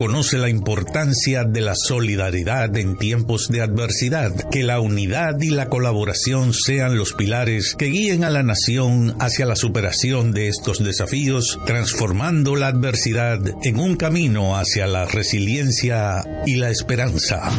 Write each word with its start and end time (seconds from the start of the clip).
Conoce 0.00 0.38
la 0.38 0.48
importancia 0.48 1.42
de 1.42 1.60
la 1.60 1.74
solidaridad 1.74 2.76
en 2.76 2.96
tiempos 2.98 3.48
de 3.48 3.62
adversidad, 3.62 4.48
que 4.48 4.62
la 4.62 4.78
unidad 4.78 5.40
y 5.40 5.50
la 5.50 5.68
colaboración 5.68 6.54
sean 6.54 6.96
los 6.96 7.14
pilares 7.14 7.74
que 7.76 7.86
guíen 7.86 8.22
a 8.22 8.30
la 8.30 8.44
nación 8.44 9.16
hacia 9.18 9.44
la 9.44 9.56
superación 9.56 10.30
de 10.30 10.46
estos 10.46 10.84
desafíos, 10.84 11.58
transformando 11.66 12.54
la 12.54 12.68
adversidad 12.68 13.40
en 13.64 13.80
un 13.80 13.96
camino 13.96 14.56
hacia 14.56 14.86
la 14.86 15.04
resiliencia 15.06 16.22
y 16.46 16.54
la 16.54 16.70
esperanza. 16.70 17.50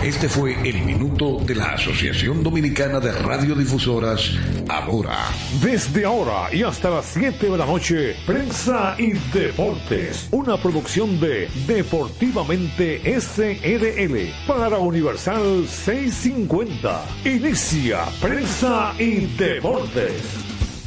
Este 0.00 0.28
fue 0.28 0.56
el 0.66 0.82
minuto 0.82 1.38
de 1.44 1.56
la 1.56 1.72
Asociación 1.72 2.44
Dominicana 2.44 3.00
de 3.00 3.10
Radiodifusoras, 3.10 4.30
ahora. 4.68 5.26
Desde 5.60 6.04
ahora 6.04 6.54
y 6.54 6.62
hasta 6.62 6.88
las 6.88 7.06
7 7.06 7.50
de 7.50 7.58
la 7.58 7.66
noche, 7.66 8.14
Prensa 8.24 8.94
y 8.96 9.12
Deportes, 9.36 10.28
una 10.30 10.56
producción 10.56 11.18
de 11.18 11.48
Deportivamente 11.80 13.00
SRL 13.18 14.28
para 14.46 14.76
Universal 14.76 15.66
650. 15.66 17.06
Inicia 17.24 18.04
Prensa 18.20 18.92
y 18.98 19.24
Deportes. 19.38 20.20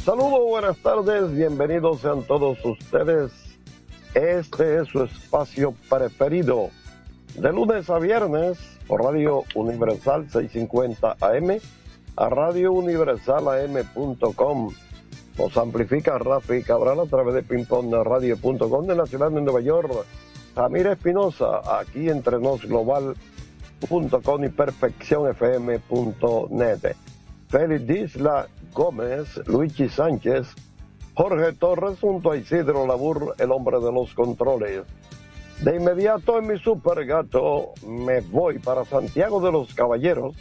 Saludos, 0.04 0.38
buenas 0.48 0.76
tardes, 0.78 1.34
bienvenidos 1.34 2.00
sean 2.00 2.22
todos 2.22 2.58
ustedes. 2.64 3.32
Este 4.14 4.82
es 4.82 4.88
su 4.88 5.02
espacio 5.02 5.74
preferido. 5.90 6.70
De 7.34 7.50
lunes 7.50 7.90
a 7.90 7.98
viernes 7.98 8.56
por 8.86 9.02
Radio 9.02 9.42
Universal 9.56 10.30
650 10.30 11.16
AM 11.20 11.58
a 12.14 12.28
Radio 12.28 12.72
Universal 12.72 13.48
AM.com. 13.48 14.72
Nos 15.38 15.56
amplifica 15.56 16.18
Rafi 16.18 16.62
Cabral 16.62 17.00
a 17.00 17.06
través 17.06 17.34
de 17.34 17.42
pingpongradio.com 17.42 18.86
de 18.86 18.94
la 18.94 19.06
ciudad 19.06 19.32
de 19.32 19.40
Nueva 19.40 19.60
York. 19.60 20.06
Ramírez 20.54 20.98
Espinosa, 20.98 21.60
aquí 21.78 22.08
entre 22.08 22.38
nos 22.38 22.62
global.com 22.62 24.44
y 24.44 24.48
perfeccionfm.net. 24.48 26.96
Félix 27.48 27.86
Disla 27.86 28.48
Gómez, 28.72 29.36
Luigi 29.46 29.88
Sánchez, 29.88 30.48
Jorge 31.14 31.52
Torres 31.52 31.98
junto 32.00 32.32
a 32.32 32.36
Isidro 32.36 32.86
Labur, 32.86 33.34
el 33.38 33.52
hombre 33.52 33.78
de 33.80 33.92
los 33.92 34.12
controles. 34.14 34.82
De 35.60 35.76
inmediato 35.76 36.38
en 36.38 36.48
mi 36.48 36.58
super 36.58 37.06
gato 37.06 37.74
me 37.86 38.20
voy 38.20 38.58
para 38.58 38.84
Santiago 38.84 39.40
de 39.40 39.52
los 39.52 39.72
Caballeros 39.74 40.34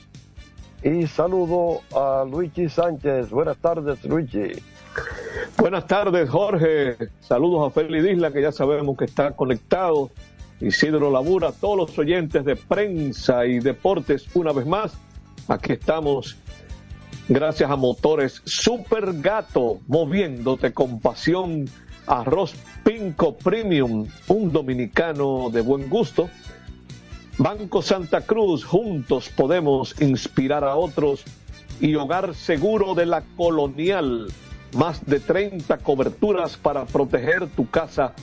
y 0.83 1.07
saludo 1.07 1.81
a 1.95 2.25
Luigi 2.25 2.67
Sánchez. 2.67 3.29
Buenas 3.29 3.57
tardes, 3.57 4.03
Luigi. 4.03 4.51
Buenas 5.57 5.87
tardes, 5.87 6.29
Jorge. 6.29 6.97
Saludos 7.21 7.67
a 7.67 7.71
Félix 7.71 8.05
Isla, 8.05 8.31
que 8.31 8.41
ya 8.41 8.51
sabemos 8.51 8.97
que 8.97 9.05
está 9.05 9.31
conectado. 9.31 10.11
Isidro 10.59 11.11
Labura, 11.11 11.51
todos 11.51 11.77
los 11.77 11.97
oyentes 11.97 12.45
de 12.45 12.55
prensa 12.55 13.45
y 13.45 13.59
deportes, 13.59 14.25
una 14.33 14.53
vez 14.53 14.65
más, 14.65 14.93
aquí 15.47 15.73
estamos. 15.73 16.37
Gracias 17.27 17.69
a 17.69 17.75
Motores 17.75 18.41
Super 18.45 19.13
Gato, 19.21 19.79
moviéndote 19.87 20.73
con 20.73 20.99
pasión. 20.99 21.65
Arroz 22.05 22.53
Pinco 22.83 23.37
Premium, 23.37 24.07
un 24.27 24.51
dominicano 24.51 25.49
de 25.49 25.61
buen 25.61 25.89
gusto. 25.89 26.29
Banco 27.37 27.81
Santa 27.81 28.21
Cruz, 28.21 28.65
juntos 28.65 29.29
podemos 29.29 29.99
inspirar 30.01 30.63
a 30.63 30.75
otros. 30.75 31.23
Y 31.79 31.95
Hogar 31.95 32.35
Seguro 32.35 32.93
de 32.93 33.05
la 33.05 33.23
Colonial, 33.35 34.27
más 34.75 35.05
de 35.05 35.19
30 35.19 35.77
coberturas 35.79 36.57
para 36.57 36.85
proteger 36.85 37.47
tu 37.47 37.69
casa. 37.69 38.13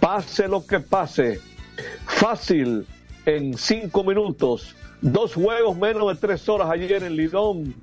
Pase 0.00 0.48
lo 0.48 0.66
que 0.66 0.80
pase. 0.80 1.40
Fácil, 2.06 2.86
en 3.26 3.56
cinco 3.56 4.04
minutos. 4.04 4.74
Dos 5.00 5.34
juegos 5.34 5.76
menos 5.76 6.08
de 6.08 6.20
tres 6.20 6.48
horas 6.48 6.70
ayer 6.70 7.02
en 7.02 7.16
Lidón. 7.16 7.74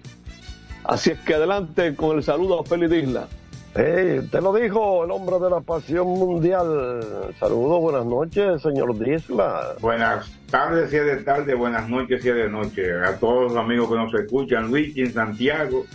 Así 0.84 1.12
es 1.12 1.20
que 1.20 1.34
adelante 1.34 1.96
con 1.96 2.18
el 2.18 2.24
saludo 2.24 2.60
a 2.60 2.66
Félix 2.66 3.08
Isla. 3.08 3.28
Hey, 3.78 4.26
te 4.32 4.40
lo 4.40 4.54
dijo 4.54 5.04
el 5.04 5.12
hombre 5.12 5.38
de 5.38 5.50
la 5.50 5.60
pasión 5.60 6.08
mundial. 6.08 7.34
Saludos, 7.40 7.82
buenas 7.82 8.06
noches, 8.06 8.62
señor 8.62 8.98
Disla. 8.98 9.76
Buenas 9.82 10.32
tardes, 10.50 10.90
si 10.90 10.96
es 10.96 11.06
de 11.06 11.18
tarde, 11.18 11.54
buenas 11.56 11.90
noches, 11.90 12.22
si 12.22 12.30
es 12.30 12.36
de 12.36 12.50
noche. 12.50 12.94
A 13.04 13.18
todos 13.18 13.52
los 13.52 13.58
amigos 13.58 13.90
que 13.90 13.96
nos 13.96 14.14
escuchan, 14.14 14.68
Luigi 14.68 15.02
en 15.02 15.14
Santiago, 15.14 15.86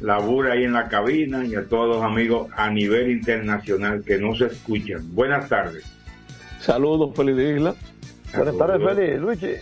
Labura 0.00 0.52
ahí 0.52 0.64
en 0.64 0.72
la 0.72 0.88
cabina 0.88 1.44
y 1.44 1.54
a 1.54 1.66
todos 1.66 1.96
los 1.96 2.04
amigos 2.04 2.48
a 2.56 2.70
nivel 2.70 3.10
internacional 3.10 4.02
que 4.04 4.18
nos 4.18 4.40
escuchan. 4.40 5.14
Buenas 5.14 5.48
tardes. 5.48 5.84
Saludos, 6.60 7.14
Félix 7.14 7.38
Isla. 7.38 7.74
Buenas 8.34 8.58
tardes, 8.58 8.82
Félix. 8.86 9.20
Luigi, 9.20 9.52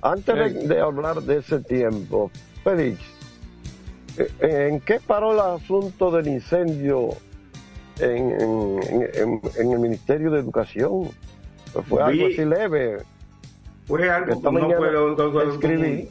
antes 0.00 0.34
de, 0.34 0.68
de 0.68 0.80
hablar 0.80 1.22
de 1.22 1.38
ese 1.38 1.60
tiempo, 1.60 2.30
Félix, 2.64 2.98
¿En 4.40 4.80
qué 4.80 5.00
paró 5.00 5.32
el 5.32 5.40
asunto 5.40 6.10
del 6.10 6.26
incendio 6.28 7.10
en, 7.98 8.30
en, 8.40 8.80
en, 9.14 9.40
en 9.58 9.72
el 9.72 9.78
Ministerio 9.78 10.30
de 10.30 10.40
Educación? 10.40 11.08
Fue 11.88 12.02
algo 12.02 12.26
así 12.26 12.44
leve. 12.44 12.98
Fue 13.86 14.10
algo 14.10 14.40
que 14.40 14.52
no 14.52 14.68
puedo 15.16 15.52
escribir. 15.52 16.08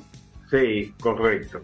Sí, 0.50 0.94
correcto. 1.00 1.62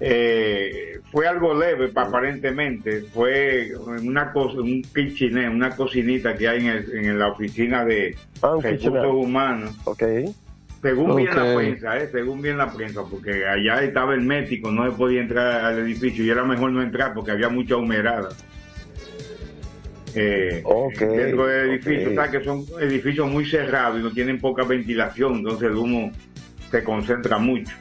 Eh, 0.00 1.00
fue 1.12 1.26
algo 1.28 1.54
leve, 1.54 1.90
aparentemente. 1.94 3.02
Fue 3.12 3.70
una 4.02 4.32
cosa, 4.32 4.58
un 4.60 4.82
kitchenet, 4.82 5.50
una 5.50 5.70
cocinita 5.76 6.34
que 6.34 6.48
hay 6.48 6.66
en, 6.66 6.68
el, 6.68 7.06
en 7.06 7.18
la 7.18 7.28
oficina 7.28 7.84
de 7.84 8.16
ah, 8.42 8.56
recursos 8.60 9.06
humanos. 9.14 9.76
Okay. 9.84 10.34
Según 10.82 11.12
Ok. 11.12 11.16
bien 11.16 11.34
la 11.34 11.54
prensa, 11.54 11.98
¿eh? 11.98 12.08
según 12.12 12.42
bien 12.42 12.58
la 12.58 12.70
prensa, 12.70 13.02
porque 13.08 13.46
allá 13.46 13.82
estaba 13.82 14.12
el 14.14 14.20
médico, 14.20 14.70
no 14.70 14.84
se 14.84 14.94
podía 14.96 15.22
entrar 15.22 15.64
al 15.64 15.78
edificio 15.78 16.22
y 16.24 16.28
era 16.28 16.44
mejor 16.44 16.72
no 16.72 16.82
entrar 16.82 17.14
porque 17.14 17.30
había 17.30 17.48
mucha 17.48 17.76
humedad. 17.76 18.28
Eh, 20.14 20.60
Ok, 20.64 20.98
dentro 20.98 21.46
del 21.46 21.70
edificio, 21.70 22.10
o 22.10 22.14
sea, 22.14 22.30
que 22.30 22.44
son 22.44 22.64
edificios 22.80 23.28
muy 23.28 23.46
cerrados 23.46 23.98
y 23.98 24.02
no 24.02 24.12
tienen 24.12 24.38
poca 24.38 24.62
ventilación, 24.62 25.36
entonces 25.36 25.70
el 25.70 25.76
humo 25.76 26.12
se 26.70 26.84
concentra 26.84 27.38
mucho. 27.38 27.74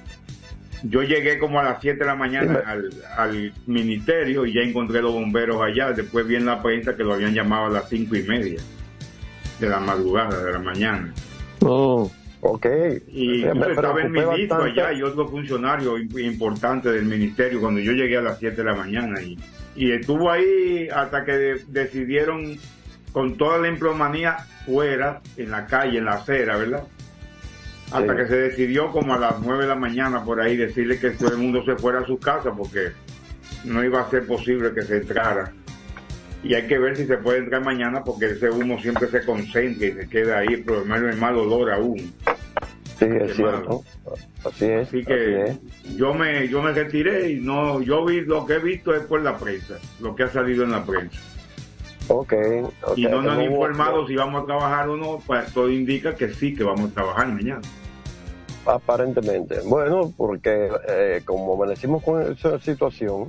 Yo 0.83 1.01
llegué 1.01 1.37
como 1.39 1.59
a 1.59 1.63
las 1.63 1.79
7 1.81 1.99
de 1.99 2.05
la 2.05 2.15
mañana 2.15 2.61
al, 2.65 2.89
al 3.17 3.53
ministerio 3.67 4.45
y 4.45 4.53
ya 4.53 4.61
encontré 4.61 5.01
los 5.01 5.13
bomberos 5.13 5.61
allá. 5.61 5.91
Después 5.93 6.27
vi 6.27 6.35
en 6.35 6.45
la 6.45 6.61
prensa 6.61 6.95
que 6.95 7.03
lo 7.03 7.13
habían 7.13 7.33
llamado 7.33 7.67
a 7.67 7.69
las 7.69 7.89
cinco 7.89 8.15
y 8.15 8.23
media 8.23 8.59
de 9.59 9.69
la 9.69 9.79
madrugada, 9.79 10.43
de 10.43 10.51
la 10.51 10.59
mañana. 10.59 11.13
Oh, 11.61 12.11
Ok. 12.45 12.65
Y 13.07 13.27
Me 13.43 13.47
incluso 13.51 13.69
estaba 13.71 14.01
el 14.01 14.09
ministro 14.09 14.57
bastante. 14.57 14.81
allá 14.81 14.93
y 14.93 15.01
otro 15.01 15.29
funcionario 15.29 15.97
imp- 15.97 16.21
importante 16.25 16.91
del 16.91 17.05
ministerio 17.05 17.61
cuando 17.61 17.79
yo 17.79 17.93
llegué 17.93 18.17
a 18.17 18.21
las 18.21 18.39
7 18.39 18.57
de 18.57 18.63
la 18.65 18.75
mañana. 18.75 19.21
Y, 19.21 19.37
y 19.77 19.91
estuvo 19.93 20.29
ahí 20.29 20.89
hasta 20.93 21.23
que 21.23 21.31
de- 21.31 21.63
decidieron 21.69 22.57
con 23.13 23.37
toda 23.37 23.59
la 23.59 23.69
emplomanía 23.69 24.35
fuera, 24.65 25.21
en 25.37 25.51
la 25.51 25.65
calle, 25.65 25.99
en 25.99 26.05
la 26.05 26.15
acera, 26.15 26.57
¿verdad? 26.57 26.83
Hasta 27.91 28.11
Sí. 28.13 28.17
que 28.17 28.27
se 28.27 28.35
decidió 28.37 28.91
como 28.91 29.13
a 29.13 29.19
las 29.19 29.39
9 29.41 29.63
de 29.63 29.69
la 29.69 29.75
mañana 29.75 30.23
por 30.23 30.41
ahí 30.41 30.57
decirle 30.57 30.99
que 30.99 31.11
todo 31.11 31.31
el 31.31 31.37
mundo 31.37 31.63
se 31.63 31.75
fuera 31.75 31.99
a 31.99 32.05
su 32.05 32.17
casa 32.17 32.51
porque 32.51 32.91
no 33.65 33.83
iba 33.83 34.01
a 34.01 34.09
ser 34.09 34.25
posible 34.25 34.73
que 34.73 34.81
se 34.81 34.97
entrara. 34.97 35.51
Y 36.43 36.55
hay 36.55 36.67
que 36.67 36.77
ver 36.77 36.97
si 36.97 37.05
se 37.05 37.17
puede 37.17 37.39
entrar 37.39 37.63
mañana 37.63 38.03
porque 38.03 38.25
ese 38.31 38.49
humo 38.49 38.77
siempre 38.79 39.07
se 39.07 39.23
concentra 39.23 39.87
y 39.87 39.91
se 39.93 40.09
queda 40.09 40.39
ahí, 40.39 40.57
pero 40.65 40.81
el 40.81 41.17
mal 41.17 41.37
olor 41.37 41.71
aún. 41.71 42.13
Sí, 42.99 43.05
es 43.21 43.35
cierto. 43.35 43.83
Así 44.45 44.65
es. 44.65 44.87
Así 44.87 44.97
así 44.99 45.05
que 45.05 45.43
es. 45.43 45.95
yo 45.95 46.13
me 46.13 46.47
yo 46.47 46.61
me 46.61 46.73
retiré 46.73 47.31
y 47.31 47.39
no 47.39 47.81
yo 47.81 48.05
vi 48.05 48.21
lo 48.21 48.45
que 48.45 48.53
he 48.55 48.59
visto 48.59 48.93
es 48.93 49.03
por 49.03 49.21
la 49.21 49.37
prensa, 49.37 49.75
lo 50.01 50.15
que 50.15 50.23
ha 50.23 50.29
salido 50.29 50.63
en 50.63 50.71
la 50.71 50.83
prensa. 50.85 51.19
Ok. 52.09 52.33
ok, 52.83 52.97
y 52.97 53.03
no 53.03 53.21
nos 53.21 53.33
han 53.37 53.43
informado 53.43 54.05
si 54.07 54.15
vamos 54.15 54.43
a 54.43 54.45
trabajar 54.45 54.89
o 54.89 54.97
no, 54.97 55.19
pues 55.25 55.51
todo 55.53 55.69
indica 55.69 56.15
que 56.15 56.29
sí 56.29 56.53
que 56.55 56.63
vamos 56.63 56.91
a 56.91 56.93
trabajar 56.93 57.27
mañana. 57.29 57.61
Aparentemente. 58.65 59.59
Bueno, 59.65 60.13
porque 60.15 60.69
eh, 60.87 61.21
como 61.25 61.53
amanecimos 61.55 62.03
con 62.03 62.21
esa 62.31 62.59
situación, 62.59 63.27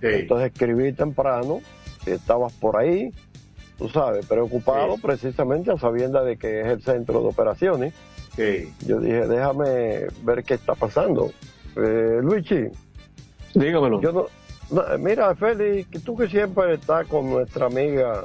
Sí, 0.00 0.06
entonces 0.10 0.52
escribí 0.52 0.92
temprano, 0.92 1.60
que 2.04 2.12
estabas 2.14 2.52
por 2.52 2.76
ahí, 2.76 3.12
tú 3.78 3.88
sabes, 3.88 4.24
preocupado 4.26 4.94
Sí. 4.94 5.02
precisamente 5.02 5.72
a 5.72 5.78
sabienda 5.78 6.22
de 6.22 6.36
que 6.36 6.60
es 6.60 6.66
el 6.68 6.82
centro 6.82 7.20
de 7.20 7.28
operaciones. 7.28 7.94
sí. 8.36 8.72
Yo 8.86 9.00
dije, 9.00 9.26
déjame 9.26 10.06
ver 10.22 10.44
qué 10.44 10.54
está 10.54 10.74
pasando. 10.76 11.32
Eh, 11.76 12.18
Luigi, 12.22 12.66
dígamelo. 13.54 14.00
yo 14.00 14.12
no, 14.12 14.26
mira, 14.98 15.34
Félix, 15.34 15.88
que 15.88 15.98
tú 15.98 16.16
que 16.16 16.28
siempre 16.28 16.74
estás 16.74 17.06
con 17.06 17.30
nuestra 17.30 17.66
amiga 17.66 18.24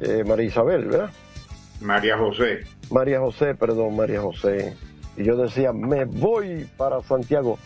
eh, 0.00 0.24
María 0.26 0.46
Isabel, 0.46 0.84
¿verdad? 0.86 1.10
María 1.80 2.16
José. 2.18 2.60
María 2.90 3.20
José, 3.20 3.54
perdón, 3.54 3.96
María 3.96 4.20
José. 4.20 4.74
Y 5.16 5.24
yo 5.24 5.36
decía, 5.36 5.72
me 5.72 6.04
voy 6.04 6.66
para 6.76 7.02
Santiago. 7.02 7.58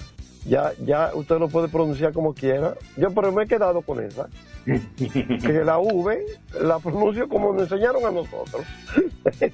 Ya, 0.46 0.72
ya 0.84 1.10
usted 1.14 1.38
lo 1.38 1.48
puede 1.48 1.68
pronunciar 1.68 2.12
como 2.12 2.32
quiera. 2.32 2.74
Yo 2.96 3.10
pero 3.10 3.30
me 3.30 3.44
he 3.44 3.46
quedado 3.46 3.82
con 3.82 4.02
esa. 4.02 4.28
que 4.66 5.64
la 5.64 5.78
V 5.78 6.26
la 6.60 6.78
pronuncio 6.78 7.28
como 7.28 7.52
nos 7.52 7.62
enseñaron 7.62 8.04
a 8.04 8.10
nosotros. 8.10 8.64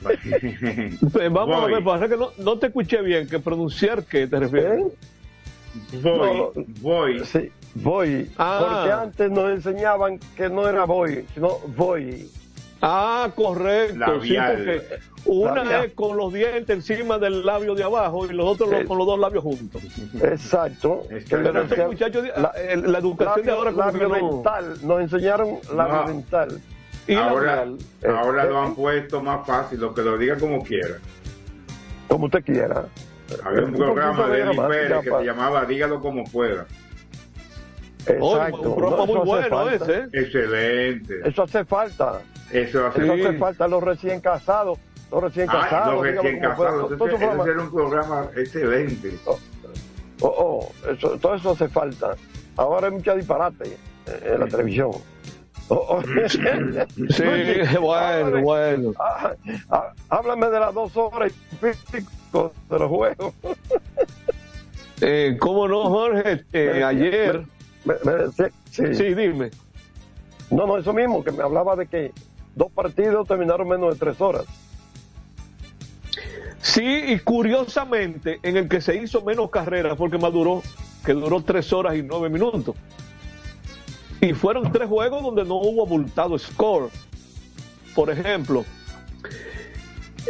Pues 1.12 1.32
vamos 1.32 1.62
a 1.62 1.66
ver, 1.66 1.84
pasa 1.84 2.08
que 2.08 2.16
no, 2.16 2.30
no, 2.38 2.58
te 2.58 2.68
escuché 2.68 3.02
bien, 3.02 3.28
que 3.28 3.38
pronunciar 3.38 4.04
qué 4.04 4.26
te 4.26 4.38
refieres. 4.38 4.78
¿Eh? 4.80 6.00
Voy, 6.02 6.66
voy. 6.80 7.24
Sí, 7.24 7.50
voy. 7.82 8.30
Ah. 8.38 8.58
Porque 8.60 8.92
antes 8.92 9.30
nos 9.30 9.50
enseñaban 9.50 10.18
que 10.36 10.48
no 10.48 10.68
era 10.68 10.84
voy, 10.84 11.26
sino 11.34 11.58
voy. 11.76 12.30
Ah, 12.82 13.30
correcto. 13.34 14.22
Sí, 14.22 14.36
porque 14.36 14.82
una 15.24 15.84
es 15.84 15.92
con 15.94 16.16
los 16.16 16.32
dientes 16.32 16.68
encima 16.76 17.18
del 17.18 17.44
labio 17.44 17.74
de 17.74 17.82
abajo 17.82 18.26
y 18.26 18.32
los 18.32 18.46
otros 18.46 18.70
con 18.86 18.98
los 18.98 19.06
dos 19.06 19.18
labios 19.18 19.42
juntos. 19.42 19.82
Exacto. 20.22 21.02
Pero 21.28 21.62
este 21.62 21.86
muchacho, 21.86 22.22
la, 22.22 22.52
la, 22.76 22.98
educación 22.98 23.46
de 23.46 23.52
ahora 23.52 23.72
como 23.72 23.84
labio 23.84 24.08
mental, 24.08 24.74
nos 24.82 25.00
enseñaron 25.00 25.58
labio 25.74 26.14
mental. 26.14 26.60
Y 27.08 27.14
ahora, 27.14 27.66
ahora 28.08 28.44
lo 28.44 28.60
han 28.60 28.74
puesto 28.74 29.22
más 29.22 29.46
fácil, 29.46 29.80
lo 29.80 29.94
que 29.94 30.02
lo 30.02 30.18
diga 30.18 30.36
como 30.38 30.62
quiera. 30.62 30.98
Como 32.08 32.26
usted 32.26 32.44
quiera. 32.44 32.84
Había 33.44 33.64
un 33.64 33.74
programa 33.74 34.28
de 34.28 34.42
Eli 34.42 34.56
Pérez 34.56 35.00
que 35.02 35.10
se 35.10 35.24
llamaba 35.24 35.64
Dígalo 35.64 36.00
como 36.00 36.24
pueda. 36.24 36.66
Exacto. 38.08 38.70
un 38.70 38.76
programa 38.76 39.06
muy 39.06 39.26
bueno 39.26 39.70
ese. 39.70 39.94
¿eh? 39.94 40.08
Excelente. 40.12 41.14
Eso 41.24 41.42
hace 41.42 41.64
falta. 41.64 42.20
Eso 42.52 42.86
hace, 42.86 43.02
Eso 43.02 43.12
hace 43.14 43.38
falta 43.38 43.68
los 43.68 43.82
recién 43.82 44.20
casados. 44.20 44.78
Los 45.10 45.22
recién 45.22 45.48
ah, 45.50 45.60
casados. 45.60 45.94
Los 45.94 46.02
recién 46.02 46.40
casados. 46.40 46.92
Ese, 46.92 47.14
ese 47.14 47.50
era 47.50 47.62
un 47.62 47.70
programa 47.72 48.28
excelente. 48.36 49.18
Oh, 49.26 49.38
oh, 50.20 50.34
oh 50.38 50.90
eso, 50.90 51.18
todo 51.18 51.34
eso 51.34 51.50
hace 51.50 51.68
falta. 51.68 52.16
Ahora 52.56 52.88
hay 52.88 52.94
mucha 52.94 53.14
disparate 53.14 53.76
en 54.24 54.40
la 54.40 54.46
televisión. 54.46 54.90
Oh, 55.68 55.74
oh. 55.74 56.02
sí, 56.28 56.42
bueno, 57.80 58.42
bueno. 58.42 58.92
Ah, 58.98 59.32
ah, 59.70 59.92
háblame 60.08 60.48
de 60.48 60.60
las 60.60 60.72
dos 60.74 60.96
horas 60.96 61.32
y 61.32 61.92
pico 61.92 62.52
de 62.70 62.78
los 62.78 62.88
juegos. 62.88 63.34
eh, 65.00 65.36
¿Cómo 65.40 65.66
no, 65.66 65.84
Jorge? 65.88 66.44
Eh, 66.52 66.84
ayer. 66.84 67.42
Sí. 68.70 68.94
sí, 68.94 69.14
dime. 69.14 69.50
No, 70.50 70.66
no, 70.66 70.78
eso 70.78 70.92
mismo, 70.92 71.24
que 71.24 71.32
me 71.32 71.42
hablaba 71.42 71.76
de 71.76 71.86
que 71.86 72.12
dos 72.54 72.70
partidos 72.72 73.26
terminaron 73.26 73.68
menos 73.68 73.94
de 73.94 73.98
tres 73.98 74.20
horas. 74.20 74.44
Sí, 76.60 76.84
y 76.84 77.18
curiosamente, 77.20 78.40
en 78.42 78.56
el 78.56 78.68
que 78.68 78.80
se 78.80 78.96
hizo 78.96 79.22
menos 79.22 79.50
carreras, 79.50 79.96
porque 79.96 80.18
más 80.18 80.32
duró, 80.32 80.62
que 81.04 81.12
duró 81.12 81.42
tres 81.42 81.72
horas 81.72 81.96
y 81.96 82.02
nueve 82.02 82.28
minutos. 82.28 82.74
Y 84.20 84.32
fueron 84.32 84.72
tres 84.72 84.88
juegos 84.88 85.22
donde 85.22 85.44
no 85.44 85.56
hubo 85.56 85.84
abultado 85.84 86.38
score. 86.38 86.90
Por 87.94 88.10
ejemplo, 88.10 88.64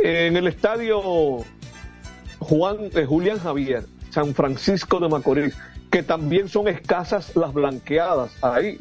en 0.03 0.37
el 0.37 0.47
estadio 0.47 1.39
Juan 2.39 2.91
eh, 2.95 3.07
Julián 3.07 3.39
Javier, 3.39 3.87
San 4.11 4.35
Francisco 4.35 5.01
de 5.01 5.09
Macorís, 5.09 5.57
que 5.91 6.03
también 6.03 6.49
son 6.49 6.69
escasas 6.69 7.35
las 7.37 7.53
blanqueadas 7.53 8.33
ahí. 8.43 8.79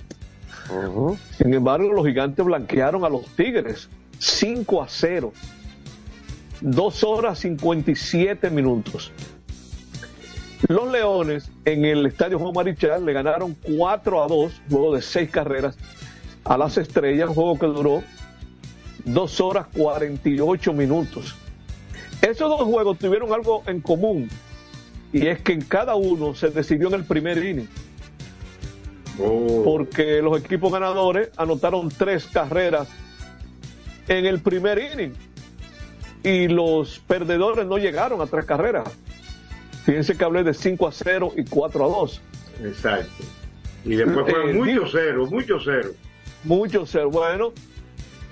Sin 1.37 1.53
embargo, 1.53 1.93
los 1.93 2.05
gigantes 2.05 2.43
blanquearon 2.43 3.05
a 3.05 3.09
los 3.09 3.25
Tigres 3.35 3.89
5 4.19 4.81
a 4.81 4.87
0. 4.87 5.33
2 6.61 7.03
horas 7.03 7.39
57 7.39 8.49
minutos. 8.49 9.11
Los 10.67 10.91
Leones 10.91 11.51
en 11.65 11.85
el 11.85 12.05
Estadio 12.05 12.39
Juan 12.39 12.53
Marichal 12.53 13.05
le 13.05 13.13
ganaron 13.13 13.55
4 13.77 14.23
a 14.23 14.27
2, 14.27 14.61
luego 14.69 14.95
de 14.95 15.01
6 15.01 15.29
carreras, 15.29 15.77
a 16.43 16.57
las 16.57 16.77
Estrellas, 16.77 17.29
un 17.29 17.35
juego 17.35 17.59
que 17.59 17.67
duró 17.67 18.03
2 19.03 19.41
horas 19.41 19.67
48 19.77 20.73
minutos. 20.73 21.35
Esos 22.21 22.49
dos 22.49 22.63
juegos 22.63 22.97
tuvieron 22.97 23.31
algo 23.33 23.61
en 23.67 23.81
común, 23.81 24.29
y 25.13 25.27
es 25.27 25.41
que 25.41 25.53
en 25.53 25.61
cada 25.61 25.95
uno 25.95 26.35
se 26.35 26.49
decidió 26.49 26.87
en 26.89 26.95
el 26.95 27.03
primer 27.05 27.43
inning. 27.43 27.67
Oh. 29.19 29.61
Porque 29.63 30.21
los 30.21 30.39
equipos 30.39 30.71
ganadores 30.71 31.29
anotaron 31.37 31.89
tres 31.89 32.25
carreras 32.25 32.89
en 34.07 34.25
el 34.25 34.39
primer 34.41 34.79
inning 34.79 35.13
y 36.23 36.47
los 36.47 36.99
perdedores 36.99 37.65
no 37.65 37.77
llegaron 37.77 38.21
a 38.21 38.25
tres 38.25 38.45
carreras. 38.45 38.89
Fíjense 39.85 40.17
que 40.17 40.23
hablé 40.23 40.43
de 40.43 40.53
5 40.53 40.87
a 40.87 40.91
0 40.91 41.33
y 41.37 41.45
4 41.45 41.85
a 41.85 41.87
2. 41.87 42.21
Exacto. 42.63 43.23
Y 43.85 43.95
después 43.95 44.25
fue 44.27 44.49
eh, 44.49 44.53
mucho 44.53 44.87
cero, 44.91 45.27
mucho 45.29 45.59
cero. 45.63 45.89
Mucho 46.43 46.85
cero. 46.87 47.11
Bueno, 47.11 47.53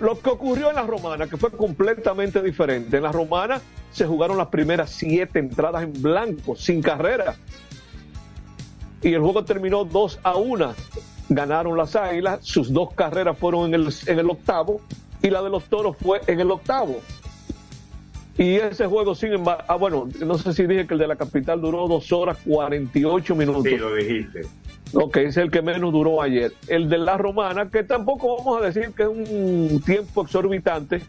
lo 0.03 0.19
que 0.19 0.29
ocurrió 0.29 0.69
en 0.69 0.75
la 0.75 0.83
romana, 0.83 1.27
que 1.27 1.37
fue 1.37 1.51
completamente 1.51 2.41
diferente. 2.41 2.97
En 2.97 3.03
la 3.03 3.11
romana 3.11 3.61
se 3.91 4.05
jugaron 4.05 4.37
las 4.37 4.47
primeras 4.47 4.91
siete 4.91 5.39
entradas 5.39 5.83
en 5.83 5.93
blanco, 6.01 6.55
sin 6.55 6.81
carrera 6.81 7.35
y 9.03 9.13
el 9.13 9.21
juego 9.21 9.43
terminó 9.43 9.83
2 9.83 10.19
a 10.23 10.37
1. 10.37 10.73
Ganaron 11.29 11.77
las 11.77 11.95
Águilas, 11.95 12.39
sus 12.41 12.71
dos 12.71 12.93
carreras 12.93 13.37
fueron 13.37 13.67
en 13.67 13.73
el, 13.73 13.93
en 14.07 14.19
el 14.19 14.29
octavo 14.29 14.81
y 15.21 15.29
la 15.29 15.41
de 15.41 15.49
los 15.49 15.65
Toros 15.65 15.97
fue 15.97 16.21
en 16.27 16.39
el 16.39 16.51
octavo. 16.51 17.01
Y 18.37 18.55
ese 18.55 18.87
juego, 18.87 19.13
sin 19.13 19.33
embargo, 19.33 19.63
ah, 19.67 19.75
bueno, 19.75 20.09
no 20.25 20.37
sé 20.37 20.53
si 20.53 20.65
dije 20.65 20.87
que 20.87 20.95
el 20.95 20.99
de 20.99 21.07
la 21.07 21.15
capital 21.15 21.61
duró 21.61 21.87
2 21.87 22.11
horas 22.13 22.37
48 22.45 23.35
minutos. 23.35 23.63
Sí, 23.63 23.77
lo 23.77 23.93
dijiste. 23.93 24.41
Ok, 24.93 25.17
es 25.17 25.37
el 25.37 25.49
que 25.49 25.61
menos 25.61 25.91
duró 25.91 26.21
ayer. 26.21 26.53
El 26.67 26.87
de 26.87 26.99
la 26.99 27.17
romana, 27.17 27.69
que 27.69 27.83
tampoco 27.83 28.37
vamos 28.37 28.61
a 28.61 28.65
decir 28.65 28.91
que 28.95 29.03
es 29.03 29.09
un 29.09 29.81
tiempo 29.83 30.23
exorbitante, 30.23 31.01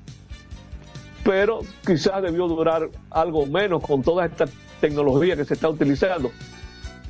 pero 1.22 1.60
quizás 1.86 2.22
debió 2.22 2.48
durar 2.48 2.88
algo 3.10 3.46
menos 3.46 3.82
con 3.82 4.02
toda 4.02 4.24
esta 4.24 4.46
tecnología 4.80 5.36
que 5.36 5.44
se 5.44 5.54
está 5.54 5.68
utilizando 5.68 6.30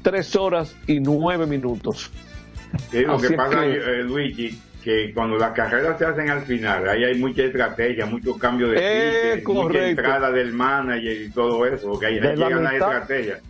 tres 0.02 0.34
horas 0.36 0.76
y 0.86 1.00
nueve 1.00 1.46
minutos. 1.46 2.10
lo 2.92 3.18
que 3.18 3.30
pasa, 3.30 3.64
eh, 3.64 4.02
Luigi, 4.02 4.58
que 4.82 5.12
cuando 5.14 5.38
las 5.38 5.52
carreras 5.52 5.98
se 5.98 6.04
hacen 6.04 6.28
al 6.28 6.42
final, 6.42 6.88
ahí 6.88 7.04
hay 7.04 7.18
mucha 7.18 7.42
estrategia, 7.42 8.04
muchos 8.04 8.36
cambios 8.36 8.72
de 8.72 8.76
eh, 9.36 9.42
mucha 9.46 9.88
entrada 9.88 10.30
del 10.30 10.52
manager 10.52 11.22
y 11.22 11.30
todo 11.30 11.64
eso, 11.66 11.88
porque 11.88 12.06
ahí 12.06 12.20
de 12.20 12.36
llegan 12.36 12.64
las 12.64 12.74
estrategias. 12.74 13.40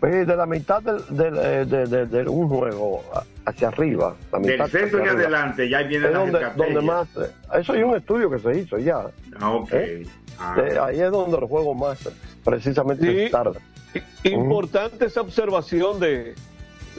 Pues 0.00 0.26
de 0.26 0.36
la 0.36 0.44
mitad 0.44 0.82
del, 0.82 1.02
del, 1.08 1.88
de, 1.88 2.06
de, 2.06 2.28
un 2.28 2.48
juego 2.48 3.02
hacia 3.46 3.68
arriba. 3.68 4.14
La 4.30 4.38
mitad 4.38 4.68
del 4.68 4.70
centro 4.70 5.04
y 5.04 5.08
adelante 5.08 5.68
ya 5.68 5.82
viene 5.82 6.10
la 6.10 6.18
donde, 6.18 6.40
donde 6.54 6.80
más 6.82 7.08
Eso 7.54 7.72
hay 7.72 7.82
un 7.82 7.96
estudio 7.96 8.30
que 8.30 8.38
se 8.38 8.58
hizo 8.58 8.78
ya. 8.78 9.06
Ah, 9.40 9.52
okay. 9.52 10.02
¿Eh? 10.02 10.06
ah. 10.38 10.56
ahí 10.86 11.00
es 11.00 11.10
donde 11.10 11.38
el 11.38 11.44
juego 11.44 11.74
más 11.74 11.98
precisamente 12.44 13.30
tarda. 13.30 13.58
Importante 14.24 15.06
esa 15.06 15.22
observación 15.22 15.98
de, 15.98 16.34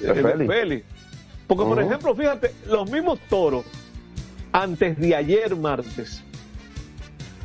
de, 0.02 0.84
Porque, 1.46 1.64
por 1.64 1.80
ejemplo, 1.80 2.16
fíjate, 2.16 2.52
los 2.68 2.90
mismos 2.90 3.20
toros, 3.30 3.66
antes 4.52 4.98
de 4.98 5.16
ayer 5.16 5.56
martes, 5.56 6.24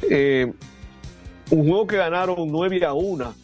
eh, 0.08 0.50
un 1.50 1.68
juego 1.68 1.86
que 1.86 1.98
ganaron 1.98 2.36
9 2.50 2.86
a 2.86 2.94
1 2.94 3.41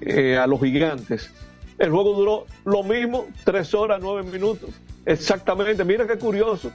eh, 0.00 0.36
a 0.36 0.46
los 0.46 0.60
gigantes. 0.60 1.30
El 1.78 1.90
juego 1.90 2.14
duró 2.14 2.46
lo 2.64 2.82
mismo, 2.82 3.26
3 3.44 3.74
horas, 3.74 3.98
9 4.00 4.30
minutos. 4.30 4.70
Exactamente, 5.04 5.84
mira 5.84 6.06
qué 6.06 6.16
curioso. 6.16 6.70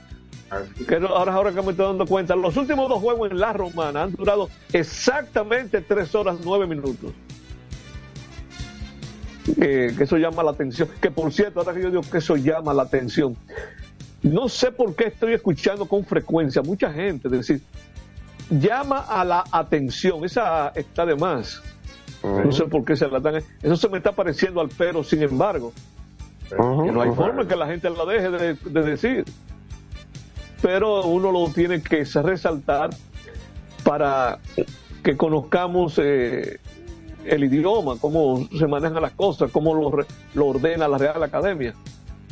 Que 0.86 0.96
ahora, 0.96 1.32
ahora 1.32 1.52
que 1.52 1.62
me 1.62 1.70
estoy 1.70 1.86
dando 1.86 2.06
cuenta, 2.06 2.34
los 2.34 2.56
últimos 2.56 2.88
dos 2.88 3.00
juegos 3.00 3.30
en 3.30 3.38
la 3.38 3.52
romana 3.52 4.02
han 4.02 4.12
durado 4.12 4.50
exactamente 4.72 5.80
3 5.80 6.14
horas, 6.14 6.36
9 6.44 6.66
minutos 6.66 7.12
que 9.54 10.04
eso 10.04 10.16
llama 10.16 10.42
la 10.42 10.50
atención. 10.50 10.88
Que 11.00 11.10
por 11.10 11.32
cierto, 11.32 11.60
ahora 11.60 11.74
que 11.74 11.82
yo 11.82 11.90
digo 11.90 12.02
que 12.02 12.18
eso 12.18 12.36
llama 12.36 12.74
la 12.74 12.82
atención, 12.82 13.36
no 14.22 14.48
sé 14.48 14.70
por 14.70 14.94
qué 14.94 15.08
estoy 15.08 15.32
escuchando 15.32 15.86
con 15.86 16.04
frecuencia 16.04 16.62
mucha 16.62 16.92
gente 16.92 17.28
decir, 17.28 17.62
llama 18.50 18.98
a 18.98 19.24
la 19.24 19.44
atención, 19.50 20.24
esa 20.24 20.68
está 20.74 21.06
de 21.06 21.16
más. 21.16 21.62
No 22.22 22.52
sé 22.52 22.64
por 22.66 22.84
qué 22.84 22.96
se 22.96 23.08
la 23.08 23.20
dan. 23.20 23.42
Eso 23.62 23.76
se 23.76 23.88
me 23.88 23.98
está 23.98 24.12
pareciendo 24.12 24.60
al 24.60 24.68
pero, 24.68 25.02
sin 25.02 25.22
embargo. 25.22 25.72
que 26.48 26.56
no 26.56 27.00
hay 27.02 27.10
forma 27.10 27.46
que 27.46 27.56
la 27.56 27.66
gente 27.66 27.88
la 27.90 28.04
deje 28.04 28.30
de, 28.30 28.82
decir. 28.82 29.24
Pero 30.60 31.04
uno 31.04 31.32
lo 31.32 31.48
tiene 31.48 31.82
que 31.82 32.04
resaltar 32.04 32.90
para 33.82 34.38
que 35.02 35.16
conozcamos 35.16 35.98
eh, 35.98 36.58
el 37.24 37.44
idioma, 37.44 37.96
cómo 37.98 38.46
se 38.58 38.66
manejan 38.66 39.00
las 39.00 39.12
cosas, 39.12 39.50
cómo 39.50 39.74
lo, 39.74 40.06
lo 40.34 40.46
ordena 40.46 40.86
la 40.86 40.98
Real 40.98 41.22
Academia. 41.22 41.74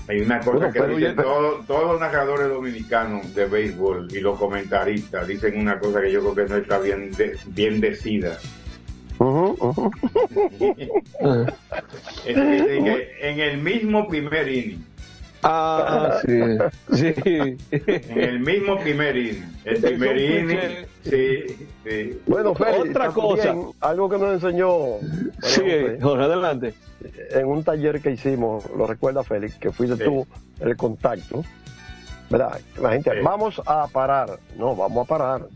Hay 0.09 0.23
una 0.23 0.40
cosa 0.40 0.73
que 0.73 0.83
dicen 0.87 1.16
todos, 1.16 1.66
los 1.68 2.00
narradores 2.00 2.49
dominicanos 2.49 3.35
de 3.35 3.45
béisbol 3.45 4.09
y 4.11 4.21
los 4.21 4.38
comentaristas 4.38 5.28
dicen 5.28 5.59
una 5.61 5.78
cosa 5.78 6.00
que 6.00 6.11
yo 6.11 6.21
creo 6.21 6.35
que 6.35 6.54
no 6.54 6.57
está 6.57 6.78
bien, 6.78 7.11
bien 7.49 7.78
decida. 7.78 8.38
En 12.26 13.40
el 13.40 13.58
mismo 13.58 14.08
primer 14.08 14.48
inning, 14.48 14.84
Ah, 15.42 16.18
sí, 16.26 16.40
sí. 16.96 17.14
En 17.70 18.18
el 18.20 18.40
mismo 18.40 18.76
primerín. 18.80 19.44
El 19.64 19.80
primerín, 19.80 20.50
sí, 21.04 21.44
sí. 21.84 22.20
Bueno, 22.26 22.56
Félix, 22.56 22.90
Otra 22.90 23.08
cosa. 23.10 23.54
algo 23.80 24.08
que 24.08 24.18
nos 24.18 24.34
enseñó. 24.42 24.72
Sí, 25.42 25.62
Jorge, 26.02 26.25
adelante. 26.25 26.75
En 27.30 27.46
un 27.46 27.62
taller 27.62 28.00
que 28.00 28.10
hicimos, 28.10 28.64
lo 28.76 28.88
recuerda 28.88 29.22
Félix, 29.22 29.54
que 29.58 29.70
fuiste 29.70 29.96
Sí. 29.96 30.02
tú 30.04 30.26
el 30.60 30.76
contacto. 30.76 31.44
¿Verdad? 32.30 32.58
La 32.82 32.90
gente, 32.90 33.12
Sí. 33.12 33.18
vamos 33.22 33.62
a 33.64 33.87
parar. 33.87 34.40
No, 34.58 34.75
vamos 34.75 35.06
a 35.06 35.08
parar. 35.08 35.46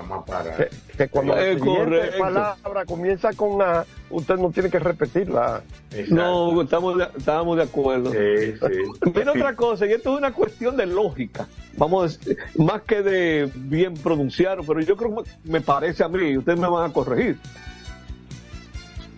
Vamos 0.00 0.22
a 0.22 0.24
parar. 0.24 0.56
Que, 0.56 0.96
que 0.96 1.08
cuando 1.08 1.34
la 1.34 1.46
Es 1.46 1.58
siguiente 1.58 1.84
correcto. 1.84 2.18
palabra 2.18 2.84
comienza 2.86 3.32
con 3.34 3.60
A, 3.60 3.84
usted 4.08 4.36
no 4.36 4.50
tiene 4.50 4.70
que 4.70 4.78
repetirla. 4.78 5.62
Exacto. 5.90 6.14
No, 6.14 6.62
estamos 6.62 6.96
de, 6.96 7.08
estábamos 7.18 7.56
de 7.58 7.62
acuerdo. 7.64 8.10
Sí, 8.12 8.52
sí. 8.52 9.10
Mira 9.14 9.32
otra 9.32 9.54
cosa, 9.54 9.86
y 9.86 9.92
esto 9.92 10.12
es 10.12 10.18
una 10.18 10.32
cuestión 10.32 10.76
de 10.76 10.86
lógica, 10.86 11.46
vamos 11.76 12.02
a 12.02 12.18
decir, 12.18 12.38
más 12.56 12.82
que 12.82 13.02
de 13.02 13.50
bien 13.54 13.94
pronunciar, 13.94 14.58
pero 14.66 14.80
yo 14.80 14.96
creo 14.96 15.22
que 15.22 15.30
me 15.44 15.60
parece 15.60 16.02
a 16.02 16.08
mí, 16.08 16.30
y 16.30 16.38
ustedes 16.38 16.58
me 16.58 16.68
van 16.68 16.90
a 16.90 16.92
corregir. 16.92 17.38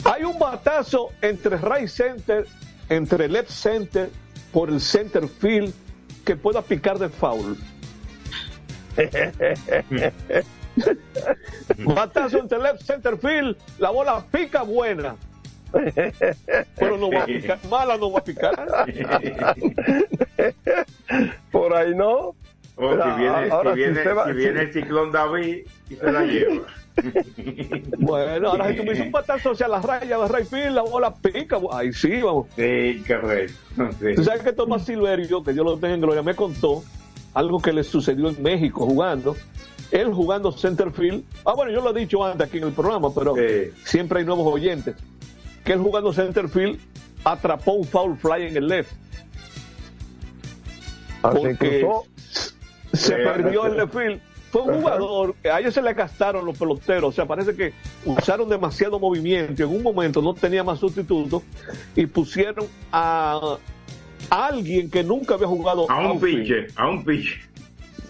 Hay 0.05 0.25
un 0.25 0.37
batazo 0.37 1.11
entre 1.21 1.59
right 1.59 1.87
center, 1.87 2.45
entre 2.89 3.29
left 3.29 3.51
center, 3.51 4.11
por 4.53 4.69
el 4.69 4.81
center 4.81 5.29
field, 5.29 5.73
que 6.25 6.35
pueda 6.35 6.61
picar 6.61 6.99
de 6.99 7.09
foul. 7.09 7.57
batazo 11.95 12.39
entre 12.39 12.59
left 12.59 12.83
center 12.83 13.17
field, 13.19 13.57
la 13.79 13.91
bola 13.91 14.25
pica 14.31 14.63
buena. 14.63 15.17
Pero 16.79 16.99
no 16.99 17.11
va 17.11 17.23
a 17.23 17.27
picar, 17.27 17.59
mala 17.71 17.97
no 17.97 18.13
va 18.13 18.19
a 18.19 18.25
picar. 18.25 18.85
Por 21.51 21.75
ahí 21.75 21.95
no. 21.95 22.35
O 22.77 22.91
Mira, 22.91 23.05
si 23.15 23.21
viene, 23.21 23.51
ahora 23.51 23.71
si 23.75 23.77
si 23.81 23.85
viene, 23.85 23.99
usted 24.01 24.17
va- 24.17 24.27
si 24.27 24.33
viene 24.33 24.61
el 24.63 24.73
ciclón 24.73 25.13
David 25.13 25.59
y 25.91 25.95
se 25.97 26.13
la 26.13 26.23
lleva. 26.25 26.63
Bueno, 27.99 28.49
ahora 28.51 28.69
si 28.71 28.77
tú 28.77 28.85
me 28.85 29.01
un 29.01 29.13
batazo 29.13 29.51
hacia 29.53 29.69
la 29.69 29.81
raya 29.81 30.19
de 30.19 30.29
right 30.29 30.47
field, 30.47 30.75
la 30.75 30.83
bola 30.83 31.15
pica. 31.15 31.59
Ahí 31.73 31.93
sí, 31.93 32.21
vamos. 32.23 32.47
Sí, 32.57 33.03
correcto. 33.07 33.55
Sí. 34.01 34.15
Tú 34.15 34.25
sabes 34.25 34.43
que 34.43 34.53
Tomás 34.53 34.85
Silverio, 34.85 35.43
que 35.43 35.55
yo 35.55 35.65
lo 35.65 35.77
tengo 35.79 35.95
en 35.95 36.01
gloria, 36.01 36.23
me 36.23 36.35
contó 36.35 36.83
algo 37.35 37.61
que 37.61 37.73
le 37.73 37.83
sucedió 37.85 38.29
en 38.29 38.43
México 38.43 38.87
jugando. 38.87 39.37
Él 39.93 40.13
jugando 40.13 40.51
center 40.53 40.91
field. 40.91 41.23
Ah, 41.45 41.53
bueno, 41.55 41.71
yo 41.71 41.81
lo 41.83 41.95
he 41.95 42.01
dicho 42.01 42.25
antes 42.25 42.49
aquí 42.49 42.59
en 42.59 42.65
el 42.65 42.73
programa, 42.73 43.15
pero 43.15 43.35
siempre 43.85 44.21
hay 44.21 44.25
nuevos 44.25 44.53
oyentes. 44.53 44.97
Que 45.65 45.75
él 45.75 45.81
jugando 45.81 46.13
center 46.13 46.49
field 46.49 46.81
atrapó 47.23 47.75
un 47.75 47.85
foul 47.85 48.17
fly 48.17 48.49
en 48.49 48.57
el 48.57 48.67
left. 48.69 48.91
Así 51.23 51.39
Porque 51.39 51.87
se 52.93 53.15
perdió 53.17 53.67
el 53.67 53.77
left 53.77 53.93
field. 53.93 54.21
Fue 54.51 54.63
un 54.63 54.81
jugador, 54.83 55.35
a 55.51 55.61
ellos 55.61 55.73
se 55.73 55.81
le 55.81 55.95
gastaron 55.95 56.45
los 56.45 56.59
peloteros, 56.59 57.05
o 57.05 57.13
sea, 57.13 57.25
parece 57.25 57.55
que 57.55 57.73
usaron 58.05 58.51
demasiado 58.51 58.99
movimiento 58.99 59.63
y 59.63 59.65
en 59.65 59.75
un 59.75 59.83
momento 59.83 60.21
no 60.21 60.35
tenía 60.35 60.63
más 60.63 60.79
sustitutos 60.79 61.43
y 61.97 62.05
pusieron 62.05 62.67
a, 62.93 63.57
a 64.29 64.47
alguien 64.47 64.91
que 64.91 65.03
nunca 65.03 65.37
había 65.37 65.47
jugado 65.47 65.91
A 65.91 66.01
un 66.01 66.07
outfield. 66.09 66.37
pinche, 66.37 66.67
a 66.77 66.87
un 66.87 67.03
pinche. 67.03 67.41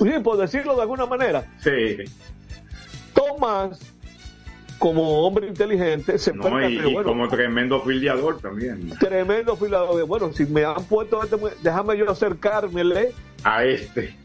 Sí, 0.02 0.10
por 0.22 0.36
decirlo 0.38 0.74
de 0.76 0.82
alguna 0.82 1.06
manera. 1.06 1.44
Sí. 1.62 1.98
Tomás, 3.14 3.78
como 4.78 5.24
hombre 5.26 5.46
inteligente, 5.48 6.18
se 6.18 6.32
No, 6.32 6.48
y, 6.48 6.62
percató, 6.76 6.88
y 6.88 6.92
bueno, 6.94 7.08
como 7.08 7.28
tremendo 7.28 7.80
fildeador 7.82 8.40
también. 8.40 8.90
tremendo 8.98 9.56
filador. 9.56 10.04
Bueno, 10.06 10.32
si 10.32 10.44
me 10.46 10.64
han 10.64 10.82
puesto, 10.84 11.22
este, 11.22 11.36
déjame 11.62 11.96
yo 11.98 12.10
acercármele, 12.10 13.12
A 13.44 13.64
este. 13.64 14.16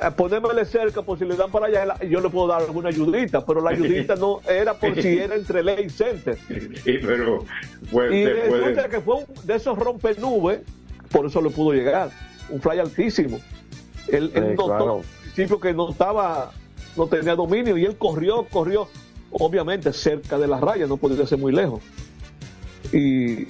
a 0.00 0.10
ponérmele 0.12 0.64
cerca 0.64 1.02
por 1.02 1.18
si 1.18 1.24
le 1.24 1.34
dan 1.36 1.50
para 1.50 1.66
allá, 1.66 1.98
yo 2.04 2.20
le 2.20 2.30
puedo 2.30 2.46
dar 2.46 2.62
alguna 2.62 2.88
ayudita, 2.88 3.44
pero 3.44 3.60
la 3.60 3.70
ayudita 3.70 4.14
no 4.16 4.40
era 4.48 4.74
por 4.74 4.94
si 5.02 5.18
era 5.18 5.34
entre 5.34 5.62
ley 5.62 5.84
y 5.86 5.90
center. 5.90 6.38
Sí, 6.48 6.98
pero 7.02 7.44
pues, 7.90 8.12
Y 8.12 8.24
resulta 8.26 8.72
puede. 8.74 8.88
que 8.88 9.00
fue 9.00 9.14
un 9.16 9.24
de 9.44 9.54
esos 9.56 9.78
rompenubes, 9.78 10.60
por 11.10 11.26
eso 11.26 11.42
le 11.42 11.50
pudo 11.50 11.72
llegar. 11.74 12.10
Un 12.48 12.60
fly 12.62 12.78
altísimo. 12.78 13.40
Él, 14.08 14.30
él 14.34 14.42
Sí, 14.44 14.50
notó 14.50 14.66
claro. 14.66 15.00
Que 15.60 15.74
no 15.74 15.90
estaba, 15.90 16.52
no 16.96 17.06
tenía 17.06 17.34
dominio 17.36 17.76
y 17.76 17.84
él 17.84 17.96
corrió, 17.98 18.46
corrió, 18.50 18.88
obviamente 19.30 19.92
cerca 19.92 20.38
de 20.38 20.46
la 20.46 20.58
raya, 20.58 20.86
no 20.86 20.96
podía 20.96 21.26
ser 21.26 21.38
muy 21.38 21.52
lejos. 21.52 21.82
Y, 22.92 23.42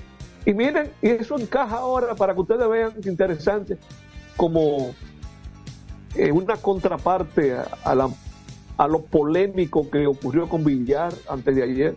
y 0.44 0.54
miren, 0.54 0.90
y 1.00 1.08
eso 1.10 1.38
encaja 1.38 1.76
ahora 1.78 2.14
para 2.14 2.34
que 2.34 2.40
ustedes 2.40 2.68
vean 2.68 2.92
que 3.00 3.08
interesante, 3.08 3.76
como 4.36 4.94
eh, 6.16 6.32
una 6.32 6.56
contraparte 6.56 7.54
a, 7.54 7.66
a 7.84 7.94
la, 7.94 8.08
a 8.78 8.88
lo 8.88 9.02
polémico 9.02 9.88
que 9.90 10.06
ocurrió 10.06 10.48
con 10.48 10.64
Villar 10.64 11.12
antes 11.28 11.54
de 11.54 11.62
ayer. 11.62 11.94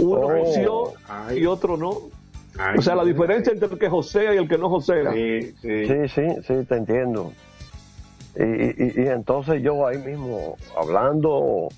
Uno 0.00 0.20
Oh. 0.20 0.28
venció 0.28 0.92
Ay. 1.08 1.38
y 1.40 1.46
otro 1.46 1.76
no. 1.76 1.92
Ay, 2.58 2.78
O 2.78 2.82
sea, 2.82 2.94
la 2.96 3.04
diferencia 3.04 3.52
entre 3.52 3.68
el 3.68 3.78
que 3.78 3.88
josea 3.88 4.34
y 4.34 4.38
el 4.38 4.48
que 4.48 4.58
no 4.58 4.68
josea. 4.68 5.12
Sí, 5.12 5.54
sí. 5.62 5.86
Sí, 5.86 5.94
sí, 6.14 6.22
sí, 6.46 6.54
te 6.68 6.76
entiendo. 6.76 7.32
Y, 8.38 8.42
y- 8.44 8.92
y 9.04 9.08
entonces 9.08 9.60
yo 9.62 9.86
ahí 9.86 9.98
mismo, 9.98 10.56
hablando, 10.80 11.30
o 11.32 11.68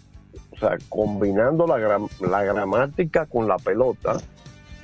sea, 0.59 0.77
combinando 0.91 1.67
la, 1.67 1.79
gram- 1.79 2.11
la 2.21 2.45
gramática 2.45 3.25
con 3.27 3.49
la 3.49 3.57
pelota, 3.57 4.19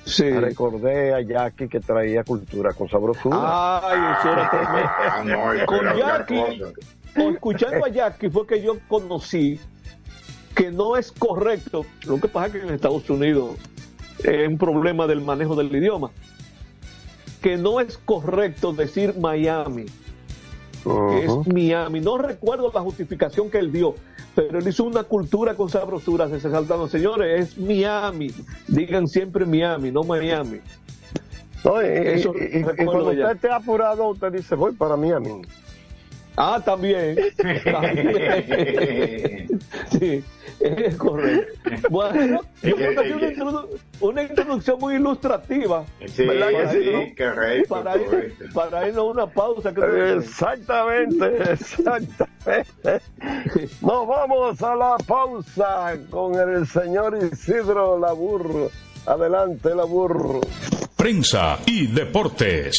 Sí. 0.05 0.31
recordé 0.31 1.13
a 1.15 1.21
Jackie 1.21 1.69
que 1.69 1.81
traía 1.81 2.23
cultura 2.25 2.73
con 2.73 2.89
sabrosura. 2.89 3.37
Ay, 3.83 3.99
eso 4.21 4.33
era 4.33 4.51
tremendo. 4.51 4.91
Ah, 4.99 5.25
no, 5.61 5.67
Con 5.67 5.97
Jackie, 5.99 6.63
escuchando 7.35 7.85
a 7.85 7.89
Jackie 7.89 8.31
fue 8.31 8.47
que 8.47 8.63
yo 8.63 8.77
conocí 8.89 9.61
que 10.55 10.71
no 10.71 10.97
es 10.97 11.11
correcto. 11.13 11.85
Lo 12.07 12.19
que 12.21 12.29
pasa 12.29 12.47
es 12.47 12.53
que 12.53 12.59
en 12.69 12.75
Estados 12.75 13.11
Unidos 13.11 13.57
es 14.25 14.49
un 14.49 14.57
problema 14.57 15.07
del 15.07 15.21
manejo 15.21 15.55
del 15.57 15.75
idioma. 15.75 16.11
Que 17.43 17.57
no 17.57 17.81
es 17.81 17.99
correcto 17.99 18.73
decir 18.73 19.15
Miami, 19.19 19.87
que 21.11 21.25
es. 21.25 21.47
Miami. 21.47 22.01
No 22.01 22.19
recuerdo 22.19 22.71
la 22.75 22.81
justificación 22.81 23.51
que 23.51 23.59
él 23.59 23.73
dio, 23.73 23.95
pero 24.35 24.59
él 24.59 24.69
hizo 24.69 24.85
una 24.85 25.03
cultura 25.05 25.55
con 25.55 25.69
sabrosura, 25.69 26.29
se 26.29 26.41
saltando. 26.41 26.89
Señores, 26.89 27.51
es 27.51 27.59
Miami. 27.59 28.31
Digan 28.69 29.07
siempre 29.07 29.45
Miami, 29.45 29.91
no 29.91 30.03
Miami. 30.03 30.61
No, 31.65 31.83
y, 31.83 31.87
y- 31.87 31.89
Eso 31.89 32.33
y- 32.39 32.59
y 32.59 32.63
recuerdo 32.63 32.93
cuando 32.93 33.13
ya. 33.13 33.23
usted 33.25 33.35
esté 33.37 33.51
apurado, 33.51 34.09
usted 34.11 34.33
dice, 34.33 34.55
voy 34.55 34.73
para 34.73 34.97
mí. 34.97 35.11
Ah, 36.37 36.61
también. 36.65 37.17
También. 37.65 39.49
sí, 39.91 40.23
es 40.61 40.97
correcto. 40.97 41.53
Bueno, 41.91 42.41
yo 42.63 42.77
creo 42.77 43.03
que 43.03 43.13
una, 43.15 43.29
introdu- 43.33 43.69
una 44.01 44.23
introducción 44.23 44.79
muy 44.81 44.95
ilustrativa. 44.95 45.85
Sí, 46.07 46.25
¿verdad 46.27 46.49
que 46.49 46.69
sí, 46.85 46.91
no? 46.93 47.27
correcto, 47.27 47.75
Para, 47.75 47.97
ir, 47.97 48.05
correcto. 48.07 48.45
para 48.55 48.89
irnos 48.89 48.99
a 49.01 49.11
una 49.11 49.27
pausa. 49.27 49.73
creo 49.75 49.95
que- 49.95 50.25
Exactamente, 50.25 51.53
exactamente. 51.53 52.25
Nos 53.83 54.07
vamos 54.07 54.63
a 54.63 54.75
la 54.77 54.97
pausa 55.07 55.97
con 56.11 56.35
el 56.35 56.67
señor 56.67 57.19
Isidro 57.33 57.99
Labur. 57.99 58.71
Adelante, 59.07 59.75
Labur. 59.75 60.41
Prensa 60.97 61.59
y 61.67 61.87
deportes. 61.87 62.79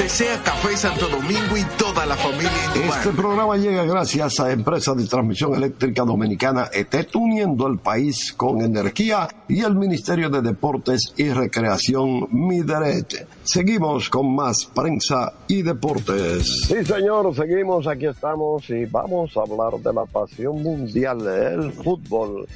Desea 0.00 0.42
Café 0.42 0.74
Santo 0.78 1.08
Domingo 1.08 1.58
y 1.58 1.64
toda 1.76 2.06
la 2.06 2.16
familia 2.16 2.50
Este 2.74 3.10
programa 3.10 3.58
llega 3.58 3.84
gracias 3.84 4.40
a 4.40 4.50
Empresa 4.50 4.94
de 4.94 5.06
Transmisión 5.06 5.54
Eléctrica 5.54 6.04
Dominicana 6.04 6.70
ETET, 6.72 7.14
uniendo 7.16 7.66
el 7.66 7.78
país 7.78 8.32
con 8.32 8.62
energía 8.62 9.28
y 9.46 9.60
el 9.60 9.74
Ministerio 9.74 10.30
de 10.30 10.40
Deportes 10.40 11.12
y 11.18 11.28
Recreación 11.28 12.28
Mideret. 12.30 13.28
Seguimos 13.44 14.08
con 14.08 14.34
más 14.34 14.70
prensa 14.74 15.34
y 15.46 15.60
deportes. 15.60 16.62
Sí, 16.66 16.82
señor, 16.82 17.34
seguimos, 17.34 17.86
aquí 17.86 18.06
estamos 18.06 18.70
y 18.70 18.86
vamos 18.86 19.36
a 19.36 19.40
hablar 19.40 19.78
de 19.82 19.92
la 19.92 20.06
pasión 20.06 20.62
mundial, 20.62 21.26
el 21.26 21.72
fútbol. 21.72 22.46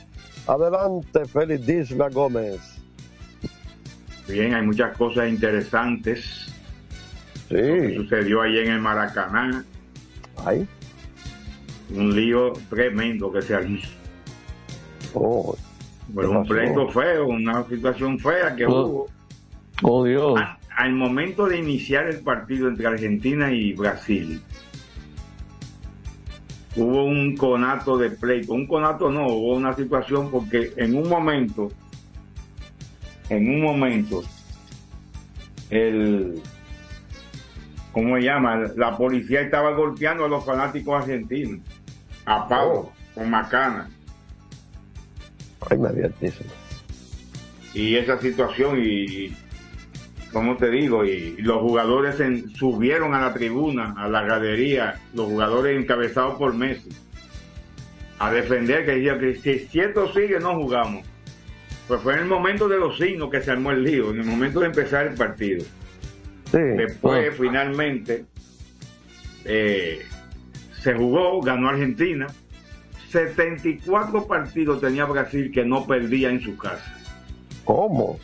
Adelante, 0.46 1.26
Félix 1.26 1.66
Disla 1.66 2.08
Gómez. 2.08 2.60
Bien, 4.26 4.54
hay 4.54 4.64
muchas 4.64 4.96
cosas 4.96 5.28
interesantes. 5.28 6.53
Sí. 7.48 7.54
Que 7.56 7.94
sucedió 7.96 8.42
ahí 8.42 8.58
en 8.58 8.70
el 8.72 8.80
Maracaná. 8.80 9.64
Ay. 10.44 10.66
Un 11.90 12.14
lío 12.14 12.52
tremendo 12.70 13.30
que 13.32 13.42
se 13.42 13.54
armó. 13.54 13.78
Oh, 15.14 15.56
Bueno, 16.08 16.30
¿qué 16.30 16.36
un 16.38 16.46
pleito 16.46 16.88
feo, 16.88 17.26
una 17.26 17.64
situación 17.68 18.18
fea 18.18 18.54
que 18.56 18.66
Oh. 18.66 18.86
hubo. 18.86 19.06
Oh, 19.82 20.04
Dios. 20.04 20.40
A- 20.40 20.58
al 20.76 20.92
momento 20.92 21.46
de 21.46 21.58
iniciar 21.58 22.06
el 22.08 22.20
partido 22.20 22.68
entre 22.68 22.86
Argentina 22.86 23.52
y 23.52 23.74
Brasil, 23.74 24.42
hubo 26.76 27.04
un 27.04 27.36
conato 27.36 27.96
de 27.96 28.10
pleito. 28.10 28.52
Un 28.52 28.66
conato 28.66 29.10
no, 29.10 29.26
hubo 29.28 29.54
una 29.54 29.74
situación 29.74 30.30
porque 30.30 30.72
en 30.76 30.96
un 30.96 31.08
momento, 31.08 31.70
en 33.28 33.48
un 33.50 33.60
momento, 33.62 34.22
el, 35.70 36.42
¿cómo 37.94 38.16
se 38.16 38.22
llama? 38.24 38.56
La 38.76 38.96
policía 38.96 39.40
estaba 39.40 39.70
golpeando 39.72 40.26
a 40.26 40.28
los 40.28 40.44
fanáticos 40.44 41.00
argentinos, 41.02 41.60
a 42.26 42.46
palo, 42.46 42.92
con 43.14 43.30
macana. 43.30 43.88
Ay, 45.70 45.78
me 45.78 45.88
advertísimo. 45.88 46.50
y 47.72 47.96
esa 47.96 48.20
situación 48.20 48.78
y 48.84 49.34
como 50.32 50.56
te 50.56 50.68
digo 50.70 51.04
y 51.04 51.36
los 51.38 51.60
jugadores 51.60 52.20
en- 52.20 52.50
subieron 52.50 53.14
a 53.14 53.20
la 53.20 53.32
tribuna 53.34 53.94
a 53.96 54.08
la 54.08 54.22
gradería 54.22 55.00
los 55.14 55.26
jugadores 55.26 55.80
encabezados 55.80 56.36
por 56.38 56.54
Messi 56.54 56.90
a 58.18 58.30
defender 58.30 58.84
que 58.84 58.92
decía 58.96 59.18
que 59.18 59.34
si, 59.36 59.80
esto 59.80 60.12
sigue 60.12 60.38
no 60.40 60.54
jugamos 60.56 61.04
pues 61.88 62.00
fue 62.02 62.14
en 62.14 62.20
el 62.20 62.26
momento 62.26 62.68
de 62.68 62.78
los 62.78 62.96
signos 62.98 63.30
que 63.30 63.40
se 63.42 63.50
armó 63.52 63.70
el 63.72 63.82
lío 63.82 64.10
en 64.10 64.20
el 64.20 64.26
momento 64.26 64.60
de 64.60 64.66
empezar 64.66 65.06
el 65.06 65.14
partido 65.14 65.64
Sí. 66.54 66.76
después 66.76 67.36
finalmente 67.36 68.24
eh, 69.44 70.00
se 70.80 70.94
jugó 70.94 71.40
ganó 71.40 71.68
Argentina 71.68 72.26
74 73.08 74.26
partidos 74.26 74.80
tenía 74.80 75.04
Brasil 75.04 75.50
que 75.52 75.64
no 75.64 75.86
perdía 75.86 76.30
en 76.30 76.40
su 76.40 76.56
casa 76.56 76.94
¿Cómo? 77.64 78.18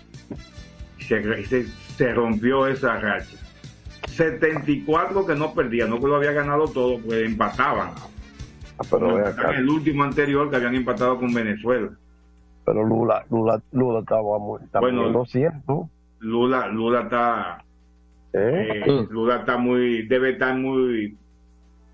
se, 0.98 1.44
se, 1.46 1.66
se 1.66 2.14
rompió 2.14 2.66
esa 2.66 2.98
racha. 2.98 3.36
74 4.08 5.26
que 5.26 5.34
no 5.34 5.52
perdía, 5.54 5.86
no 5.86 5.98
que 5.98 6.06
lo 6.06 6.16
había 6.16 6.32
ganado 6.32 6.68
todo, 6.68 6.98
pues 7.00 7.26
empataban. 7.26 7.90
Ah, 8.78 8.82
pero 8.90 9.26
acá. 9.26 9.50
el 9.52 9.68
último 9.68 10.04
anterior 10.04 10.48
que 10.48 10.56
habían 10.56 10.74
empatado 10.74 11.18
con 11.18 11.32
Venezuela. 11.32 11.90
Pero 12.64 12.84
Lula, 12.84 13.24
Lula, 13.30 13.60
Lula 13.72 14.00
estaba 14.00 14.38
muy, 14.38 14.60
Bueno, 14.80 15.02
muy 15.02 15.10
inocente. 15.10 15.72
Lula, 16.20 16.68
Lula 16.68 17.00
está, 17.02 17.64
¿Eh? 18.32 18.82
eh, 18.86 19.06
Lula 19.10 19.36
está 19.36 19.56
muy, 19.56 20.06
debe 20.06 20.30
estar 20.30 20.56
muy 20.56 21.16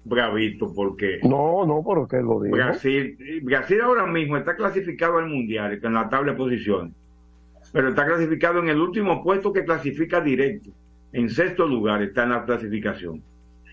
bravito 0.04 0.72
porque 0.74 1.18
No, 1.22 1.66
no, 1.66 1.82
pero 1.86 2.06
que 2.06 2.18
lo 2.18 2.40
dijo. 2.40 2.56
Brasil, 2.56 3.16
Brasil 3.42 3.80
ahora 3.80 4.06
mismo 4.06 4.36
está 4.36 4.54
clasificado 4.54 5.18
al 5.18 5.28
mundial, 5.28 5.72
está 5.72 5.88
en 5.88 5.94
la 5.94 6.08
tabla 6.08 6.32
de 6.32 6.38
posiciones, 6.38 6.92
pero 7.72 7.88
está 7.88 8.06
clasificado 8.06 8.60
en 8.60 8.68
el 8.68 8.80
último 8.80 9.22
puesto 9.22 9.52
que 9.52 9.64
clasifica 9.64 10.20
directo. 10.20 10.70
En 11.12 11.30
sexto 11.30 11.66
lugar 11.66 12.02
está 12.02 12.24
en 12.24 12.30
la 12.30 12.44
clasificación. 12.44 13.22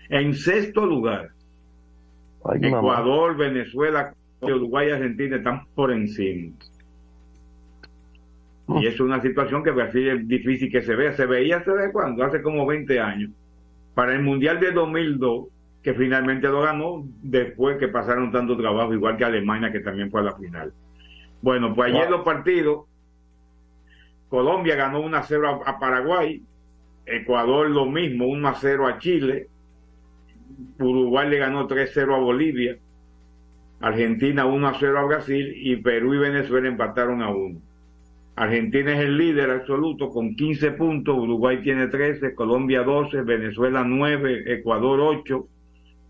En 0.08 0.34
sexto 0.34 0.86
lugar. 0.86 1.30
Ay, 2.44 2.60
mamá. 2.60 2.78
Ecuador, 2.78 3.36
Venezuela, 3.36 4.14
Uruguay 4.40 4.88
y 4.88 4.92
Argentina 4.92 5.36
están 5.36 5.66
por 5.74 5.90
encima. 5.92 6.52
Y 8.68 8.86
es 8.86 8.98
una 9.00 9.20
situación 9.20 9.62
que 9.62 9.70
Brasil 9.70 10.08
es 10.08 10.28
difícil 10.28 10.70
que 10.70 10.82
se 10.82 10.94
vea. 10.96 11.12
Se 11.12 11.26
veía 11.26 11.58
hace 11.58 11.72
de 11.72 11.92
cuándo, 11.92 12.24
hace 12.24 12.42
como 12.42 12.66
20 12.66 12.98
años. 13.00 13.30
Para 13.94 14.14
el 14.14 14.22
Mundial 14.22 14.58
de 14.60 14.72
2002, 14.72 15.48
que 15.82 15.94
finalmente 15.94 16.48
lo 16.48 16.62
ganó 16.62 17.04
después 17.22 17.76
que 17.78 17.88
pasaron 17.88 18.32
tanto 18.32 18.56
trabajo, 18.56 18.94
igual 18.94 19.16
que 19.16 19.24
Alemania, 19.24 19.70
que 19.70 19.80
también 19.80 20.10
fue 20.10 20.20
a 20.22 20.24
la 20.24 20.36
final. 20.36 20.72
Bueno, 21.42 21.74
pues 21.74 21.92
ayer 21.92 22.08
Wow. 22.08 22.16
los 22.16 22.24
partidos, 22.24 22.86
Colombia 24.28 24.76
ganó 24.76 25.00
1 25.00 25.16
a 25.16 25.22
0 25.22 25.62
a, 25.66 25.70
a 25.70 25.78
Paraguay, 25.78 26.42
Ecuador 27.06 27.70
lo 27.70 27.86
mismo, 27.86 28.26
1 28.26 28.48
a 28.48 28.54
0 28.54 28.86
a 28.86 28.98
Chile, 28.98 29.48
Uruguay 30.78 31.28
le 31.28 31.38
ganó 31.38 31.66
3-0 31.68 32.14
a 32.14 32.18
Bolivia, 32.18 32.78
Argentina 33.80 34.46
1 34.46 34.66
a 34.68 34.74
0 34.74 34.98
a 34.98 35.04
Brasil 35.04 35.52
y 35.56 35.76
Perú 35.76 36.14
y 36.14 36.18
Venezuela 36.18 36.68
empataron 36.68 37.22
a 37.22 37.28
1. 37.30 37.60
Argentina 38.36 38.94
es 38.94 39.00
el 39.00 39.16
líder 39.16 39.50
absoluto 39.50 40.10
con 40.10 40.34
15 40.34 40.72
puntos, 40.72 41.16
Uruguay 41.16 41.62
tiene 41.62 41.86
13, 41.86 42.34
Colombia 42.34 42.82
12, 42.82 43.22
Venezuela 43.22 43.84
9, 43.84 44.52
Ecuador 44.54 45.00
8, 45.00 45.48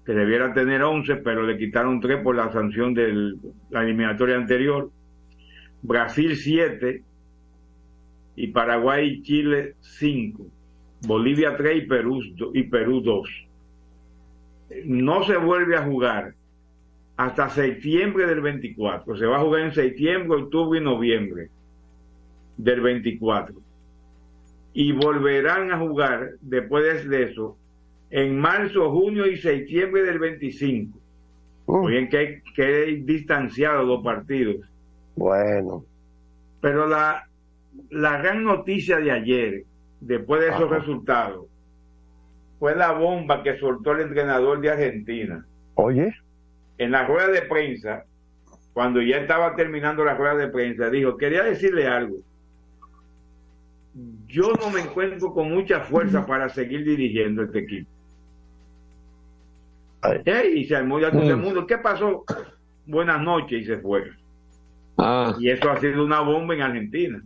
que 0.07 0.13
debiera 0.13 0.55
tener 0.55 0.83
11, 0.83 1.17
pero 1.17 1.43
le 1.43 1.59
quitaron 1.59 2.01
3 2.01 2.23
por 2.23 2.35
la 2.35 2.51
sanción 2.51 2.95
de 2.95 3.35
la 3.69 3.83
eliminatoria 3.83 4.37
anterior. 4.37 4.91
Brasil 5.83 6.37
7 6.37 7.03
y 8.37 8.47
Paraguay 8.49 9.07
y 9.07 9.23
Chile 9.23 9.75
5. 9.81 10.47
Bolivia 11.07 11.59
3 11.59 11.85
y 11.85 11.87
Perú, 11.87 12.23
y 12.55 12.63
Perú 12.65 13.03
2. 13.03 13.29
No 14.87 15.25
se 15.25 15.37
vuelve 15.37 15.77
a 15.77 15.83
jugar 15.83 16.35
hasta 17.19 17.51
septiembre 17.51 18.27
del 18.27 18.41
24. 18.41 19.15
Se 19.15 19.27
va 19.27 19.37
a 19.37 19.41
jugar 19.41 19.61
en 19.61 19.75
septiembre, 19.75 20.39
octubre 20.39 20.81
y 20.81 20.83
noviembre 20.83 21.51
del 22.57 22.81
24. 22.81 23.55
Y 24.73 24.93
volverán 24.93 25.71
a 25.71 25.79
jugar 25.79 26.33
después 26.41 27.09
de 27.09 27.23
eso 27.25 27.57
en 28.11 28.39
marzo, 28.39 28.91
junio 28.91 29.27
y 29.27 29.37
septiembre 29.37 30.03
del 30.03 30.19
25. 30.19 30.99
Oyen 31.67 32.09
que, 32.09 32.43
que 32.55 33.03
distanciados 33.05 33.87
los 33.87 34.05
partidos. 34.05 34.57
Bueno. 35.17 35.85
Pero 36.61 36.87
la, 36.87 37.29
la 37.91 38.19
gran 38.19 38.45
noticia 38.45 38.99
de 38.99 39.11
ayer, 39.11 39.65
después 40.01 40.41
de 40.41 40.49
esos 40.49 40.65
Ajá. 40.65 40.79
resultados, 40.79 41.47
fue 42.59 42.77
la 42.77 42.93
bomba 42.93 43.43
que 43.43 43.59
soltó 43.59 43.93
el 43.93 44.03
entrenador 44.03 44.61
de 44.61 44.71
Argentina. 44.71 45.45
Oye. 45.75 46.15
En 46.79 46.91
la 46.91 47.07
rueda 47.07 47.29
de 47.29 47.43
prensa, 47.43 48.05
cuando 48.73 49.01
ya 49.03 49.19
estaba 49.19 49.55
terminando 49.55 50.05
la 50.05 50.15
rueda 50.15 50.37
de 50.37 50.49
prensa, 50.49 50.91
dijo, 50.91 51.17
quería 51.17 51.43
decirle 51.43 51.87
algo. 51.87 52.17
Yo 54.27 54.53
no 54.61 54.71
me 54.71 54.81
encuentro 54.81 55.33
con 55.33 55.51
mucha 55.53 55.81
fuerza 55.81 56.27
para 56.27 56.49
seguir 56.49 56.85
dirigiendo 56.85 57.43
este 57.43 57.61
equipo. 57.61 57.91
Y 60.55 60.65
se 60.65 60.77
armó 60.77 61.01
ya 61.01 61.11
todo 61.17 61.31
el 61.31 61.37
mundo. 61.37 61.67
¿Qué 61.67 61.79
pasó? 61.79 62.25
Buenas 62.87 63.21
noches 63.23 63.63
y 63.63 63.65
se 63.65 63.79
fue. 63.79 64.11
Y 65.39 65.49
eso 65.51 65.71
ha 65.71 65.81
sido 65.81 66.05
una 66.05 66.21
bomba 66.21 66.55
en 66.55 66.63
Argentina. 66.63 67.23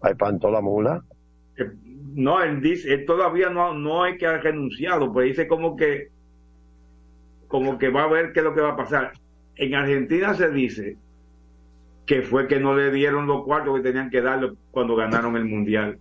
Ay, 0.00 0.14
panto 0.14 0.50
la 0.50 0.60
mula. 0.60 1.04
Eh, 1.56 1.70
No, 2.14 2.42
él 2.42 2.60
dice, 2.60 2.92
él 2.92 3.06
todavía 3.06 3.50
no, 3.50 3.74
no 3.74 4.06
es 4.06 4.18
que 4.18 4.26
ha 4.26 4.38
renunciado, 4.38 5.12
pero 5.12 5.26
dice 5.26 5.46
como 5.46 5.76
que, 5.76 6.08
como 7.48 7.78
que 7.78 7.90
va 7.90 8.04
a 8.04 8.08
ver 8.08 8.32
qué 8.32 8.40
es 8.40 8.44
lo 8.44 8.54
que 8.54 8.60
va 8.60 8.70
a 8.70 8.76
pasar. 8.76 9.12
En 9.56 9.74
Argentina 9.74 10.34
se 10.34 10.50
dice 10.50 10.96
que 12.12 12.20
fue 12.20 12.46
que 12.46 12.60
no 12.60 12.74
le 12.76 12.90
dieron 12.90 13.26
los 13.26 13.42
cuartos 13.42 13.74
que 13.76 13.82
tenían 13.82 14.10
que 14.10 14.20
darle 14.20 14.52
cuando 14.70 14.94
ganaron 14.94 15.34
el 15.34 15.46
mundial. 15.46 15.98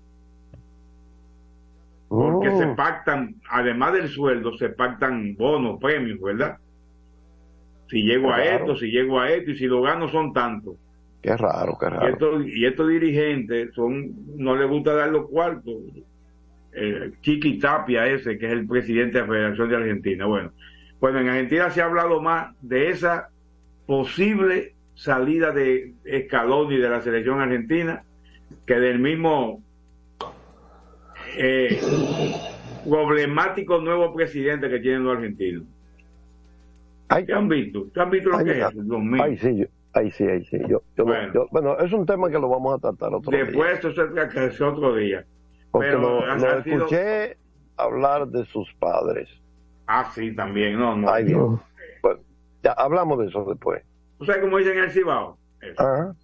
Porque 2.09 2.49
Oh. 2.49 2.59
se 2.59 2.67
pactan, 2.75 3.35
además 3.49 3.93
del 3.93 4.09
sueldo, 4.09 4.57
se 4.57 4.67
pactan 4.67 5.37
bonos, 5.37 5.79
premios, 5.79 6.19
¿verdad? 6.19 6.57
Si 7.89 8.03
llego 8.03 8.33
a 8.33 8.43
esto, 8.43 8.75
si 8.75 8.87
llego 8.91 9.21
a 9.21 9.31
esto, 9.31 9.51
y 9.51 9.55
si 9.57 9.67
lo 9.67 9.81
gano 9.81 10.09
son 10.09 10.33
tantos. 10.33 10.75
Qué 11.21 11.37
raro, 11.37 11.77
qué 11.79 11.85
Y 11.85 11.89
raro. 11.89 12.41
y 12.45 12.65
estos 12.65 12.89
dirigentes 12.89 13.73
son, 13.73 14.11
no 14.37 14.57
les 14.57 14.67
gusta 14.67 14.93
dar 14.93 15.09
los 15.11 15.29
cuartos. 15.29 15.75
Eh, 16.73 17.11
Chiqui 17.21 17.57
Tapia 17.57 18.05
ese, 18.07 18.37
que 18.37 18.47
es 18.47 18.51
el 18.51 18.67
presidente 18.67 19.13
de 19.19 19.21
la 19.21 19.27
Federación 19.31 19.69
de 19.69 19.75
Argentina. 19.77 20.25
Bueno, 20.25 20.51
bueno, 20.99 21.19
en 21.19 21.29
Argentina 21.29 21.69
se 21.69 21.81
ha 21.81 21.85
hablado 21.85 22.21
más 22.21 22.53
de 22.61 22.89
esa 22.89 23.29
posible 23.85 24.73
salida 24.93 25.51
de 25.51 25.93
Scaloni 26.25 26.77
de 26.77 26.89
la 26.89 27.01
selección 27.01 27.39
argentina 27.39 28.03
que 28.65 28.79
del 28.79 28.99
mismo 28.99 29.63
eh, 31.37 31.79
problemático 32.87 33.79
nuevo 33.79 34.13
presidente 34.13 34.69
que 34.69 34.79
tienen 34.79 35.03
los 35.03 35.15
argentinos. 35.15 35.63
¿Qué 37.25 37.33
han 37.33 37.49
visto? 37.49 37.87
¿Qué 37.93 37.99
han 37.99 38.09
visto 38.09 38.29
lo 38.29 38.37
Ay, 38.37 38.45
que 38.45 38.61
es? 38.61 38.75
Mío. 38.75 39.23
Ay, 39.23 39.37
sí, 39.37 39.57
yo- 39.57 39.65
ay, 39.93 40.11
sí, 40.11 40.23
ay, 40.25 40.45
sí. 40.45 40.57
Yo, 40.61 40.81
yo 40.95 41.03
no- 41.03 41.05
Bueno. 41.05 41.33
yo- 41.33 41.47
bueno, 41.51 41.77
es 41.79 41.91
un 41.91 42.05
tema 42.05 42.29
que 42.29 42.39
lo 42.39 42.47
vamos 42.47 42.75
a 42.75 42.79
tratar 42.79 43.13
otro 43.13 43.31
día. 43.31 43.43
Después 43.45 43.79
eso 43.79 43.91
se 43.91 44.45
es 44.45 44.61
otro 44.61 44.95
día. 44.95 45.25
Porque 45.71 45.87
Pero 45.89 46.01
lo, 46.01 46.21
ha- 46.25 46.35
lo 46.37 46.49
ha 46.49 46.63
sido- 46.63 46.77
escuché 46.85 47.37
hablar 47.77 48.27
de 48.27 48.45
sus 48.45 48.71
padres. 48.75 49.29
Ah, 49.87 50.09
sí, 50.13 50.33
también. 50.35 50.77
No, 50.79 50.95
no. 50.95 51.09
Ay, 51.09 51.25
Dios. 51.25 51.59
Ya 52.63 52.71
hablamos 52.73 53.19
de 53.19 53.27
eso 53.27 53.43
después. 53.45 53.83
¿Tú 54.21 54.27
sabes 54.27 54.43
cómo 54.43 54.59
dicen 54.59 54.77
en 54.77 54.83
el 54.83 54.91
Cibao? 54.91 55.35
Eso. 55.59 55.81
Ajá. 55.81 56.15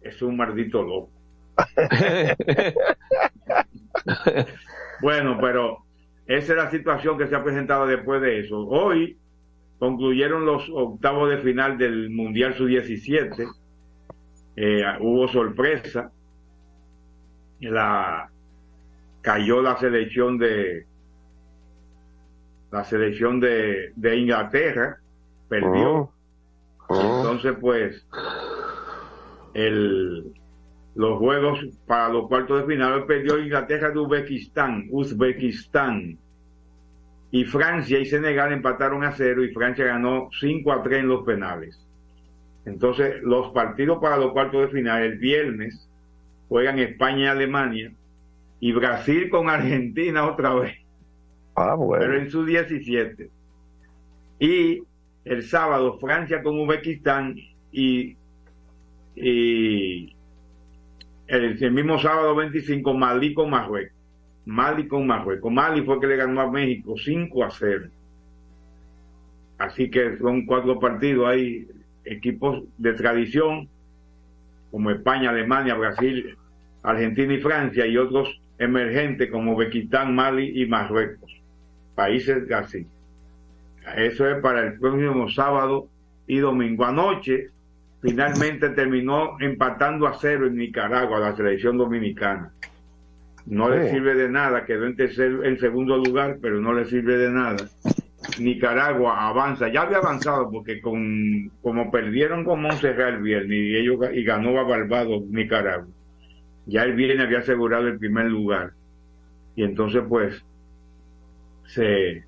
Es 0.00 0.22
un 0.22 0.38
maldito 0.38 0.82
loco. 0.82 1.10
Bueno, 5.02 5.38
pero 5.40 5.84
esa 6.26 6.52
es 6.52 6.58
la 6.58 6.70
situación 6.70 7.18
que 7.18 7.26
se 7.26 7.36
ha 7.36 7.44
presentado 7.44 7.86
después 7.86 8.22
de 8.22 8.40
eso. 8.40 8.66
Hoy 8.66 9.18
concluyeron 9.78 10.46
los 10.46 10.66
octavos 10.70 11.28
de 11.28 11.38
final 11.38 11.76
del 11.76 12.08
Mundial 12.08 12.54
Sub-17. 12.54 13.46
Eh, 14.56 14.82
hubo 15.00 15.28
sorpresa. 15.28 16.10
La 17.60 18.30
cayó 19.20 19.60
la 19.60 19.76
selección 19.76 20.38
de 20.38 20.86
la 22.72 22.84
selección 22.84 23.40
de, 23.40 23.92
de 23.94 24.16
Inglaterra, 24.16 24.98
perdió. 25.48 26.12
Entonces, 26.90 27.54
pues, 27.60 28.06
el, 29.54 30.32
los 30.94 31.18
juegos 31.18 31.60
para 31.86 32.08
los 32.08 32.28
cuartos 32.28 32.60
de 32.60 32.74
final 32.74 33.04
perdió 33.06 33.38
Inglaterra 33.38 33.90
de 33.90 33.98
Uzbekistán, 33.98 34.88
Uzbekistán. 34.90 36.18
Y 37.30 37.44
Francia 37.44 37.98
y 37.98 38.06
Senegal 38.06 38.52
empataron 38.52 39.04
a 39.04 39.12
cero 39.12 39.44
y 39.44 39.52
Francia 39.52 39.84
ganó 39.84 40.28
5 40.40 40.72
a 40.72 40.82
3 40.82 41.00
en 41.00 41.08
los 41.08 41.24
penales. 41.26 41.78
Entonces, 42.64 43.22
los 43.22 43.52
partidos 43.52 43.98
para 44.00 44.16
los 44.16 44.32
cuartos 44.32 44.62
de 44.62 44.68
final 44.68 45.02
el 45.02 45.18
viernes 45.18 45.88
juegan 46.48 46.78
España 46.78 47.24
y 47.24 47.26
Alemania 47.26 47.92
y 48.60 48.72
Brasil 48.72 49.28
con 49.30 49.50
Argentina 49.50 50.26
otra 50.26 50.54
vez. 50.54 50.76
Ah, 51.54 51.74
bueno. 51.74 52.04
Pero 52.04 52.18
en 52.18 52.30
su 52.30 52.44
17. 52.44 53.30
Y 54.40 54.82
el 55.28 55.42
sábado 55.42 55.98
Francia 55.98 56.42
con 56.42 56.58
Uzbekistán 56.58 57.36
y, 57.70 58.16
el 61.26 61.72
mismo 61.72 61.98
sábado 61.98 62.34
25 62.34 62.94
Malí 62.94 63.34
con 63.34 63.50
Marruecos. 63.50 63.96
Mali 64.46 64.88
con 64.88 65.06
Marruecos. 65.06 65.52
Mali 65.52 65.82
fue 65.82 66.00
que 66.00 66.06
le 66.06 66.16
ganó 66.16 66.40
a 66.40 66.50
México 66.50 66.94
5 66.96 67.44
a 67.44 67.50
0. 67.50 67.88
Así 69.58 69.90
que 69.90 70.16
son 70.16 70.46
cuatro 70.46 70.80
partidos. 70.80 71.28
Hay 71.28 71.68
equipos 72.04 72.64
de 72.78 72.94
tradición 72.94 73.68
como 74.70 74.90
España, 74.90 75.28
Alemania, 75.28 75.74
Brasil, 75.74 76.38
Argentina 76.82 77.34
y 77.34 77.40
Francia 77.40 77.86
y 77.86 77.98
otros 77.98 78.40
emergentes 78.58 79.30
como 79.30 79.52
Uzbekistán, 79.52 80.14
Mali 80.14 80.62
y 80.62 80.64
Marruecos. 80.64 81.30
Países 81.94 82.50
así. 82.50 82.86
Eso 83.96 84.28
es 84.28 84.40
para 84.40 84.60
el 84.60 84.78
próximo 84.78 85.28
sábado 85.28 85.88
y 86.26 86.38
domingo. 86.38 86.84
Anoche 86.84 87.48
finalmente 88.02 88.70
terminó 88.70 89.36
empatando 89.40 90.06
a 90.06 90.14
cero 90.14 90.46
en 90.46 90.56
Nicaragua 90.56 91.18
la 91.18 91.36
selección 91.36 91.76
dominicana. 91.76 92.52
No 93.46 93.70
le 93.70 93.84
Sí. 93.84 93.94
sirve 93.94 94.14
de 94.14 94.28
nada, 94.28 94.64
quedó 94.66 94.86
en 94.86 94.94
tercer, 94.96 95.40
en 95.44 95.58
segundo 95.58 95.96
lugar, 95.96 96.38
pero 96.40 96.60
no 96.60 96.74
le 96.74 96.84
sirve 96.84 97.16
de 97.16 97.30
nada. 97.30 97.56
Nicaragua 98.38 99.26
avanza, 99.28 99.68
ya 99.68 99.82
había 99.82 99.98
avanzado 99.98 100.50
porque 100.50 100.80
con 100.80 101.50
como 101.62 101.90
perdieron 101.90 102.44
con 102.44 102.60
Montserrat 102.60 103.14
el 103.14 103.22
viernes 103.22 103.56
y 103.58 103.76
ellos 103.76 103.98
y 104.12 104.22
ganó 104.22 104.58
a 104.58 104.64
Barbados 104.64 105.22
Nicaragua. 105.30 105.88
Ya 106.66 106.82
el 106.82 106.94
viernes 106.94 107.24
había 107.24 107.38
asegurado 107.38 107.88
el 107.88 107.98
primer 107.98 108.26
lugar. 108.26 108.72
Y 109.56 109.62
entonces 109.64 110.02
pues 110.08 110.44
se 111.64 112.24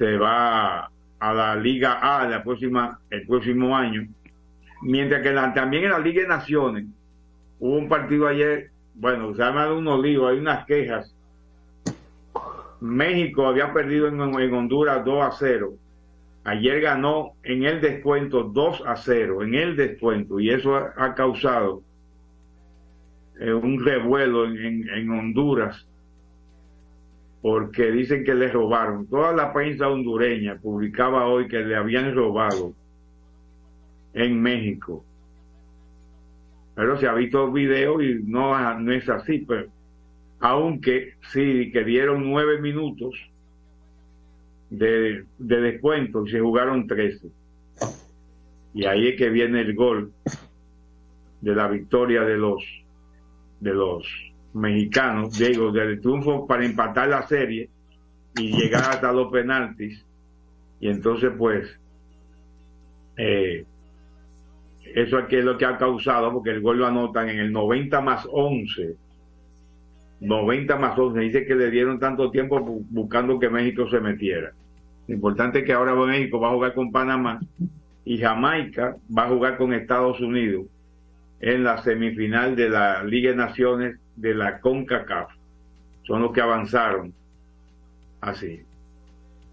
se 0.00 0.16
va 0.16 0.86
a 1.18 1.34
la 1.34 1.54
Liga 1.56 1.98
A 2.00 2.26
el 3.10 3.26
próximo 3.26 3.76
año. 3.76 4.08
Mientras 4.80 5.20
que 5.20 5.30
también 5.54 5.84
en 5.84 5.90
la 5.90 5.98
Liga 5.98 6.22
de 6.22 6.28
Naciones 6.28 6.86
hubo 7.58 7.76
un 7.76 7.86
partido 7.86 8.26
ayer, 8.26 8.70
bueno, 8.94 9.34
se 9.34 9.42
llama 9.42 9.70
unos 9.70 10.00
líos, 10.00 10.30
hay 10.30 10.38
unas 10.38 10.64
quejas. 10.64 11.14
México 12.80 13.46
había 13.46 13.74
perdido 13.74 14.08
en, 14.08 14.18
en 14.40 14.54
Honduras 14.54 15.04
2 15.04 15.22
a 15.22 15.32
0. 15.32 15.74
Ayer 16.44 16.80
ganó 16.80 17.32
en 17.42 17.64
el 17.64 17.82
descuento 17.82 18.44
2 18.44 18.82
a 18.86 18.96
0, 18.96 19.42
en 19.42 19.54
el 19.54 19.76
descuento, 19.76 20.40
y 20.40 20.48
eso 20.48 20.74
ha, 20.76 21.14
causado 21.14 21.82
eh, 23.38 23.52
un 23.52 23.84
revuelo 23.84 24.46
en- 24.46 24.88
en 24.88 25.10
Honduras 25.10 25.86
porque 27.42 27.90
dicen 27.90 28.24
que 28.24 28.34
le 28.34 28.48
robaron. 28.48 29.06
Toda 29.06 29.32
la 29.32 29.52
prensa 29.52 29.88
hondureña 29.88 30.58
publicaba 30.58 31.26
hoy 31.26 31.48
que 31.48 31.60
le 31.60 31.76
habían 31.76 32.14
robado 32.14 32.74
en 34.12 34.40
México. 34.40 35.04
Pero 36.74 36.96
se 36.98 37.06
ha 37.06 37.14
visto 37.14 37.50
video 37.50 38.00
y 38.02 38.22
no, 38.22 38.78
no 38.78 38.92
es 38.92 39.08
así, 39.08 39.44
pero 39.46 39.68
aunque 40.40 41.14
sí 41.32 41.70
que 41.72 41.84
dieron 41.84 42.30
nueve 42.30 42.60
minutos 42.60 43.14
de, 44.70 45.24
de 45.38 45.60
descuento 45.60 46.26
y 46.26 46.30
se 46.30 46.40
jugaron 46.40 46.86
13. 46.86 47.28
Y 48.72 48.86
ahí 48.86 49.08
es 49.08 49.16
que 49.16 49.28
viene 49.28 49.60
el 49.60 49.74
gol 49.74 50.12
de 51.40 51.54
la 51.54 51.68
victoria 51.68 52.22
de 52.22 52.36
los 52.36 52.62
de 53.60 53.74
los 53.74 54.29
mexicanos, 54.54 55.38
digo, 55.38 55.70
del 55.72 56.00
triunfo 56.00 56.46
para 56.46 56.64
empatar 56.64 57.08
la 57.08 57.26
serie 57.26 57.68
y 58.36 58.50
llegar 58.56 58.82
hasta 58.90 59.12
los 59.12 59.30
penaltis. 59.30 60.04
Y 60.80 60.88
entonces, 60.88 61.30
pues, 61.36 61.68
eh, 63.16 63.64
eso 64.94 65.18
aquí 65.18 65.36
es 65.36 65.44
lo 65.44 65.56
que 65.58 65.64
ha 65.66 65.76
causado, 65.76 66.32
porque 66.32 66.50
el 66.50 66.60
gol 66.60 66.78
lo 66.78 66.86
anotan 66.86 67.28
en 67.28 67.38
el 67.38 67.52
90 67.52 68.00
más 68.00 68.26
11. 68.30 68.96
90 70.20 70.76
más 70.76 70.98
11. 70.98 71.20
Dice 71.20 71.46
que 71.46 71.54
le 71.54 71.70
dieron 71.70 71.98
tanto 71.98 72.30
tiempo 72.30 72.58
bu- 72.60 72.84
buscando 72.90 73.38
que 73.38 73.48
México 73.48 73.88
se 73.88 74.00
metiera. 74.00 74.52
Lo 75.06 75.14
importante 75.14 75.60
es 75.60 75.64
que 75.64 75.72
ahora 75.72 75.94
México 75.94 76.40
va 76.40 76.48
a 76.48 76.52
jugar 76.54 76.74
con 76.74 76.90
Panamá 76.92 77.40
y 78.04 78.18
Jamaica 78.18 78.96
va 79.16 79.24
a 79.24 79.28
jugar 79.28 79.56
con 79.56 79.72
Estados 79.72 80.20
Unidos 80.20 80.66
en 81.40 81.64
la 81.64 81.82
semifinal 81.82 82.54
de 82.56 82.68
la 82.68 83.02
Liga 83.04 83.30
de 83.30 83.36
Naciones 83.36 83.98
de 84.16 84.34
la 84.34 84.60
CONCACAF. 84.60 85.30
Son 86.04 86.22
los 86.22 86.32
que 86.32 86.40
avanzaron. 86.40 87.12
Así. 88.20 88.62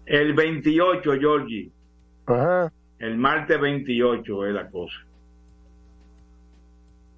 El 0.06 0.34
28, 0.34 1.12
Georgie. 1.18 1.70
El 2.98 3.16
martes 3.16 3.60
28 3.60 4.46
es 4.46 4.54
la 4.54 4.68
cosa. 4.68 4.96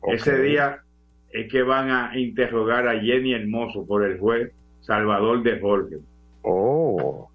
Ese 0.06 0.40
día 0.42 0.80
es 1.30 1.50
que 1.50 1.62
van 1.62 1.90
a 1.90 2.18
interrogar 2.18 2.88
a 2.88 2.98
Jenny 3.00 3.34
Hermoso 3.34 3.86
por 3.86 4.04
el 4.04 4.18
juez 4.18 4.52
Salvador 4.80 5.42
de 5.42 5.60
Jorge. 5.60 5.96
Oh. 6.42 7.28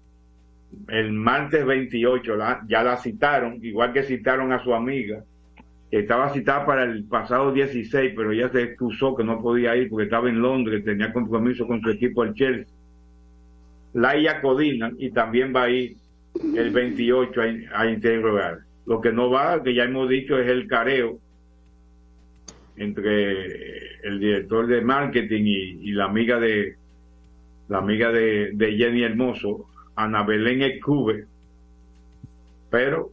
El 0.88 1.12
martes 1.12 1.64
28 1.64 2.36
la- 2.36 2.62
ya 2.68 2.82
la 2.82 2.96
citaron, 2.98 3.58
igual 3.64 3.92
que 3.92 4.02
citaron 4.02 4.52
a 4.52 4.62
su 4.62 4.74
amiga, 4.74 5.22
estaba 5.90 6.32
citada 6.32 6.66
para 6.66 6.84
el 6.84 7.04
pasado 7.04 7.52
16, 7.52 8.12
pero 8.16 8.32
ella 8.32 8.48
se 8.50 8.62
excusó 8.62 9.14
que 9.14 9.24
no 9.24 9.40
podía 9.40 9.76
ir 9.76 9.88
porque 9.88 10.04
estaba 10.04 10.28
en 10.28 10.42
Londres, 10.42 10.84
tenía 10.84 11.12
compromiso 11.12 11.66
con 11.66 11.80
su 11.80 11.90
equipo 11.90 12.24
el 12.24 12.34
Chelsea. 12.34 12.74
Laia 13.94 14.40
Codina, 14.42 14.92
y 14.98 15.10
también 15.10 15.54
va 15.54 15.64
a 15.64 15.70
ir 15.70 15.96
el 16.54 16.70
28 16.70 17.40
a, 17.40 17.80
a 17.80 17.90
interrogar. 17.90 18.58
Lo 18.84 19.00
que 19.00 19.12
no 19.12 19.30
va, 19.30 19.62
que 19.62 19.74
ya 19.74 19.84
hemos 19.84 20.08
dicho, 20.08 20.38
es 20.38 20.48
el 20.48 20.66
careo 20.66 21.18
entre 22.76 23.96
el 24.06 24.20
director 24.20 24.66
de 24.66 24.80
marketing 24.82 25.44
y, 25.44 25.92
la 25.92 26.04
amiga 26.04 26.38
de 26.38 26.76
la 27.68 27.78
amiga 27.78 28.12
de, 28.12 28.52
de 28.52 28.76
Jenny 28.76 29.02
Hermoso, 29.02 29.66
Ana 29.96 30.22
Belén 30.22 30.62
Escube, 30.62 31.26
pero 32.70 33.10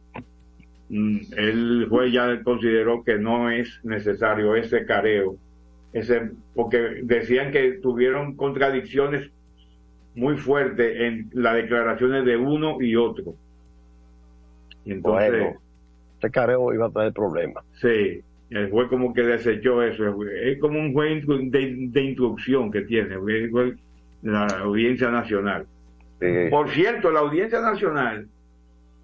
el 0.90 1.86
juez 1.88 2.12
ya 2.12 2.42
consideró 2.42 3.02
que 3.04 3.18
no 3.18 3.50
es 3.50 3.80
necesario 3.84 4.54
ese 4.54 4.84
careo, 4.84 5.36
ese, 5.92 6.30
porque 6.54 7.00
decían 7.02 7.50
que 7.50 7.78
tuvieron 7.82 8.36
contradicciones 8.36 9.30
muy 10.14 10.36
fuertes 10.36 11.00
en 11.00 11.30
las 11.32 11.54
declaraciones 11.54 12.24
de 12.24 12.36
uno 12.36 12.80
y 12.80 12.96
otro. 12.96 13.34
Y 14.84 14.92
entonces, 14.92 15.30
Bueno, 15.30 15.60
ese 16.18 16.30
careo 16.30 16.72
iba 16.72 16.86
a 16.86 16.90
traer 16.90 17.12
problemas. 17.12 17.64
Sí, 17.80 18.20
el 18.50 18.70
juez 18.70 18.88
como 18.88 19.12
que 19.14 19.22
desechó 19.22 19.82
eso. 19.82 20.04
Es 20.32 20.58
como 20.60 20.78
un 20.78 20.92
juez 20.92 21.26
de, 21.26 21.74
de 21.88 22.00
instrucción 22.02 22.70
que 22.70 22.82
tiene. 22.82 23.16
La 24.22 24.46
Audiencia 24.46 25.10
Nacional. 25.10 25.66
Sí. 26.20 26.26
Por 26.50 26.70
cierto, 26.70 27.10
la 27.10 27.20
Audiencia 27.20 27.60
Nacional 27.60 28.28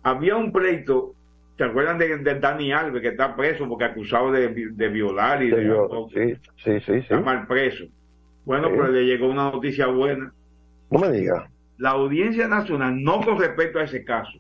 había 0.03 0.37
un 0.37 0.53
pleito, 0.53 1.15
¿te 1.61 1.67
acuerdan 1.67 1.99
de, 1.99 2.17
de 2.17 2.41
Dani 2.41 2.73
Alves 2.73 3.03
que 3.03 3.09
está 3.09 3.37
preso 3.37 3.69
porque 3.69 3.85
acusado 3.85 4.33
de, 4.33 4.49
de 4.49 4.89
violar 4.89 5.43
y 5.43 5.51
de, 5.51 5.67
Yo- 5.67 6.09
sí, 6.11 6.33
sí, 6.57 6.81
sí, 6.81 6.81
sí. 6.87 6.93
está 7.01 7.21
mal 7.21 7.47
preso? 7.47 7.85
Bueno, 8.47 8.69
Sí. 8.69 8.75
pues 8.79 8.91
le 8.93 9.05
llegó 9.05 9.29
una 9.29 9.51
noticia 9.51 9.87
buena. 9.89 10.33
No 10.91 10.99
me 10.99 11.11
diga. 11.13 11.51
La 11.77 11.91
Audiencia 11.91 12.49
Nacional, 12.49 13.03
no 13.03 13.21
con 13.21 13.39
respecto 13.39 13.79
a 13.79 13.83
ese 13.85 14.03
caso, 14.05 14.39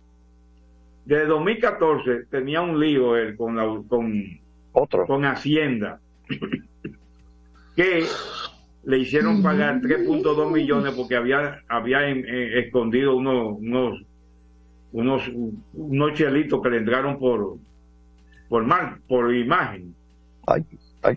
desde 1.05 1.27
2014 1.27 2.25
tenía 2.31 2.63
un 2.63 2.81
lío 2.81 3.15
él 3.19 3.37
con, 3.37 3.55
la, 3.55 3.67
con, 3.87 4.25
Otro. 4.73 5.05
con 5.07 5.27
Hacienda, 5.27 6.01
que 7.77 8.05
le 8.85 8.99
hicieron 8.99 9.43
pagar 9.43 9.83
3.2 9.83 10.51
millones 10.51 10.95
porque 10.95 11.17
había, 11.17 11.61
había 11.69 12.09
en- 12.09 12.25
escondido 12.27 13.15
unos, 13.15 13.59
unos, 13.59 14.03
unos, 14.93 15.31
unos 15.75 16.13
chelitos 16.15 16.61
que 16.63 16.71
le 16.71 16.79
entraron 16.79 17.19
por, 17.19 17.57
por 18.49 18.65
mal, 18.65 18.99
por 19.09 19.35
imagen. 19.35 19.95
Ay, 20.47 20.65
ay. 21.03 21.17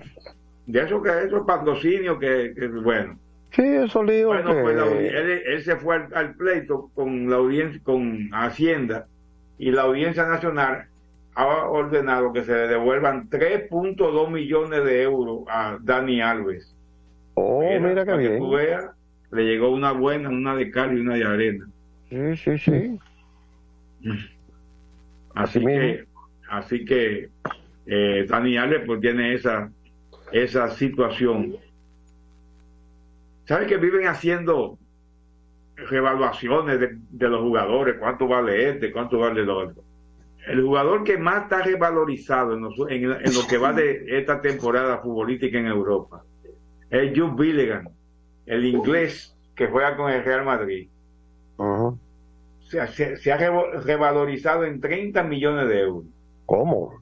De 0.66 0.82
eso 0.82 1.02
que 1.02 1.10
eso 1.26 1.46
patrocinio 1.46 2.18
que, 2.20 2.54
que, 2.58 2.68
bueno. 2.68 3.18
Sí, 3.52 3.62
eso 3.64 4.04
lío 4.04 4.28
Bueno, 4.28 4.54
que... 4.56 4.62
pues 4.62 4.78
él, 4.78 5.42
él 5.46 5.64
se 5.64 5.76
fue 5.76 5.96
al, 5.96 6.08
al 6.14 6.36
pleito 6.36 6.90
con 6.96 7.30
la 7.30 7.36
audiencia, 7.38 7.82
con 7.84 8.30
Hacienda 8.32 9.08
y 9.58 9.72
la 9.72 9.84
Audiencia 9.84 10.26
Nacional 10.26 10.88
ha 11.36 11.68
ordenado 11.68 12.32
que 12.34 12.44
se 12.44 12.52
le 12.54 12.68
devuelvan 12.68 13.30
3.2 13.30 14.30
millones 14.30 14.84
de 14.86 15.04
euros 15.04 15.42
a 15.50 15.78
Dani 15.82 16.22
Alves. 16.22 16.76
Oh, 17.36 17.62
mira 17.80 18.06
qué 18.06 18.12
para 18.12 18.22
que 18.22 18.28
bien. 18.30 18.40
tú 18.40 18.52
veas, 18.52 18.86
le 19.32 19.44
llegó 19.46 19.70
una 19.70 19.92
buena, 19.92 20.30
una 20.30 20.56
de 20.56 20.70
cal 20.72 20.96
y 20.98 21.02
una 21.02 21.16
de 21.16 21.24
arena. 21.24 21.68
Sí, 22.10 22.38
sí, 22.38 22.58
sí. 22.58 23.00
Así, 25.36 25.60
que, 25.82 26.06
así 26.50 26.86
que 26.86 27.30
eh, 27.86 28.26
Dani 28.28 28.58
Alves 28.58 28.84
pues 28.86 29.00
tiene 29.02 29.34
esa, 29.34 29.72
esa 30.32 30.70
situación. 30.70 31.56
¿Sabes 33.46 33.68
que 33.68 33.78
viven 33.78 34.08
haciendo 34.08 34.78
revaluaciones 35.76 36.80
de, 36.80 36.98
de 37.10 37.30
los 37.30 37.42
jugadores? 37.42 37.96
¿Cuánto 38.00 38.28
vale 38.28 38.70
este? 38.70 38.92
¿Cuánto 38.92 39.20
vale 39.20 39.42
el 39.42 39.50
otro? 39.50 39.84
El 40.48 40.62
jugador 40.62 41.04
que 41.04 41.18
más 41.18 41.44
está 41.44 41.62
revalorizado 41.64 42.54
en, 42.54 42.62
los- 42.62 42.76
en- 42.90 43.12
en 43.12 43.34
lo 43.34 43.48
que 43.50 43.58
va 43.58 43.74
de 43.74 44.06
esta 44.20 44.42
temporada 44.42 44.98
futbolística 45.00 45.58
en 45.58 45.68
Europa 45.68 46.24
es 46.90 47.18
Jude 47.18 47.34
Billigan, 47.38 47.90
el 48.46 48.66
inglés 48.66 49.36
que 49.56 49.68
juega 49.68 49.96
con 49.98 50.12
el 50.12 50.24
Real 50.24 50.46
Madrid. 50.46 50.90
Se, 52.74 52.88
se- 52.88 53.18
se 53.18 53.32
ha 53.32 53.38
revalorizado 53.38 54.66
en 54.66 54.82
30 54.82 55.22
millones 55.24 55.70
de 55.70 55.80
euros. 55.82 56.06
¿Cómo? 56.48 57.00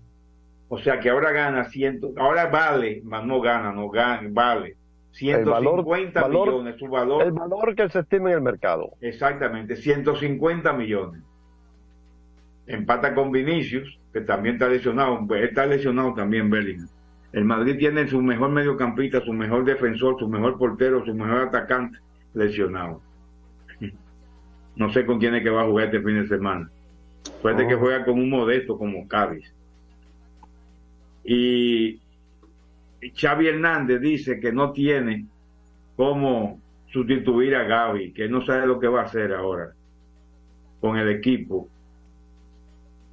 O 0.67 0.77
sea 0.79 0.99
que 0.99 1.09
ahora 1.09 1.31
gana 1.31 1.63
ciento, 1.65 2.11
ahora 2.17 2.47
vale, 2.47 3.01
más 3.05 3.25
no 3.25 3.39
gana, 3.39 3.71
no 3.71 3.89
gana, 3.89 4.27
vale. 4.31 4.75
El 5.21 5.45
valor- 5.45 5.83
150 5.83 6.21
valor- 6.21 6.47
millones, 6.49 6.75
su 6.77 6.87
valor. 6.87 7.23
El 7.23 7.31
valor 7.31 7.73
que 7.75 7.89
se 7.89 7.99
estima 7.99 8.29
en 8.31 8.35
el 8.35 8.41
mercado. 8.41 8.91
Exactamente, 9.01 9.75
150 9.77 10.73
millones. 10.73 11.21
Empata 12.67 13.13
con 13.13 13.31
Vinicius, 13.31 13.97
que 14.13 14.21
también 14.21 14.55
está 14.55 14.69
lesionado. 14.69 15.19
Pues 15.27 15.43
está 15.43 15.65
lesionado 15.65 16.13
también 16.13 16.49
Bellingham. 16.49 16.87
El 17.33 17.45
Madrid 17.45 17.77
tiene 17.77 18.07
su 18.07 18.21
mejor 18.21 18.49
mediocampista, 18.51 19.21
su 19.21 19.33
mejor 19.33 19.63
defensor, 19.65 20.17
su 20.19 20.27
mejor 20.27 20.57
portero, 20.57 21.03
su 21.05 21.13
mejor 21.13 21.47
atacante 21.47 21.97
lesionado. 22.33 23.01
No 24.75 24.91
sé 24.91 25.05
con 25.05 25.19
quién 25.19 25.35
es 25.35 25.43
que 25.43 25.49
va 25.49 25.63
a 25.63 25.67
jugar 25.67 25.85
este 25.87 26.01
fin 26.01 26.21
de 26.21 26.27
semana. 26.27 26.69
Puede 27.41 27.65
Oh. 27.65 27.67
que 27.67 27.75
juega 27.75 28.05
con 28.05 28.19
un 28.19 28.29
modesto 28.29 28.77
como 28.77 29.07
Cádiz. 29.07 29.53
Y 31.23 31.99
Xavi 33.15 33.47
Hernández 33.47 34.01
dice 34.01 34.39
que 34.39 34.51
no 34.51 34.71
tiene 34.71 35.25
cómo 35.95 36.59
sustituir 36.91 37.55
a 37.55 37.63
Gaby, 37.63 38.11
que 38.11 38.27
no 38.27 38.45
sabe 38.45 38.67
lo 38.67 38.79
que 38.79 38.87
va 38.87 39.01
a 39.01 39.05
hacer 39.05 39.33
ahora 39.33 39.73
con 40.79 40.97
el 40.97 41.09
equipo. 41.09 41.69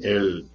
El, 0.00 0.46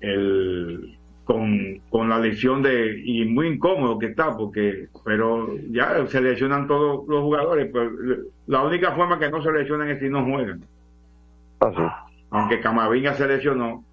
el, 0.00 0.98
con, 1.30 1.80
con 1.90 2.08
la 2.08 2.18
lesión 2.18 2.60
de, 2.60 3.02
y 3.04 3.24
muy 3.24 3.46
incómodo 3.46 4.00
que 4.00 4.06
está, 4.06 4.36
porque, 4.36 4.88
pero 5.04 5.56
ya 5.70 6.04
se 6.08 6.20
lesionan 6.20 6.66
todos 6.66 7.06
los 7.06 7.22
jugadores, 7.22 7.70
pero 7.72 7.92
la 8.48 8.64
única 8.64 8.90
forma 8.96 9.16
que 9.16 9.30
no 9.30 9.40
se 9.40 9.52
lesionan 9.52 9.90
es 9.90 10.00
si 10.00 10.08
no 10.08 10.24
juegan. 10.24 10.60
Aunque 12.30 12.58
Camavinga 12.58 13.14
se 13.14 13.28
lesionó 13.28 13.84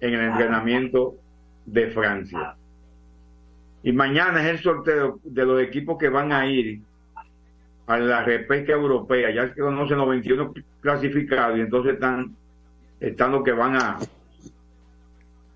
en 0.00 0.14
el 0.14 0.20
entrenamiento 0.20 1.16
de 1.66 1.88
Francia. 1.88 2.54
Y 3.82 3.92
mañana 3.92 4.40
es 4.40 4.46
el 4.46 4.58
sorteo 4.60 5.20
de 5.22 5.44
los 5.44 5.60
equipos 5.60 5.98
que 5.98 6.08
van 6.08 6.32
a 6.32 6.46
ir 6.46 6.80
a 7.88 7.98
la 7.98 8.24
repesca 8.24 8.72
europea. 8.72 9.30
Ya 9.32 9.52
se 9.52 9.60
conocen 9.60 9.98
los 9.98 10.08
21 10.08 10.54
clasificados 10.80 11.58
y 11.58 11.60
entonces 11.60 11.92
están, 11.92 12.34
están 13.00 13.32
los 13.32 13.44
que 13.44 13.52
van 13.52 13.76
a 13.76 13.98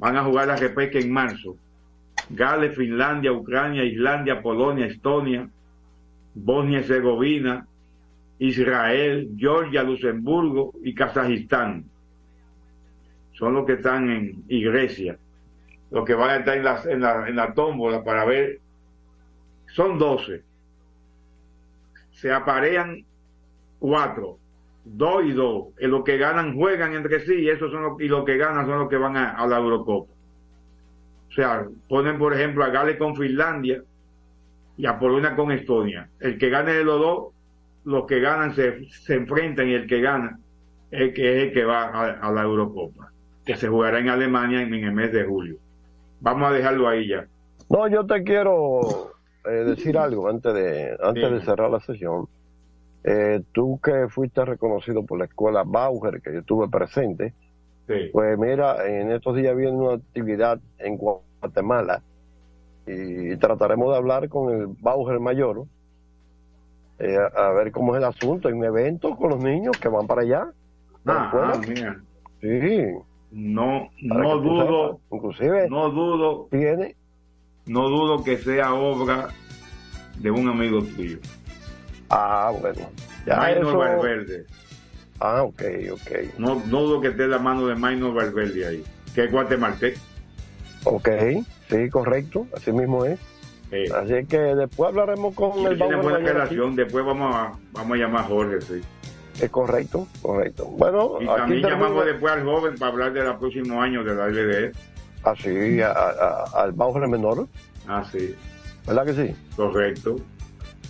van 0.01 0.17
a 0.17 0.25
jugar 0.25 0.49
la 0.49 0.57
repesca 0.57 0.99
en 0.99 1.13
marzo. 1.13 1.57
Gales, 2.31 2.75
Finlandia, 2.75 3.33
Ucrania, 3.33 3.85
Islandia, 3.85 4.41
Polonia, 4.41 4.87
Estonia, 4.87 5.49
Bosnia 6.35 6.79
y 6.79 6.81
Herzegovina, 6.81 7.67
Israel, 8.39 9.31
Georgia, 9.37 9.83
Luxemburgo 9.83 10.73
y 10.83 10.95
Kazajistán. 10.95 11.85
Son 13.33 13.53
los 13.53 13.67
que 13.67 13.75
están 13.75 14.09
en 14.11 14.45
y 14.49 14.65
Grecia. 14.65 15.19
Los 15.91 16.07
que 16.07 16.15
van 16.15 16.31
a 16.31 16.37
estar 16.37 16.57
en 16.57 16.65
la, 16.65 16.83
en 16.85 17.01
la, 17.01 17.29
en 17.29 17.37
la 17.37 17.53
tómbola 17.53 18.03
para 18.03 18.25
ver. 18.25 18.59
Son 19.67 19.99
12. 19.99 20.43
Se 22.13 22.33
aparean 22.33 23.05
cuatro, 23.79 24.39
dos 24.85 25.25
y 25.25 25.33
dos. 25.33 25.69
Y 25.81 25.87
los 25.87 26.05
que 26.05 26.17
ganan 26.19 26.55
juegan 26.57 26.95
entre 26.95 27.21
sí 27.21 27.35
y 27.35 27.49
esos 27.51 27.71
son 27.71 27.83
los, 27.83 28.01
y 28.01 28.09
los 28.09 28.25
que 28.25 28.37
ganan 28.37 28.67
son 28.67 28.79
los 28.81 28.89
que 28.89 28.97
van 28.97 29.17
a, 29.17 29.31
a 29.33 29.47
la 29.47 29.59
Eurocopa. 29.59 30.13
O 31.29 31.33
sea, 31.33 31.67
ponen 31.89 32.19
por 32.19 32.35
ejemplo 32.35 32.65
a 32.65 32.71
Gales 32.71 32.97
con 32.97 33.15
Finlandia 33.17 33.83
y 34.77 34.87
a 34.87 34.99
Polonia 34.99 35.37
con 35.37 35.53
Estonia. 35.53 36.09
El 36.19 36.39
que 36.39 36.49
gane 36.51 36.73
de 36.73 36.85
los 36.85 36.99
dos, 37.01 37.35
los 37.85 38.07
que 38.07 38.21
ganan 38.21 38.55
se, 38.55 38.85
se 38.91 39.15
enfrentan 39.15 39.69
y 39.69 39.75
el 39.75 39.87
que 39.87 40.01
gana 40.01 40.39
es 40.91 41.01
el 41.03 41.13
que, 41.15 41.37
es 41.39 41.49
el 41.49 41.53
que 41.53 41.65
va 41.65 41.85
a, 41.85 42.11
a 42.21 42.33
la 42.33 42.43
Eurocopa, 42.43 43.13
que 43.45 43.57
se 43.57 43.69
jugará 43.69 44.01
en 44.01 44.09
Alemania 44.09 44.63
en 44.63 44.75
el 44.75 44.93
mes 44.93 45.13
de 45.13 45.25
julio. 45.25 45.57
Vamos 46.21 46.51
a 46.51 46.53
dejarlo 46.53 46.89
ahí 46.89 47.07
ya. 47.09 47.27
No, 47.69 47.87
yo 47.87 48.05
te 48.05 48.25
quiero 48.25 48.81
eh, 49.45 49.51
decir 49.65 49.97
algo 49.99 50.29
antes 50.29 50.53
de 50.53 50.97
antes 51.01 51.29
Sí. 51.29 51.35
de 51.35 51.41
cerrar 51.43 51.71
la 51.71 51.81
sesión. 51.81 52.27
Eh, 53.05 53.43
tú 53.53 53.81
que 53.83 54.09
fuiste 54.09 54.45
reconocido 54.45 55.05
por 55.05 55.19
la 55.19 55.25
escuela 55.25 55.63
Bauer, 55.65 56.21
que 56.21 56.33
yo 56.33 56.41
estuve 56.41 56.69
presente, 56.69 57.33
Sí. 57.87 58.09
pues 58.13 58.39
mira, 58.39 58.87
en 58.87 59.11
estos 59.11 59.35
días 59.35 59.57
viene 59.57 59.73
una 59.73 59.95
actividad 59.95 60.61
en 60.79 60.97
Guatemala 60.97 62.03
y 62.87 63.37
trataremos 63.37 63.91
de 63.91 63.97
hablar 63.97 64.29
con 64.29 64.55
el 64.55 64.67
Bauer 64.81 65.19
mayor 65.19 65.65
eh, 67.01 67.17
a, 67.35 67.51
ver 67.53 67.73
cómo 67.73 67.95
es 67.95 67.99
el 67.99 68.05
asunto, 68.05 68.49
en 68.49 68.59
un 68.59 68.65
evento 68.65 69.17
con 69.17 69.31
los 69.31 69.43
niños 69.43 69.77
que 69.79 69.89
van 69.89 70.07
para 70.07 70.21
allá. 70.21 70.53
Ah, 71.07 71.33
ah, 71.33 71.61
mira. 71.67 71.99
Sí. 72.43 72.85
No, 73.33 73.89
no 74.03 74.39
dudo, 74.39 74.87
sepas. 74.93 75.01
Inclusive 75.13 75.71
no 75.71 75.89
dudo, 75.89 76.49
tiene, 76.51 76.97
no 77.65 77.89
dudo 77.89 78.23
que 78.23 78.37
sea 78.37 78.75
obra 78.75 79.29
de 80.19 80.31
un 80.31 80.49
amigo 80.49 80.83
tuyo. 80.83 81.19
Ah, 82.11 82.53
bueno, 82.61 82.91
ya 83.27 83.51
eso, 83.53 83.77
Valverde. 83.79 84.47
ah, 85.21 85.43
ok, 85.43 85.63
ok, 85.93 86.11
No, 86.39 86.57
no 86.67 86.81
dudo 86.83 87.01
que 87.01 87.09
esté 87.09 87.27
la 87.27 87.39
mano 87.39 87.67
de 87.67 87.75
Maino 87.75 88.13
Valverde 88.13 88.67
ahí, 88.67 88.85
que 89.15 89.25
es 89.25 89.33
guatemalteco. 89.33 89.99
ok, 90.85 91.09
sí, 91.69 91.89
correcto, 91.91 92.47
así 92.57 92.73
mismo 92.73 93.05
es. 93.05 93.19
Eh, 93.73 93.89
Así 93.95 94.27
que 94.27 94.37
después 94.37 94.89
hablaremos 94.89 95.33
con 95.35 95.57
y 95.59 95.67
el 95.67 95.77
tiene 95.79 95.95
buena 95.97 96.19
aquí. 96.19 96.27
relación, 96.27 96.75
después 96.75 97.05
vamos 97.05 97.33
a, 97.37 97.53
vamos 97.71 97.93
a 97.95 98.01
llamar 98.01 98.25
a 98.25 98.29
Jorge, 98.29 98.61
sí. 98.63 98.83
Es 99.41 99.49
correcto, 99.49 100.09
correcto. 100.21 100.65
Bueno, 100.67 101.13
Y 101.21 101.27
también 101.27 101.63
llamamos 101.63 102.05
después 102.05 102.33
al 102.33 102.45
joven 102.45 102.77
para 102.77 102.91
hablar 102.93 103.13
del 103.13 103.37
próximo 103.39 103.81
año 103.81 104.03
de 104.03 104.15
la 104.15 104.27
LDE. 104.27 104.73
así 105.23 105.81
a- 105.83 105.93
a- 105.93 106.45
al 106.63 106.73
Bauer 106.73 107.07
menor, 107.07 107.47
Ah, 107.87 108.05
sí, 108.11 108.35
¿verdad 108.87 109.05
que 109.07 109.15
sí? 109.15 109.37
correcto. 109.55 110.17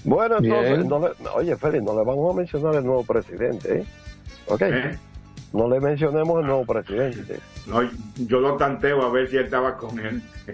Bueno, 0.05 0.39
entonces, 0.39 0.85
no 0.87 0.99
le- 1.01 1.15
oye, 1.35 1.57
Félix, 1.57 1.85
no 1.85 1.93
le 1.99 2.05
vamos 2.05 2.35
a 2.35 2.37
mencionar 2.39 2.75
el 2.77 2.85
nuevo 2.85 3.05
presidente, 3.05 3.81
¿eh? 3.81 3.85
¿Ok? 4.47 4.63
¿Eh? 4.63 4.99
No 5.53 5.69
le 5.69 5.81
mencionemos 5.81 6.41
el 6.41 6.47
nuevo 6.47 6.65
presidente. 6.65 7.39
No, 7.67 7.81
yo 8.17 8.41
lo 8.41 8.57
tanteo 8.57 9.03
a 9.03 9.11
ver 9.11 9.29
si 9.29 9.37
él 9.37 9.45
estaba 9.45 9.77
con 9.77 9.99
él. 9.99 10.23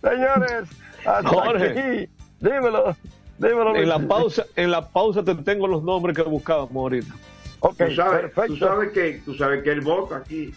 Señores, 0.00 0.68
hasta 1.06 1.28
Jorge. 1.28 1.68
aquí. 1.70 2.08
Dímelo. 2.40 2.96
Dímelo, 3.38 3.74
en 3.76 3.88
la 3.88 3.98
pausa, 4.00 4.44
en 4.56 4.70
la 4.70 4.88
pausa 4.88 5.22
te 5.24 5.34
tengo 5.36 5.66
los 5.66 5.82
nombres 5.82 6.14
que 6.16 6.22
buscábamos 6.22 6.74
ahorita. 6.76 7.14
Ok, 7.60 7.76
tú 7.76 7.94
sabes, 7.94 8.20
perfecto. 8.22 8.46
tú 8.46 8.56
sabes 8.56 8.92
que 8.92 9.22
tú 9.24 9.34
sabes 9.34 9.62
que 9.62 9.70
él 9.72 9.80
vota 9.82 10.16
aquí. 10.18 10.52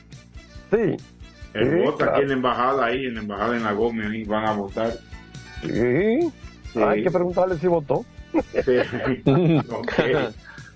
Sí. 0.71 0.97
Él 1.53 1.69
Sí, 1.71 1.85
vota 1.85 1.97
claro. 1.97 2.11
aquí 2.13 2.21
en 2.23 2.27
la 2.29 2.33
embajada 2.33 2.85
ahí, 2.85 3.05
en 3.05 3.15
la 3.15 3.21
embajada 3.21 3.55
en 3.55 3.63
la 3.63 3.71
Gómez 3.73 4.09
ahí 4.11 4.23
van 4.25 4.45
a 4.45 4.53
votar. 4.53 4.93
Sí. 5.61 6.31
Sí. 6.73 6.81
Hay 6.81 7.03
que 7.03 7.11
preguntarle 7.11 7.57
si 7.57 7.67
votó. 7.67 8.05
Sí. 8.33 8.77
Ok. 9.69 9.93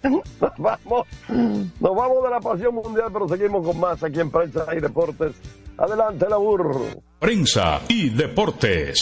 Nos 0.04 0.22
vamos, 0.60 1.08
nos 1.28 1.96
vamos 1.96 2.24
de 2.24 2.30
la 2.30 2.40
pasión 2.40 2.76
mundial, 2.76 3.10
pero 3.12 3.28
seguimos 3.28 3.66
con 3.66 3.80
más 3.80 4.04
aquí 4.04 4.20
en 4.20 4.30
Prensa 4.30 4.66
y 4.76 4.80
Deportes. 4.80 5.34
Adelante, 5.78 6.28
la 6.30 6.38
burro. 6.38 6.82
Prensa 7.20 7.82
y 7.88 8.10
deportes. 8.10 9.02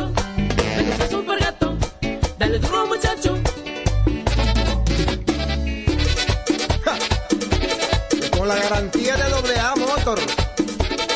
la 8.55 8.61
garantía 8.61 9.15
de 9.15 9.29
doble 9.29 9.57
A 9.59 9.73
Motor, 9.75 10.19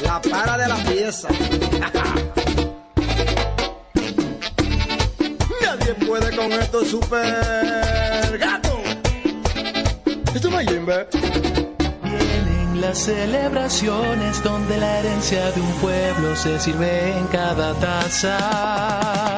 la 0.03 0.21
para 0.21 0.57
de 0.57 0.67
la 0.67 0.77
pieza. 0.77 1.27
Nadie 5.61 5.93
puede 6.07 6.35
con 6.35 6.51
esto 6.53 6.85
super 6.85 8.37
gato. 8.39 8.79
Esto 10.33 10.59
es 10.59 10.69
Jimbe. 10.69 11.07
Vienen 12.03 12.81
las 12.81 12.99
celebraciones 12.99 14.41
donde 14.43 14.77
la 14.77 14.99
herencia 14.99 15.51
de 15.51 15.61
un 15.61 15.73
pueblo 15.73 16.35
se 16.35 16.59
sirve 16.59 17.17
en 17.17 17.27
cada 17.27 17.73
taza. 17.75 19.34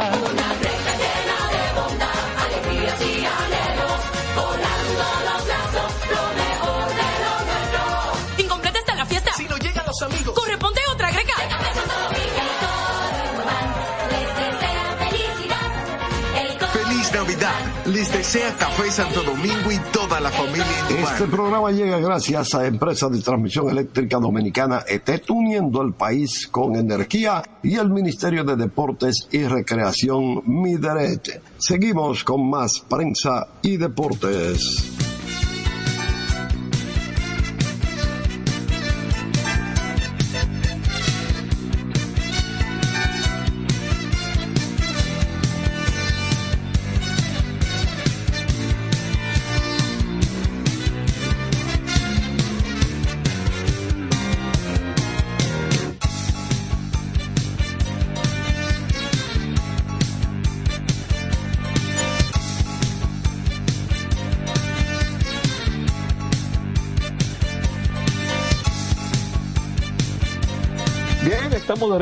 Les 17.98 18.12
desea 18.12 18.56
Café 18.56 18.92
Santo 18.92 19.24
Domingo 19.24 19.72
y 19.72 19.80
toda 19.92 20.20
la 20.20 20.30
familia. 20.30 20.68
Este 20.88 21.26
programa 21.26 21.72
llega 21.72 21.98
gracias 21.98 22.54
a 22.54 22.68
Empresa 22.68 23.10
de 23.10 23.20
Transmisión 23.22 23.72
Eléctrica 23.72 24.20
Dominicana 24.20 24.84
ET, 24.88 25.28
uniendo 25.32 25.82
el 25.82 25.94
país 25.94 26.48
con 26.48 26.76
energía 26.76 27.42
y 27.64 27.74
el 27.74 27.90
Ministerio 27.90 28.44
de 28.44 28.56
Deportes 28.56 29.28
y 29.32 29.46
Recreación 29.46 30.44
Mideret. 30.46 31.42
Seguimos 31.58 32.24
con 32.24 32.48
más 32.48 32.84
prensa 32.88 33.48
y 33.64 33.78
deportes. 33.78 35.07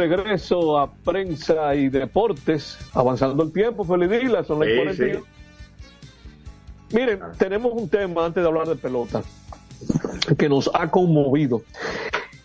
Regreso 0.08 0.78
a 0.78 0.91
prensa 0.91 1.76
y 1.76 1.89
deportes, 1.89 2.78
avanzando 2.93 3.43
el 3.43 3.51
tiempo, 3.51 3.84
feliz 3.84 4.10
día, 4.10 4.43
son 4.43 4.60
las 4.60 4.70
Sí, 4.70 4.76
41. 4.76 5.26
Miren, 6.91 7.20
tenemos 7.38 7.74
un 7.74 7.89
tema 7.89 8.26
antes 8.26 8.43
de 8.43 8.47
hablar 8.47 8.68
de 8.68 8.76
pelota 8.76 9.24
que 10.38 10.47
nos 10.47 10.70
ha 10.74 10.89
conmovido. 10.89 11.64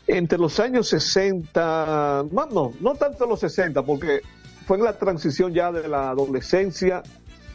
Entre 0.07 0.39
los 0.39 0.59
años 0.59 0.89
60, 0.89 2.25
no, 2.33 2.47
no, 2.47 2.73
no 2.81 2.95
tanto 2.95 3.27
los 3.27 3.41
60, 3.41 3.83
porque 3.83 4.21
fue 4.67 4.79
en 4.79 4.85
la 4.85 4.99
transición 4.99 5.53
ya 5.53 5.71
de 5.71 5.87
la 5.89 6.11
adolescencia 6.11 7.03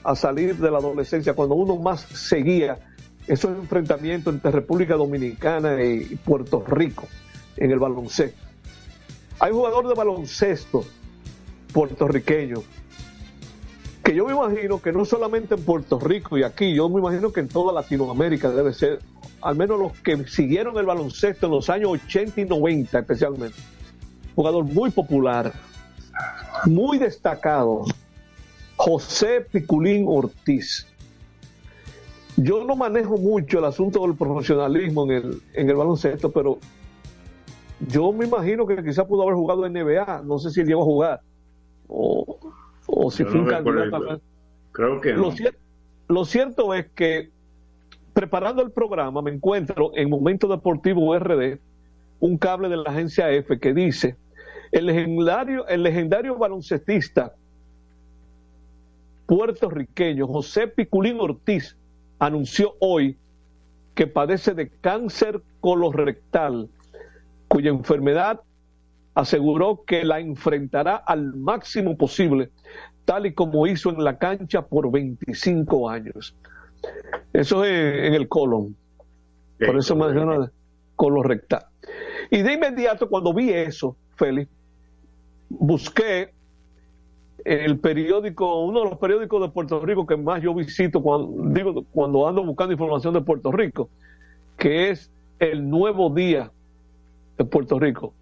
a 0.04 0.16
salir 0.16 0.56
de 0.58 0.72
la 0.72 0.78
adolescencia, 0.78 1.34
cuando 1.34 1.56
uno 1.56 1.76
más 1.78 2.02
seguía 2.02 2.78
esos 3.28 3.58
enfrentamientos 3.58 4.34
entre 4.34 4.52
República 4.52 4.96
Dominicana 4.96 5.84
y 5.84 6.16
Puerto 6.18 6.64
Rico 6.66 7.08
en 7.58 7.72
el 7.72 7.80
baloncesto. 7.80 8.45
Hay 9.40 9.52
un 9.52 9.58
jugador 9.58 9.88
de 9.88 9.94
baloncesto 9.94 10.86
puertorriqueño 11.74 12.64
que 14.06 14.14
yo 14.14 14.26
me 14.28 14.34
imagino 14.34 14.80
que 14.80 14.92
no 14.92 15.04
solamente 15.04 15.56
en 15.56 15.64
Puerto 15.64 16.00
Rico 16.00 16.38
y 16.38 16.44
aquí, 16.44 16.76
yo 16.76 16.88
me 16.90 17.00
imagino 17.00 17.34
que 17.34 17.40
en 17.40 17.48
toda 17.48 17.74
Latinoamérica 17.74 18.52
debe 18.52 18.72
ser, 18.72 19.00
al 19.42 19.56
menos 19.56 19.80
los 19.80 19.94
que 20.00 20.28
siguieron 20.28 20.78
el 20.78 20.86
baloncesto 20.86 21.48
en 21.48 21.54
los 21.54 21.72
años 21.72 21.90
80 22.06 22.42
y 22.42 22.46
90 22.46 23.00
especialmente. 23.00 23.58
Jugador 24.36 24.64
muy 24.64 24.92
popular, 24.92 25.52
muy 26.66 27.00
destacado, 27.00 27.86
José 28.76 29.42
Piculín 29.52 30.06
Ortiz. 30.08 30.86
Yo 32.38 32.64
no 32.64 32.76
manejo 32.76 33.18
mucho 33.18 33.58
el 33.58 33.66
asunto 33.66 34.02
del 34.06 34.16
profesionalismo 34.16 35.06
en 35.06 35.12
el, 35.12 35.42
en 35.54 35.70
el 35.70 35.76
baloncesto, 35.76 36.32
pero 36.32 36.60
yo 37.80 38.12
me 38.14 38.26
imagino 38.26 38.66
que 38.66 38.84
quizás 38.84 39.06
pudo 39.06 39.24
haber 39.24 39.36
jugado 39.36 39.66
en 39.66 39.74
NBA, 39.74 40.22
no 40.24 40.40
sé 40.40 40.50
si 40.52 40.64
llegó 40.64 40.82
a 40.82 40.86
jugar, 40.86 41.22
o, 41.88 42.40
o 42.88 43.12
si 43.12 43.24
Yo 43.24 43.30
fue 43.30 43.40
no 43.40 43.44
un 43.44 43.50
candidato. 43.50 44.22
Creo 44.72 45.02
que 45.02 45.14
Lo, 45.14 45.18
no. 45.24 45.32
cier- 45.32 45.56
lo 46.08 46.26
cierto 46.26 46.74
es 46.74 46.88
que 46.96 47.30
preparando 48.14 48.62
el 48.62 48.72
programa 48.72 49.22
me 49.22 49.32
encuentro 49.32 49.92
en 49.96 50.10
Momento 50.10 50.48
Deportivo 50.48 51.18
RD 51.18 51.60
un 52.20 52.38
cable 52.38 52.70
de 52.70 52.78
la 52.78 52.90
agencia 52.90 53.30
F 53.32 53.60
que 53.60 53.74
dice 53.74 54.16
el 54.72 54.86
legendario, 54.88 55.68
el 55.68 55.84
legendario 55.84 56.38
baloncestista 56.38 57.34
puertorriqueño 59.26 60.28
José 60.28 60.68
Piculín 60.68 61.20
Ortiz 61.20 61.76
anunció 62.20 62.74
hoy 62.80 63.18
que 63.96 64.08
padece 64.08 64.54
de 64.54 64.70
cáncer 64.70 65.42
colorectal, 65.62 66.70
cuya 67.56 67.70
enfermedad 67.70 68.42
aseguró 69.14 69.86
que 69.88 70.04
la 70.04 70.20
enfrentará 70.20 70.98
al 70.98 71.36
máximo 71.36 71.96
posible, 71.96 72.50
tal 73.06 73.28
y 73.28 73.34
como 73.34 73.66
hizo 73.66 73.92
en 73.92 74.04
la 74.04 74.18
cancha 74.18 74.64
por 74.64 74.92
25 74.92 75.90
años. 75.90 76.36
Eso 77.32 77.64
es 77.64 78.08
en 78.08 78.14
el 78.14 78.28
colon. 78.28 78.76
Por 79.66 79.78
eso 79.78 79.96
menciona 79.96 80.52
colorectal. 80.98 81.66
Y 82.30 82.42
de 82.42 82.56
inmediato, 82.56 83.08
cuando 83.08 83.34
vi 83.34 83.52
eso, 83.52 83.96
Félix, 84.18 84.52
busqué 85.48 86.34
el 87.46 87.80
periódico, 87.80 88.66
uno 88.66 88.84
de 88.84 88.90
los 88.90 89.00
periódicos 89.00 89.42
de 89.42 89.48
Puerto 89.48 89.80
Rico 89.80 90.06
que 90.06 90.18
más 90.18 90.42
yo 90.42 90.54
visito 90.54 91.02
cuando, 91.02 91.32
digo, 91.54 91.86
cuando 91.94 92.28
ando 92.28 92.44
buscando 92.44 92.74
información 92.74 93.14
de 93.14 93.22
Puerto 93.22 93.50
Rico, 93.54 93.88
que 94.58 94.90
es 94.90 95.10
El 95.40 95.70
Nuevo 95.70 96.10
Día 96.10 96.52
de 97.38 97.46
Puerto 97.46 97.80
Rico. 97.80 98.14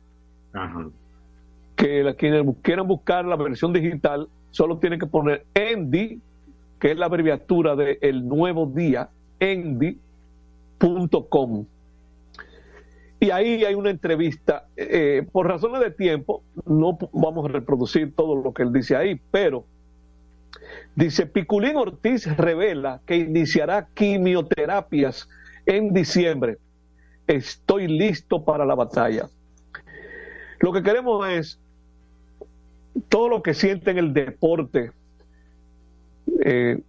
Que 1.75 2.03
la- 2.03 2.13
quienes 2.13 2.43
quieran 2.61 2.87
buscar 2.87 3.25
la 3.25 3.35
versión 3.35 3.73
digital 3.73 4.27
solo 4.51 4.77
tienen 4.77 4.99
que 4.99 5.07
poner 5.07 5.45
ENDI, 5.55 6.21
que 6.79 6.91
es 6.91 6.97
la 6.97 7.05
abreviatura 7.07 7.75
de 7.75 7.97
El 8.01 8.27
Nuevo 8.27 8.65
Día, 8.67 9.09
endi.com. 10.79 11.65
Y 13.19 13.31
ahí 13.31 13.63
hay 13.63 13.73
una 13.73 13.89
entrevista. 13.89 14.67
eh, 14.75 15.25
por 15.31 15.47
razones 15.47 15.79
de 15.81 15.91
tiempo, 15.91 16.43
no 16.65 16.97
vamos 17.13 17.45
a 17.45 17.47
reproducir 17.47 18.13
todo 18.15 18.35
lo 18.35 18.53
que 18.53 18.63
él 18.63 18.73
dice 18.73 18.95
ahí, 18.97 19.19
pero 19.31 19.63
dice, 20.95 21.25
Piculín 21.25 21.77
Ortiz 21.77 22.25
revela 22.37 22.99
que 23.05 23.15
iniciará 23.17 23.87
quimioterapias 23.93 25.29
en 25.65 25.93
diciembre. 25.93 26.57
Estoy 27.27 27.87
listo 27.87 28.43
para 28.43 28.65
la 28.65 28.75
batalla. 28.75 29.29
Lo 30.59 30.71
que 30.71 30.83
queremos 30.83 31.27
es 31.27 31.59
todo 33.09 33.29
lo 33.29 33.43
que 33.43 33.53
sienten 33.53 33.97
el 33.97 34.13
deporte 34.13 34.91
eh, 36.45 36.81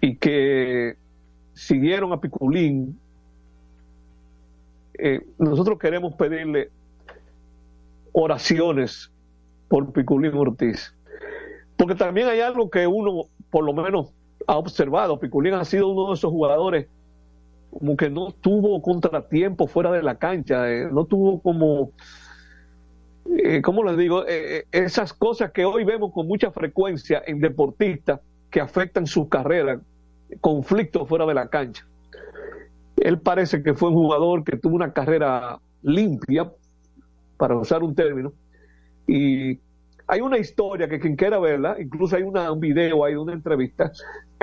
y 0.00 0.16
que 0.16 0.96
siguieron 1.54 2.12
a 2.12 2.20
Piculín, 2.20 2.98
eh, 4.98 5.20
nosotros 5.38 5.78
queremos 5.78 6.14
pedirle 6.14 6.70
oraciones 8.12 9.10
por 9.68 9.92
Piculín 9.92 10.34
Ortiz. 10.34 10.94
Porque 11.76 11.94
también 11.94 12.28
hay 12.28 12.40
algo 12.40 12.70
que 12.70 12.86
uno, 12.86 13.24
por 13.50 13.64
lo 13.64 13.72
menos, 13.72 14.12
ha 14.46 14.56
observado. 14.56 15.18
Piculín 15.18 15.54
ha 15.54 15.64
sido 15.64 15.88
uno 15.88 16.08
de 16.08 16.14
esos 16.14 16.30
jugadores 16.30 16.86
como 17.72 17.96
que 17.96 18.10
no 18.10 18.32
tuvo 18.32 18.82
contratiempo 18.82 19.66
fuera 19.66 19.90
de 19.90 20.02
la 20.02 20.16
cancha, 20.16 20.70
eh, 20.70 20.88
no 20.92 21.06
tuvo 21.06 21.40
como, 21.40 21.90
eh, 23.38 23.62
¿cómo 23.62 23.82
les 23.82 23.96
digo? 23.96 24.26
Eh, 24.26 24.58
eh, 24.58 24.64
esas 24.72 25.14
cosas 25.14 25.52
que 25.52 25.64
hoy 25.64 25.84
vemos 25.84 26.12
con 26.12 26.26
mucha 26.26 26.50
frecuencia 26.50 27.22
en 27.26 27.40
deportistas 27.40 28.20
que 28.50 28.60
afectan 28.60 29.06
su 29.06 29.28
carrera, 29.28 29.80
conflictos 30.40 31.08
fuera 31.08 31.24
de 31.24 31.34
la 31.34 31.48
cancha. 31.48 31.86
Él 32.98 33.18
parece 33.18 33.62
que 33.62 33.72
fue 33.72 33.88
un 33.88 33.94
jugador 33.94 34.44
que 34.44 34.58
tuvo 34.58 34.76
una 34.76 34.92
carrera 34.92 35.58
limpia, 35.82 36.52
para 37.38 37.56
usar 37.56 37.82
un 37.82 37.94
término, 37.94 38.32
y 39.06 39.58
hay 40.06 40.20
una 40.20 40.38
historia 40.38 40.88
que 40.88 41.00
quien 41.00 41.16
quiera 41.16 41.40
verla, 41.40 41.76
incluso 41.80 42.14
hay 42.16 42.22
una, 42.22 42.52
un 42.52 42.60
video, 42.60 43.04
hay 43.04 43.14
una 43.14 43.32
entrevista, 43.32 43.90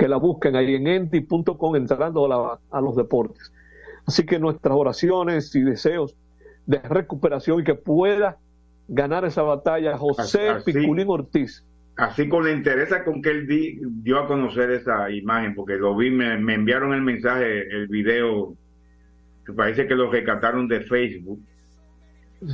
que 0.00 0.08
la 0.08 0.16
busquen 0.16 0.56
ahí 0.56 0.74
en 0.74 0.86
enti.com 0.86 1.76
entrando 1.76 2.24
a, 2.24 2.28
la- 2.28 2.58
a 2.70 2.80
los 2.80 2.96
deportes. 2.96 3.52
Así 4.06 4.24
que 4.24 4.38
nuestras 4.38 4.74
oraciones 4.74 5.54
y 5.54 5.60
deseos 5.60 6.16
de 6.66 6.78
recuperación 6.78 7.60
y 7.60 7.64
que 7.64 7.74
pueda 7.74 8.38
ganar 8.88 9.24
esa 9.26 9.42
batalla 9.42 9.96
José 9.98 10.48
Así- 10.48 10.72
Piculín 10.72 11.08
Ortiz. 11.10 11.64
Así 11.96 12.28
con 12.30 12.44
la 12.44 12.52
interesa 12.52 13.04
con 13.04 13.20
que 13.20 13.30
él 13.30 13.46
di- 13.46 13.78
dio 14.02 14.18
a 14.20 14.26
conocer 14.26 14.70
esa 14.70 15.10
imagen, 15.10 15.54
porque 15.54 15.74
lo 15.76 15.94
vi, 15.94 16.10
me, 16.10 16.38
me 16.38 16.54
enviaron 16.54 16.94
el 16.94 17.02
mensaje, 17.02 17.68
el 17.68 17.88
video, 17.88 18.54
que 19.44 19.52
parece 19.52 19.86
que 19.86 19.94
lo 19.94 20.10
rescataron 20.10 20.66
de 20.66 20.80
Facebook, 20.80 21.40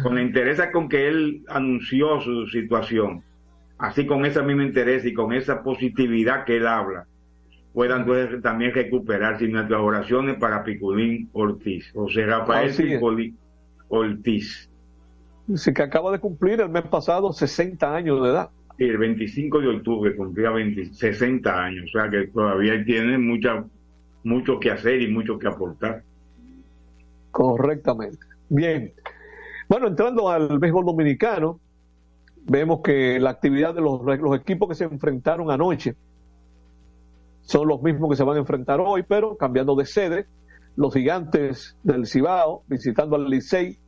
con 0.03 0.16
la 0.16 0.22
interesa 0.22 0.72
con 0.72 0.88
que 0.88 1.07
él 1.07 1.44
anunció 1.49 2.20
su 2.22 2.49
situación, 2.49 3.22
así 3.78 4.05
con 4.05 4.26
esa 4.26 4.42
misma 4.42 4.64
interés 4.64 5.05
y 5.05 5.12
con 5.14 5.32
esa 5.32 5.62
positividad 5.62 6.44
que 6.44 6.57
él 6.57 6.66
habla, 6.66 7.07
puedan 7.77 8.01
entonces 8.01 8.41
también 8.41 8.72
recuperarse 8.72 9.45
y 9.45 9.49
nuestras 9.49 9.83
oraciones 9.83 10.39
para 10.39 10.64
Piculín 10.64 11.29
Ortiz, 11.35 11.93
o 11.95 12.09
sea, 12.09 12.24
Rafael. 12.24 12.74
Piculín 12.74 13.37
Ortiz. 13.89 14.70
Dice 15.47 15.74
que 15.74 15.83
acaba 15.83 16.11
de 16.11 16.18
cumplir 16.18 16.59
el 16.62 16.70
mes 16.70 16.85
pasado 16.85 17.35
60 17.35 17.95
años 17.95 18.22
de 18.22 18.31
edad. 18.31 18.49
El 18.79 18.97
25 18.97 19.61
de 19.61 19.68
octubre 19.77 20.16
cumplía 20.16 20.53
20 20.53 20.95
60 20.95 21.64
años, 21.64 21.85
o 21.95 21.99
sea 21.99 22.09
que 22.09 22.29
todavía 22.29 22.83
tiene 22.83 23.18
mucha, 23.18 23.62
mucho 24.24 24.59
que 24.59 24.70
hacer 24.70 25.03
y 25.03 25.12
mucho 25.12 25.39
que 25.39 25.47
aportar. 25.47 26.03
Correctamente. 27.31 28.20
Bien. 28.49 28.95
Bueno, 29.68 29.89
entrando 29.89 30.31
al 30.31 30.59
béisbol 30.59 30.87
dominicano, 30.87 31.61
vemos 32.47 32.81
que 32.83 33.20
la 33.20 33.29
actividad 33.29 33.74
de 33.74 33.83
los, 33.83 34.03
los 34.03 34.41
equipos 34.41 34.66
que 34.66 34.74
se 34.74 34.85
enfrentaron 34.85 35.51
anoche 35.51 35.95
son 37.47 37.68
los 37.68 37.80
mismos 37.80 38.11
que 38.11 38.16
se 38.16 38.24
van 38.24 38.36
a 38.36 38.40
enfrentar 38.40 38.80
hoy, 38.80 39.05
pero 39.05 39.36
cambiando 39.36 39.76
de 39.76 39.86
sede. 39.86 40.26
Los 40.74 40.92
gigantes 40.92 41.76
del 41.84 42.07
Cibao 42.07 42.62
visitando 42.66 43.16
al 43.16 43.30
Licey 43.30 43.78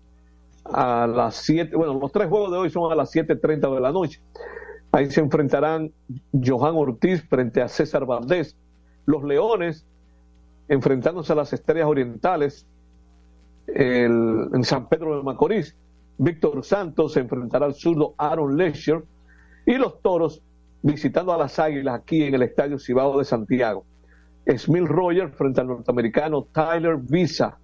a 0.65 1.07
las 1.07 1.35
7, 1.37 1.77
bueno, 1.77 1.99
los 1.99 2.13
tres 2.13 2.29
juegos 2.29 2.53
de 2.53 2.59
hoy 2.59 2.71
son 2.71 2.91
a 2.91 2.95
las 2.95 3.15
7.30 3.15 3.75
de 3.75 3.81
la 3.81 3.93
noche. 3.93 4.21
Ahí 4.93 5.11
se 5.11 5.21
enfrentarán 5.21 5.93
Johan 6.33 6.75
Ortiz 6.77 7.23
frente 7.29 7.61
a 7.61 7.69
César 7.69 8.07
Valdés. 8.07 8.57
Los 9.07 9.25
Leones 9.25 9.85
enfrentándose 10.69 11.33
a 11.33 11.37
las 11.37 11.53
Estrellas 11.53 11.89
Orientales 11.89 12.67
en 13.67 14.65
San 14.65 14.89
Pedro 14.89 15.17
de 15.17 15.23
Macorís. 15.25 15.75
Víctor 16.17 16.65
Santos 16.65 17.13
se 17.13 17.21
enfrentará 17.21 17.67
al 17.67 17.75
zurdo 17.75 18.15
Aaron 18.19 18.57
Lesher 18.57 19.05
y 19.67 19.75
los 19.75 20.01
Toros 20.01 20.43
visitando 20.83 21.33
a 21.33 21.39
las 21.39 21.59
Águilas 21.59 22.01
aquí 22.01 22.23
en 22.23 22.35
el 22.35 22.43
Estadio 22.43 22.79
Cibao 22.79 23.19
de 23.19 23.25
Santiago. 23.25 23.85
Smil 24.57 24.87
Roger 24.87 25.31
frente 25.31 25.61
al 25.61 25.69
norteamericano 25.69 26.47
Tyler 26.53 26.97
Visa. 26.97 27.59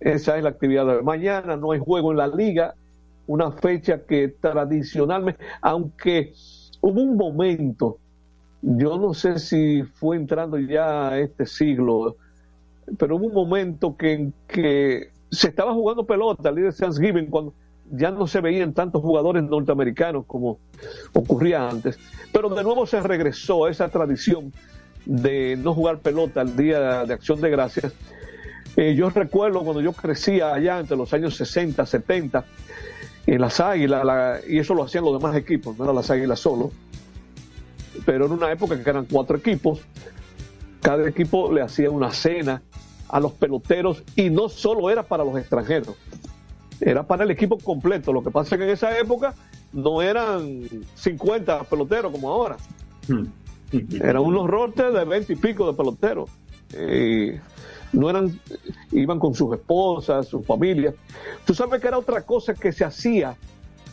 Esa 0.00 0.36
es 0.36 0.42
la 0.42 0.50
actividad 0.50 0.86
de. 0.86 1.02
Mañana 1.02 1.56
no 1.56 1.72
hay 1.72 1.80
juego 1.80 2.12
en 2.12 2.18
la 2.18 2.28
liga, 2.28 2.74
una 3.26 3.50
fecha 3.50 4.04
que 4.04 4.28
tradicionalmente, 4.28 5.42
aunque 5.60 6.32
hubo 6.80 7.02
un 7.02 7.16
momento, 7.16 7.98
yo 8.62 8.98
no 8.98 9.14
sé 9.14 9.38
si 9.38 9.82
fue 9.82 10.16
entrando 10.16 10.58
ya 10.58 11.08
a 11.08 11.18
este 11.18 11.46
siglo, 11.46 12.16
pero 12.98 13.16
hubo 13.16 13.26
un 13.26 13.34
momento 13.34 13.96
que, 13.96 14.30
que 14.46 15.08
se 15.30 15.48
estaba 15.48 15.72
jugando 15.72 16.06
pelota, 16.06 16.50
el 16.50 16.56
de 16.56 16.72
Thanksgiving, 16.72 17.26
cuando 17.26 17.54
ya 17.90 18.10
no 18.10 18.26
se 18.26 18.40
veían 18.40 18.72
tantos 18.72 19.02
jugadores 19.02 19.42
norteamericanos 19.44 20.24
como 20.26 20.58
ocurría 21.12 21.68
antes. 21.68 21.98
Pero 22.32 22.48
de 22.48 22.62
nuevo 22.62 22.86
se 22.86 23.00
regresó 23.00 23.66
a 23.66 23.70
esa 23.70 23.88
tradición 23.88 24.52
de 25.04 25.56
no 25.56 25.74
jugar 25.74 25.98
pelota 25.98 26.40
el 26.42 26.56
día 26.56 27.04
de 27.04 27.12
acción 27.14 27.40
de 27.40 27.50
gracias. 27.50 27.92
Eh, 28.76 28.94
yo 28.96 29.08
recuerdo 29.10 29.62
cuando 29.62 29.80
yo 29.80 29.92
crecía 29.92 30.52
allá 30.54 30.80
entre 30.80 30.96
los 30.96 31.12
años 31.12 31.36
60, 31.36 31.84
70, 31.86 32.44
en 33.26 33.40
las 33.40 33.60
águilas, 33.60 34.04
la- 34.04 34.40
y 34.48 34.58
eso 34.58 34.74
lo 34.74 34.82
hacían 34.82 35.04
los 35.04 35.18
demás 35.18 35.36
equipos, 35.36 35.78
no 35.78 35.84
eran 35.84 35.96
las 35.96 36.10
águilas 36.10 36.40
solo, 36.40 36.72
pero 38.04 38.24
era 38.26 38.34
una 38.34 38.50
época 38.50 38.82
que 38.82 38.90
eran 38.90 39.06
cuatro 39.10 39.36
equipos, 39.36 39.80
cada 40.82 41.08
equipo 41.08 41.52
le 41.52 41.62
hacía 41.62 41.90
una 41.90 42.10
cena 42.12 42.62
a 43.08 43.20
los 43.20 43.32
peloteros 43.32 44.02
y 44.16 44.28
no 44.30 44.48
solo 44.48 44.90
era 44.90 45.02
para 45.04 45.24
los 45.24 45.38
extranjeros, 45.38 45.94
era 46.80 47.02
para 47.02 47.24
el 47.24 47.30
equipo 47.30 47.58
completo. 47.58 48.12
Lo 48.12 48.22
que 48.22 48.30
pasa 48.30 48.54
es 48.54 48.58
que 48.58 48.64
en 48.64 48.70
esa 48.70 48.98
época 48.98 49.34
no 49.72 50.02
eran 50.02 50.62
50 50.94 51.64
peloteros 51.64 52.12
como 52.12 52.30
ahora, 52.30 52.56
eran 53.72 54.22
unos 54.22 54.48
rotes 54.48 54.92
de 54.92 55.04
20 55.04 55.32
y 55.32 55.36
pico 55.36 55.66
de 55.70 55.76
peloteros. 55.76 56.30
Y 56.72 57.32
no 57.92 58.10
eran, 58.10 58.40
iban 58.92 59.18
con 59.18 59.34
sus 59.34 59.54
esposas, 59.54 60.26
sus 60.26 60.44
familias. 60.44 60.94
Tú 61.44 61.54
sabes 61.54 61.80
que 61.80 61.88
era 61.88 61.98
otra 61.98 62.22
cosa 62.22 62.54
que 62.54 62.72
se 62.72 62.84
hacía. 62.84 63.36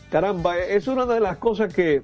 Caramba, 0.09 0.57
es 0.57 0.87
una 0.87 1.05
de 1.05 1.19
las 1.19 1.37
cosas 1.37 1.73
que 1.73 2.03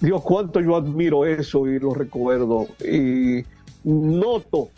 Dios, 0.00 0.22
cuánto 0.22 0.60
yo 0.60 0.76
admiro 0.76 1.26
eso 1.26 1.66
y 1.66 1.78
lo 1.78 1.92
recuerdo 1.92 2.68
y 2.84 3.44
noto 3.84 4.70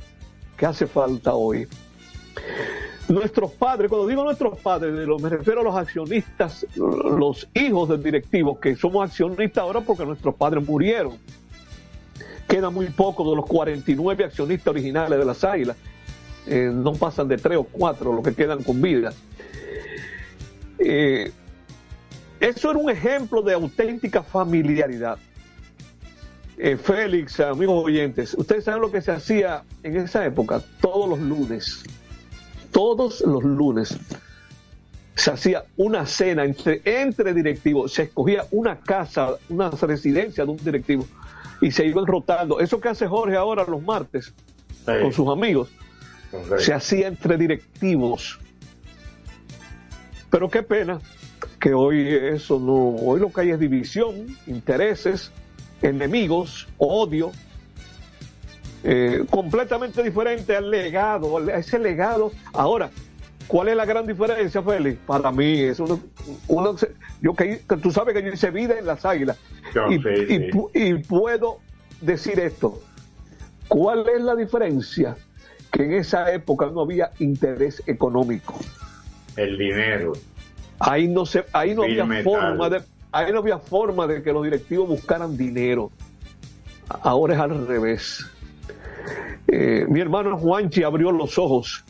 que 0.56 0.66
hace 0.66 0.86
falta 0.86 1.34
hoy. 1.34 1.66
Nuestros 3.10 3.50
padres, 3.50 3.88
cuando 3.88 4.06
digo 4.06 4.22
nuestros 4.22 4.56
padres, 4.58 4.94
me 4.94 5.28
refiero 5.28 5.62
a 5.62 5.64
los 5.64 5.74
accionistas, 5.74 6.64
los 6.76 7.48
hijos 7.54 7.88
del 7.88 8.04
directivo, 8.04 8.60
que 8.60 8.76
somos 8.76 9.10
accionistas 9.10 9.58
ahora 9.58 9.80
porque 9.80 10.06
nuestros 10.06 10.32
padres 10.36 10.64
murieron. 10.64 11.18
Queda 12.46 12.70
muy 12.70 12.86
poco 12.86 13.28
de 13.28 13.34
los 13.34 13.46
49 13.46 14.24
accionistas 14.24 14.68
originales 14.68 15.18
de 15.18 15.24
las 15.24 15.42
águilas. 15.42 15.76
Eh, 16.46 16.70
no 16.72 16.92
pasan 16.92 17.26
de 17.26 17.36
tres 17.36 17.58
o 17.58 17.64
cuatro 17.64 18.12
los 18.12 18.22
que 18.22 18.32
quedan 18.32 18.62
con 18.62 18.80
vida. 18.80 19.12
Eh, 20.78 21.32
eso 22.38 22.70
era 22.70 22.78
un 22.78 22.90
ejemplo 22.90 23.42
de 23.42 23.54
auténtica 23.54 24.22
familiaridad. 24.22 25.18
Eh, 26.58 26.76
Félix, 26.76 27.40
amigos 27.40 27.84
oyentes, 27.84 28.34
ustedes 28.34 28.62
saben 28.62 28.82
lo 28.82 28.92
que 28.92 29.00
se 29.00 29.10
hacía 29.10 29.64
en 29.82 29.96
esa 29.96 30.24
época, 30.24 30.62
todos 30.80 31.08
los 31.08 31.18
lunes, 31.18 31.82
todos 32.70 33.20
los 33.22 33.42
lunes 33.42 33.98
se 35.14 35.30
hacía 35.30 35.64
una 35.76 36.06
cena 36.06 36.44
entre, 36.44 36.80
entre 36.84 37.34
directivos, 37.34 37.92
se 37.92 38.04
escogía 38.04 38.46
una 38.52 38.80
casa, 38.80 39.34
una 39.48 39.70
residencia 39.70 40.44
de 40.44 40.50
un 40.50 40.56
directivo 40.56 41.06
y 41.60 41.70
se 41.70 41.84
iban 41.86 42.06
rotando. 42.06 42.60
Eso 42.60 42.80
que 42.80 42.88
hace 42.88 43.06
Jorge 43.06 43.36
ahora 43.36 43.64
los 43.64 43.82
martes 43.82 44.32
con 44.84 45.12
sus 45.12 45.28
amigos, 45.28 45.68
se 46.58 46.72
hacía 46.72 47.08
entre 47.08 47.36
directivos. 47.36 48.38
Pero 50.30 50.48
qué 50.48 50.62
pena 50.62 51.00
que 51.60 51.74
hoy 51.74 52.08
eso 52.08 52.58
no, 52.58 52.96
hoy 52.96 53.20
lo 53.20 53.32
que 53.32 53.42
hay 53.42 53.50
es 53.50 53.60
división, 53.60 54.26
intereses, 54.46 55.32
enemigos, 55.82 56.68
odio, 56.78 57.32
eh, 58.84 59.24
completamente 59.30 60.02
diferente 60.02 60.56
al 60.56 60.70
legado, 60.70 61.38
a 61.38 61.56
ese 61.58 61.78
legado. 61.78 62.32
Ahora, 62.52 62.90
¿cuál 63.46 63.68
es 63.68 63.76
la 63.76 63.84
gran 63.84 64.06
diferencia, 64.06 64.62
Félix? 64.62 64.98
Para 65.06 65.30
mí 65.30 65.60
es 65.60 65.80
uno, 65.80 66.00
uno- 66.48 66.76
yo 67.20 67.34
que, 67.34 67.60
que 67.68 67.76
tú 67.76 67.90
sabes 67.90 68.14
que 68.14 68.22
yo 68.22 68.28
hice 68.32 68.50
vida 68.50 68.78
en 68.78 68.86
las 68.86 69.04
águilas 69.04 69.38
y, 70.74 70.94
puedo 71.02 71.58
decir 72.00 72.40
esto. 72.40 72.80
¿Cuál 73.68 74.06
es 74.08 74.22
la 74.22 74.34
diferencia? 74.34 75.16
que 75.72 75.84
en 75.84 75.92
esa 75.94 76.32
época 76.32 76.66
no 76.66 76.80
había 76.80 77.12
interés 77.20 77.80
económico. 77.86 78.58
El 79.36 79.56
dinero. 79.56 80.14
Ahí 80.80 81.06
no 81.06 81.24
se, 81.26 81.44
ahí 81.52 81.76
no 81.76 81.82
había 81.84 82.04
forma 82.24 82.68
de, 82.70 82.82
ahí 83.12 83.32
no 83.32 83.38
había 83.38 83.58
forma 83.58 84.08
de 84.08 84.20
que 84.20 84.32
los 84.32 84.42
directivos 84.42 84.88
buscaran 84.88 85.36
dinero. 85.36 85.92
Ahora 86.88 87.34
es 87.34 87.40
al 87.40 87.68
revés. 87.68 88.26
Eh, 89.48 89.86
mi 89.88 90.00
hermano 90.00 90.36
Juanchi 90.38 90.82
abrió 90.82 91.10
los 91.12 91.38
ojos 91.38 91.84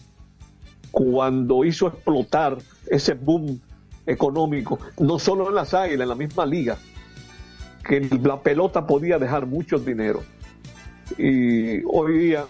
cuando 0.90 1.64
hizo 1.64 1.86
explotar 1.88 2.58
ese 2.88 3.14
boom 3.14 3.60
económico, 4.06 4.78
no 4.98 5.18
solo 5.18 5.48
en 5.48 5.54
las 5.54 5.72
águilas, 5.74 6.02
en 6.02 6.08
la 6.08 6.14
misma 6.14 6.44
liga, 6.46 6.78
que 7.86 8.00
la 8.22 8.40
pelota 8.40 8.86
podía 8.86 9.18
dejar 9.18 9.46
mucho 9.46 9.78
dinero. 9.78 10.22
Y 11.18 11.82
hoy 11.84 12.18
día 12.18 12.44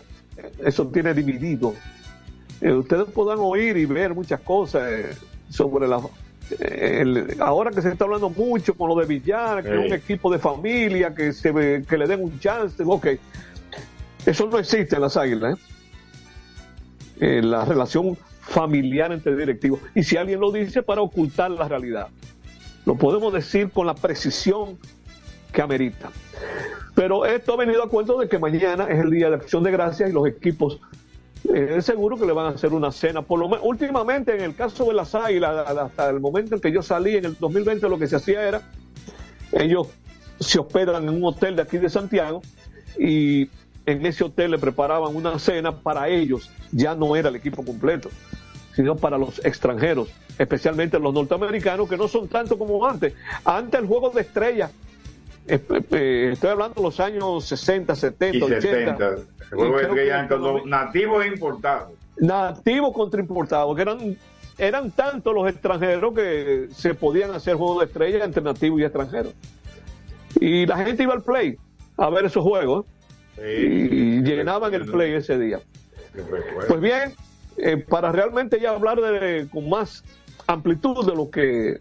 eso 0.65 0.87
tiene 0.89 1.13
dividido. 1.15 1.75
Eh, 2.61 2.73
ustedes 2.73 3.07
podrán 3.07 3.39
oír 3.41 3.77
y 3.77 3.85
ver 3.87 4.15
muchas 4.15 4.41
cosas 4.41 4.83
eh, 4.91 5.07
sobre 5.51 5.87
la... 5.89 6.01
el- 6.59 7.37
ahora 7.41 7.71
que 7.71 7.83
se 7.83 7.91
está 7.91 8.05
hablando 8.05 8.31
mucho 8.31 8.75
con 8.75 8.89
lo 8.89 8.95
de 8.97 9.07
Villar, 9.07 9.63
que 9.63 9.69
es 9.71 9.87
un 9.87 9.93
equipo 9.95 10.31
de 10.33 10.39
familia, 10.39 11.15
que, 11.15 11.33
se, 11.33 11.53
que 11.87 11.99
le 11.99 12.07
den 12.07 12.23
un 12.23 12.39
chance, 12.39 12.83
ok. 12.87 13.07
Eso 14.27 14.47
no 14.47 14.59
existe 14.59 14.97
en 14.97 15.03
las 15.03 15.17
águilas. 15.17 15.57
¿eh? 15.57 15.63
Eh, 17.21 17.43
la 17.43 17.65
relación 17.65 18.17
familiar 18.41 19.13
entre 19.13 19.37
directivos. 19.37 19.81
Y 19.95 20.03
si 20.03 20.17
alguien 20.17 20.41
lo 20.41 20.51
dice 20.51 20.83
para 20.83 21.03
ocultar 21.03 21.51
la 21.51 21.69
realidad, 21.69 22.09
lo 22.87 22.97
podemos 22.97 23.33
decir 23.33 23.71
con 23.71 23.87
la 23.87 23.95
precisión 23.95 24.79
que 25.53 25.63
amerita. 25.63 26.11
Pero 26.95 27.27
esto 27.27 27.53
ha 27.53 27.57
venido 27.57 27.83
a 27.83 27.89
cuento 27.89 28.19
de 28.19 28.29
que 28.29 28.39
mañana 28.39 28.87
es 28.89 28.99
el 28.99 29.11
día 29.11 29.29
de 29.29 29.37
acción 29.37 29.63
de 29.63 29.71
gracias 29.71 30.09
y 30.11 30.13
los 30.13 30.27
equipos 30.27 30.81
eh, 31.49 31.75
es 31.79 31.85
seguro 31.85 32.17
que 32.17 32.27
le 32.27 32.33
van 32.33 32.47
a 32.47 32.49
hacer 32.51 32.73
una 32.73 32.93
cena. 32.93 33.23
Por 33.23 33.39
lo 33.39 33.49
menos, 33.49 33.65
últimamente, 33.65 34.35
en 34.35 34.43
el 34.43 34.55
caso 34.55 34.85
de 34.87 34.95
las 34.95 35.15
águilas, 35.15 35.69
hasta 35.69 36.11
el 36.11 36.21
momento 36.21 36.55
en 36.55 36.61
que 36.61 36.73
yo 36.73 36.83
salí 36.83 37.17
en 37.17 37.25
el 37.25 37.37
2020, 37.39 37.89
lo 37.89 37.99
que 37.99 38.07
se 38.07 38.17
hacía 38.17 38.47
era, 38.47 38.63
ellos 39.53 39.89
se 40.39 40.59
hospedan 40.59 41.05
en 41.05 41.11
un 41.11 41.25
hotel 41.25 41.57
de 41.57 41.63
aquí 41.63 41.79
de 41.79 41.91
Santiago 41.91 42.43
y 42.99 43.47
en 43.93 44.05
ese 44.07 44.25
hotel 44.25 44.53
le 44.53 44.59
preparaban 44.59 45.15
una 45.15 45.39
cena 45.39 45.73
para 45.77 46.09
ellos, 46.09 46.51
ya 46.73 46.95
no 46.95 47.17
era 47.17 47.29
el 47.29 47.37
equipo 47.37 47.65
completo, 47.65 48.09
sino 48.75 48.97
para 48.97 49.19
los 49.19 49.45
extranjeros, 49.45 50.09
especialmente 50.39 50.99
los 50.99 51.13
norteamericanos, 51.15 51.89
que 51.89 51.97
no 51.97 52.09
son 52.09 52.29
tanto 52.29 52.59
como 52.59 52.87
antes. 52.87 53.15
Antes 53.45 53.81
el 53.81 53.87
juego 53.87 54.11
de 54.11 54.21
estrellas, 54.23 54.71
eh, 55.47 56.31
estoy 56.33 56.51
hablando 56.51 56.75
de 56.77 56.83
los 56.83 57.01
años 57.01 57.45
60, 57.47 57.95
70, 57.95 58.37
Y 58.39 58.43
80. 58.43 58.61
60. 58.61 59.09
El 59.51 59.57
juego 59.57 59.77
de 59.79 59.83
estrellas 59.85 60.21
entre 60.23 60.37
todo- 60.37 60.59
los 60.59 60.67
nativos 60.67 61.25
e 61.25 61.29
importados. 61.29 61.91
nativos 62.19 62.93
contra 62.93 63.21
importados, 63.21 63.75
que 63.75 63.83
eran, 63.83 64.17
eran 64.59 64.91
tantos 64.91 65.35
los 65.35 65.49
extranjeros 65.49 66.15
que 66.15 66.69
se 66.73 66.95
podían 66.95 67.31
hacer 67.33 67.55
juegos 67.57 67.81
de 67.81 67.87
estrellas 67.87 68.23
entre 68.25 68.43
nativos 68.43 68.81
y 68.81 68.85
extranjeros. 68.85 69.33
Y 70.39 70.67
la 70.67 70.77
gente 70.85 71.03
iba 71.03 71.15
al 71.15 71.23
play 71.23 71.57
a 71.97 72.09
ver 72.11 72.27
esos 72.27 72.43
juegos 72.45 72.85
y 73.41 74.23
llenaban 74.23 74.73
el 74.75 74.87
play 74.87 75.15
ese 75.15 75.39
día. 75.39 75.61
Pues 76.69 76.81
bien, 76.81 77.15
eh, 77.57 77.77
para 77.77 78.13
realmente 78.13 78.61
ya 78.61 78.71
hablar 78.71 79.01
de, 79.01 79.49
con 79.51 79.69
más 79.69 80.05
amplitud 80.47 81.07
de 81.07 81.15
lo 81.15 81.31
que 81.31 81.79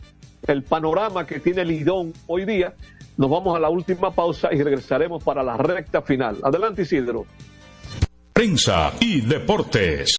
el 0.48 0.64
panorama 0.64 1.26
que 1.26 1.40
tiene 1.40 1.66
Lidón 1.66 2.14
hoy 2.28 2.46
día, 2.46 2.74
nos 3.18 3.30
vamos 3.30 3.56
a 3.56 3.60
la 3.60 3.70
última 3.70 4.12
pausa 4.12 4.54
y 4.54 4.62
regresaremos 4.62 5.24
para 5.24 5.44
la 5.44 5.58
recta 5.58 6.02
final. 6.02 6.38
Adelante, 6.44 6.84
Isidro. 6.84 7.26
Prensa 8.34 8.94
y 9.02 9.22
deportes. 9.22 10.19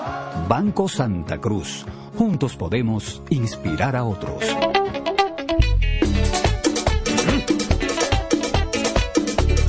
Banco 0.47 0.87
Santa 0.87 1.39
Cruz. 1.39 1.85
Juntos 2.17 2.55
podemos 2.55 3.21
inspirar 3.29 3.95
a 3.95 4.03
otros. 4.03 4.43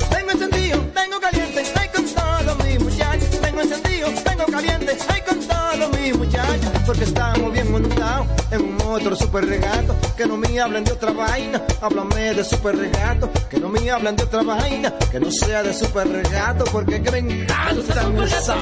Tengo 0.09 0.31
encendido, 0.31 0.79
tengo 0.93 1.19
caliente, 1.19 1.63
ay 1.79 1.89
con 1.89 2.05
todos 2.05 2.65
mis 2.65 2.83
muchachos. 2.83 3.29
Tengo 3.41 3.61
encendido, 3.61 4.09
tengo 4.23 4.45
caliente, 4.45 4.97
ay 5.09 5.21
con 5.21 5.39
todos 5.39 5.99
mis 5.99 6.17
muchachos. 6.17 6.71
Porque 6.85 7.03
estamos 7.05 7.53
bien 7.53 7.71
montados 7.71 8.27
en 8.51 8.61
un 8.61 8.81
otro 8.81 9.15
super 9.15 9.45
regato. 9.45 9.95
Que 10.17 10.25
no 10.25 10.37
me 10.37 10.59
hablen 10.59 10.83
de 10.83 10.91
otra 10.91 11.11
vaina, 11.11 11.61
háblame 11.81 12.33
de 12.33 12.43
super 12.43 12.75
regato. 12.77 13.29
Que 13.49 13.59
no 13.59 13.69
me 13.69 13.89
hablen 13.89 14.15
de 14.15 14.23
otra 14.23 14.43
vaina, 14.43 14.93
que 15.11 15.19
no 15.19 15.31
sea 15.31 15.63
de 15.63 15.73
super 15.73 16.07
regato. 16.07 16.65
Porque 16.65 17.01
que 17.01 17.11
me 17.11 17.19
encanta 17.19 17.93
esa 18.25 18.55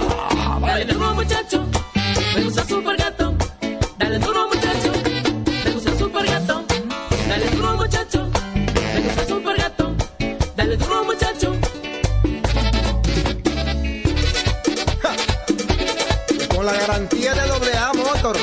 muchacho, 1.14 1.66
me 2.36 2.44
gusta 2.44 2.64
super 2.66 2.98
gato. 2.98 3.36
Dale 3.98 4.20
duro 4.20 4.48
muchacho, 4.48 4.92
me 5.66 5.72
gusta 5.72 5.98
super 5.98 6.26
gato. 6.26 6.64
Dale 7.28 7.50
duro 7.50 7.78
muchacho, 7.78 8.30
me 8.94 9.02
gusta 9.02 9.26
super 9.28 9.58
gato. 9.58 9.96
Dale 10.56 10.78
duro 10.78 11.04
muchacho. 11.04 11.56
Con 16.56 16.66
la 16.66 16.74
garantía 16.74 17.34
de 17.34 17.48
doble 17.48 17.74
A 17.78 17.94
Motor, 17.94 18.38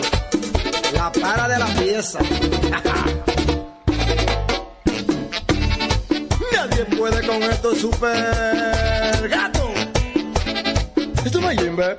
la 0.95 1.13
para 1.13 1.49
de 1.49 1.59
la 1.59 1.67
pieza. 1.67 2.19
Nadie 6.53 6.85
puede 6.97 7.27
con 7.27 7.43
esto 7.43 7.75
super 7.75 9.29
gato. 9.29 9.71
Esto 11.25 11.41
no 11.41 11.51
es 11.51 11.61
Jimbe. 11.61 11.99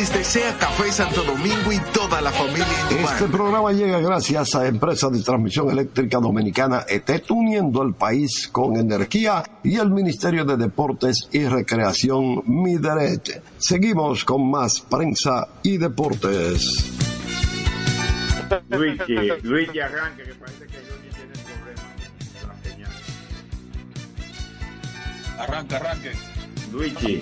Les 0.00 0.10
desea 0.14 0.56
Café 0.56 0.90
Santo 0.90 1.22
Domingo 1.24 1.70
y 1.70 1.78
toda 1.92 2.22
la 2.22 2.30
familia. 2.32 2.66
Este 2.88 3.26
programa 3.26 3.70
llega 3.70 4.00
gracias 4.00 4.54
a 4.54 4.66
Empresa 4.66 5.10
de 5.10 5.22
Transmisión 5.22 5.68
Eléctrica 5.68 6.16
Dominicana 6.18 6.86
ET, 6.88 7.30
uniendo 7.30 7.82
el 7.82 7.92
país 7.92 8.48
con 8.50 8.78
energía 8.78 9.42
y 9.62 9.76
el 9.76 9.90
Ministerio 9.90 10.46
de 10.46 10.56
Deportes 10.56 11.28
y 11.32 11.44
Recreación 11.44 12.42
Mideret. 12.46 13.42
Seguimos 13.58 14.24
con 14.24 14.50
más 14.50 14.80
prensa 14.80 15.46
y 15.62 15.76
deportes. 15.76 16.82
Luigi, 18.70 19.14
Luigi 19.42 19.80
arranque, 19.80 20.22
que 20.22 20.34
parece 20.34 20.66
que 20.66 20.78
Luigi 20.78 21.10
tiene 21.14 21.34
problemas. 21.44 21.84
La 22.48 22.70
señal. 22.70 22.92
Arranque, 25.40 25.76
arranque. 25.76 26.12
Luigi. 26.72 27.20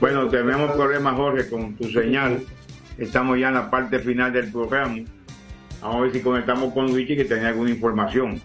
Bueno, 0.00 0.28
tenemos 0.28 0.72
problemas, 0.72 1.14
Jorge, 1.16 1.48
con 1.48 1.74
tu 1.76 1.88
señal. 1.90 2.42
Estamos 2.98 3.38
ya 3.38 3.48
en 3.48 3.54
la 3.54 3.70
parte 3.70 3.98
final 3.98 4.32
del 4.32 4.50
programa. 4.50 4.98
Vamos 5.80 5.96
a 5.96 6.00
ver 6.00 6.12
si 6.12 6.20
conectamos 6.20 6.72
con 6.72 6.86
Luigi 6.86 7.16
que 7.16 7.24
tenía 7.24 7.48
alguna 7.48 7.70
información. 7.70 8.40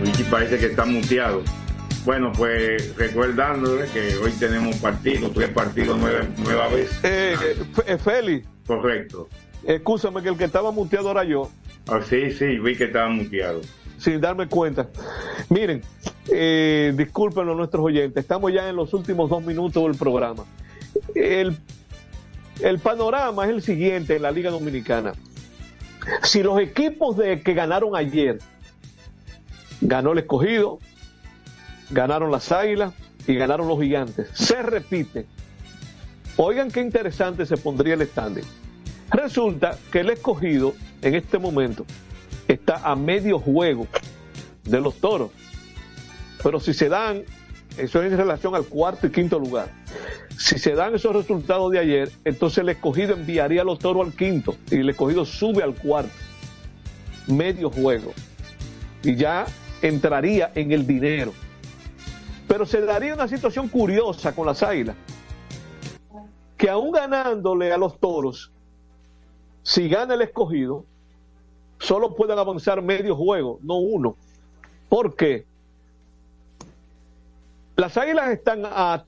Luigi 0.00 0.24
parece 0.24 0.58
que 0.58 0.66
está 0.66 0.84
muteado. 0.84 1.42
Bueno, 2.04 2.32
pues 2.32 2.96
recordándole 2.96 3.86
que 3.88 4.16
hoy 4.16 4.32
tenemos 4.32 4.76
partidos, 4.76 5.32
tres 5.34 5.50
partidos 5.50 5.98
nueva, 5.98 6.24
nueva 6.38 6.68
vez. 6.68 6.90
Eh, 7.02 7.36
eh, 7.86 7.98
Feli. 7.98 8.44
Correcto. 8.66 9.28
Escúchame 9.64 10.22
que 10.22 10.28
el 10.28 10.36
que 10.36 10.44
estaba 10.44 10.70
muteado 10.70 11.10
era 11.10 11.24
yo. 11.24 11.50
Ah, 11.88 12.00
sí, 12.06 12.30
sí, 12.30 12.58
vi 12.58 12.76
que 12.76 12.84
estaba 12.84 13.08
muteado. 13.08 13.62
Sin 13.98 14.20
darme 14.20 14.46
cuenta. 14.46 14.88
Miren, 15.48 15.82
eh, 16.30 16.92
discúlpenlo 16.94 17.54
nuestros 17.54 17.84
oyentes, 17.84 18.22
estamos 18.22 18.52
ya 18.52 18.68
en 18.68 18.76
los 18.76 18.92
últimos 18.92 19.30
dos 19.30 19.42
minutos 19.42 19.82
del 19.82 19.96
programa. 19.96 20.44
El, 21.14 21.56
el 22.60 22.78
panorama 22.78 23.44
es 23.46 23.50
el 23.50 23.62
siguiente 23.62 24.16
en 24.16 24.22
la 24.22 24.30
Liga 24.30 24.50
Dominicana. 24.50 25.14
Si 26.22 26.42
los 26.42 26.60
equipos 26.60 27.16
de, 27.16 27.40
que 27.40 27.54
ganaron 27.54 27.96
ayer, 27.96 28.38
ganó 29.80 30.12
el 30.12 30.18
escogido, 30.18 30.78
ganaron 31.90 32.30
las 32.30 32.52
águilas 32.52 32.92
y 33.26 33.34
ganaron 33.34 33.66
los 33.66 33.80
gigantes, 33.80 34.28
se 34.34 34.62
repite. 34.62 35.26
Oigan 36.36 36.70
qué 36.70 36.80
interesante 36.80 37.46
se 37.46 37.56
pondría 37.56 37.94
el 37.94 38.06
standing. 38.06 38.44
Resulta 39.10 39.78
que 39.90 40.00
el 40.00 40.10
escogido 40.10 40.74
en 41.02 41.14
este 41.14 41.38
momento 41.38 41.86
está 42.46 42.76
a 42.88 42.94
medio 42.94 43.38
juego 43.38 43.86
de 44.64 44.80
los 44.80 44.96
toros. 44.96 45.30
Pero 46.42 46.60
si 46.60 46.74
se 46.74 46.88
dan, 46.88 47.24
eso 47.76 48.02
es 48.02 48.12
en 48.12 48.18
relación 48.18 48.54
al 48.54 48.64
cuarto 48.64 49.06
y 49.06 49.10
quinto 49.10 49.38
lugar. 49.38 49.72
Si 50.36 50.58
se 50.58 50.74
dan 50.74 50.94
esos 50.94 51.14
resultados 51.14 51.72
de 51.72 51.78
ayer, 51.78 52.12
entonces 52.24 52.58
el 52.58 52.68
escogido 52.68 53.14
enviaría 53.14 53.62
a 53.62 53.64
los 53.64 53.78
toros 53.78 54.06
al 54.06 54.12
quinto 54.12 54.56
y 54.70 54.76
el 54.76 54.90
escogido 54.90 55.24
sube 55.24 55.62
al 55.62 55.74
cuarto. 55.74 56.12
Medio 57.26 57.70
juego. 57.70 58.12
Y 59.02 59.16
ya 59.16 59.46
entraría 59.82 60.52
en 60.54 60.72
el 60.72 60.86
dinero. 60.86 61.32
Pero 62.46 62.66
se 62.66 62.80
daría 62.80 63.14
una 63.14 63.28
situación 63.28 63.68
curiosa 63.68 64.34
con 64.34 64.46
las 64.46 64.62
águilas, 64.62 64.96
que 66.56 66.70
aún 66.70 66.92
ganándole 66.92 67.72
a 67.72 67.76
los 67.76 68.00
toros, 68.00 68.52
si 69.68 69.86
gana 69.86 70.14
el 70.14 70.22
escogido, 70.22 70.86
solo 71.78 72.16
pueden 72.16 72.38
avanzar 72.38 72.80
medio 72.80 73.14
juego, 73.14 73.58
no 73.62 73.76
uno. 73.76 74.16
¿Por 74.88 75.14
qué? 75.14 75.44
Las 77.76 77.98
águilas 77.98 78.30
están 78.30 78.62
a 78.64 79.04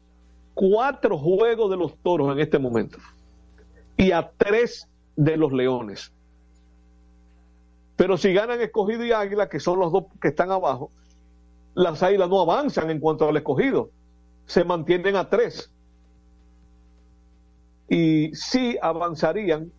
cuatro 0.53 1.17
juegos 1.17 1.71
de 1.71 1.79
los 1.79 1.97
toros 2.03 2.31
en 2.31 2.41
este 2.41 2.59
momento 2.59 2.99
y 3.97 4.13
a 4.13 4.31
tres 4.37 4.87
de 5.17 5.39
los 5.39 5.51
leones. 5.51 6.13
Pero 7.97 8.19
si 8.19 8.35
ganan 8.35 8.61
escogido 8.61 9.03
y 9.07 9.13
águila, 9.13 9.49
que 9.49 9.61
son 9.61 9.79
los 9.79 9.91
dos 9.91 10.05
que 10.21 10.29
están 10.29 10.51
abajo, 10.51 10.91
las 11.73 12.03
águilas 12.03 12.29
no 12.29 12.39
avanzan 12.39 12.91
en 12.91 13.01
cuanto 13.01 13.27
al 13.27 13.39
escogido, 13.39 13.89
se 14.45 14.63
mantienen 14.65 15.17
a 15.17 15.31
tres. 15.31 15.73
Y 17.89 18.35
sí 18.35 18.77
avanzarían. 18.83 19.73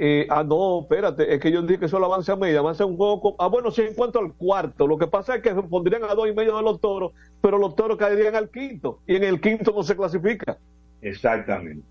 Eh, 0.00 0.26
ah, 0.30 0.44
no, 0.44 0.80
espérate, 0.82 1.34
es 1.34 1.40
que 1.40 1.50
yo 1.50 1.60
dije 1.62 1.80
que 1.80 1.88
solo 1.88 2.06
avanza 2.06 2.34
a 2.34 2.36
media, 2.36 2.60
avanza 2.60 2.86
un 2.86 2.96
juego. 2.96 3.20
con- 3.20 3.34
ah, 3.38 3.48
bueno, 3.48 3.70
sí, 3.70 3.82
en 3.82 3.94
cuanto 3.94 4.18
al 4.20 4.32
cuarto, 4.34 4.86
lo 4.86 4.96
que 4.98 5.06
pasa 5.08 5.36
es 5.36 5.42
que 5.42 5.52
pondrían 5.54 6.04
a 6.04 6.14
dos 6.14 6.28
y 6.28 6.32
medio 6.32 6.56
de 6.56 6.62
los 6.62 6.80
toros, 6.80 7.12
pero 7.40 7.58
los 7.58 7.74
toros 7.76 7.96
caerían 7.98 8.34
al 8.36 8.48
quinto, 8.50 9.00
y 9.06 9.16
en 9.16 9.24
el 9.24 9.40
quinto 9.40 9.72
no 9.74 9.82
se 9.82 9.96
clasifica. 9.96 10.56
Exactamente. 11.02 11.82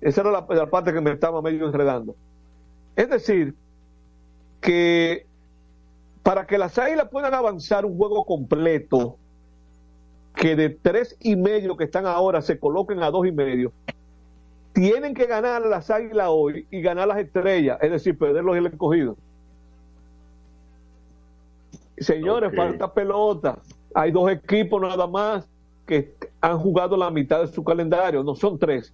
Esa 0.00 0.20
era 0.20 0.30
la, 0.30 0.46
la 0.48 0.66
parte 0.70 0.92
que 0.92 1.00
me 1.00 1.10
estaba 1.12 1.40
medio 1.42 1.66
enredando. 1.66 2.14
Es 2.94 3.08
decir, 3.10 3.54
que 4.60 5.26
para 6.22 6.46
que 6.46 6.58
las 6.58 6.78
águilas 6.78 7.08
puedan 7.10 7.34
avanzar 7.34 7.84
un 7.86 7.96
juego 7.96 8.24
completo, 8.24 9.16
que 10.34 10.54
de 10.56 10.68
tres 10.70 11.16
y 11.20 11.36
medio 11.36 11.76
que 11.76 11.84
están 11.84 12.06
ahora 12.06 12.42
se 12.42 12.58
coloquen 12.58 13.02
a 13.02 13.10
dos 13.10 13.26
y 13.26 13.32
medio, 13.32 13.72
tienen 14.76 15.14
que 15.14 15.24
ganar 15.24 15.62
las 15.62 15.90
águilas 15.90 16.26
hoy 16.28 16.66
y 16.70 16.82
ganar 16.82 17.08
las 17.08 17.16
estrellas, 17.16 17.78
es 17.80 17.90
decir, 17.90 18.18
perderlos 18.18 18.58
el 18.58 18.66
escogido. 18.66 19.16
Señores, 21.96 22.54
falta 22.54 22.92
pelota. 22.92 23.58
Hay 23.94 24.10
dos 24.10 24.30
equipos 24.30 24.82
nada 24.82 25.06
más 25.06 25.48
que 25.86 26.14
han 26.42 26.58
jugado 26.58 26.94
la 26.98 27.10
mitad 27.10 27.40
de 27.40 27.46
su 27.46 27.64
calendario, 27.64 28.22
no 28.22 28.34
son 28.34 28.58
tres. 28.58 28.92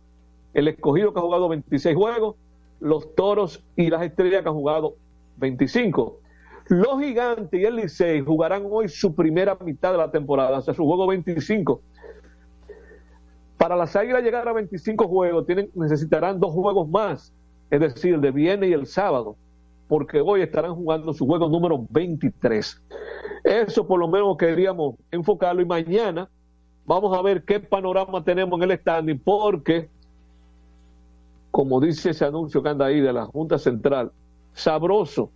El 0.54 0.68
escogido 0.68 1.12
que 1.12 1.18
ha 1.18 1.22
jugado 1.22 1.48
26 1.48 1.96
juegos, 1.96 2.36
los 2.78 3.12
toros 3.16 3.64
y 3.74 3.90
las 3.90 4.02
estrellas 4.02 4.42
que 4.42 4.48
han 4.50 4.54
jugado 4.54 4.94
25. 5.38 6.16
Los 6.68 7.00
gigantes 7.00 7.60
y 7.60 7.64
el 7.64 7.74
Licey 7.74 8.20
jugarán 8.20 8.68
hoy 8.70 8.88
su 8.88 9.16
primera 9.16 9.58
mitad 9.64 9.90
de 9.90 9.98
la 9.98 10.12
temporada, 10.12 10.58
o 10.58 10.62
sea, 10.62 10.74
su 10.74 10.84
juego 10.84 11.08
25. 11.08 11.80
Para 13.62 13.76
las 13.76 13.94
águilas 13.94 14.24
llegar 14.24 14.48
a 14.48 14.52
25 14.52 15.06
juegos, 15.06 15.46
tienen, 15.46 15.70
necesitarán 15.76 16.40
dos 16.40 16.52
juegos 16.52 16.88
más, 16.88 17.32
es 17.70 17.78
decir, 17.78 18.14
el 18.14 18.20
de 18.20 18.32
viernes 18.32 18.70
y 18.70 18.72
el 18.72 18.86
sábado, 18.86 19.36
porque 19.86 20.20
hoy 20.20 20.42
estarán 20.42 20.74
jugando 20.74 21.12
su 21.12 21.24
juego 21.28 21.48
número 21.48 21.86
23. 21.90 22.82
Eso 23.44 23.86
por 23.86 24.00
lo 24.00 24.08
menos 24.08 24.36
queríamos 24.36 24.96
enfocarlo 25.12 25.62
y 25.62 25.64
mañana 25.64 26.28
vamos 26.86 27.16
a 27.16 27.22
ver 27.22 27.44
qué 27.44 27.60
panorama 27.60 28.24
tenemos 28.24 28.60
en 28.60 28.68
el 28.68 28.78
standing, 28.80 29.20
porque, 29.20 29.88
como 31.52 31.80
dice 31.80 32.10
ese 32.10 32.24
anuncio 32.24 32.64
que 32.64 32.68
anda 32.68 32.86
ahí 32.86 33.00
de 33.00 33.12
la 33.12 33.26
Junta 33.26 33.58
Central, 33.58 34.10
sabroso, 34.54 35.30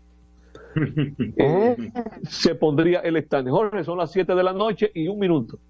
eh, 1.37 1.93
se 2.25 2.57
pondría 2.57 2.99
el 3.03 3.23
standing. 3.23 3.53
Jorge, 3.53 3.85
son 3.85 3.99
las 3.99 4.11
7 4.11 4.35
de 4.35 4.43
la 4.43 4.53
noche 4.53 4.91
y 4.95 5.07
un 5.07 5.21
minuto. 5.21 5.61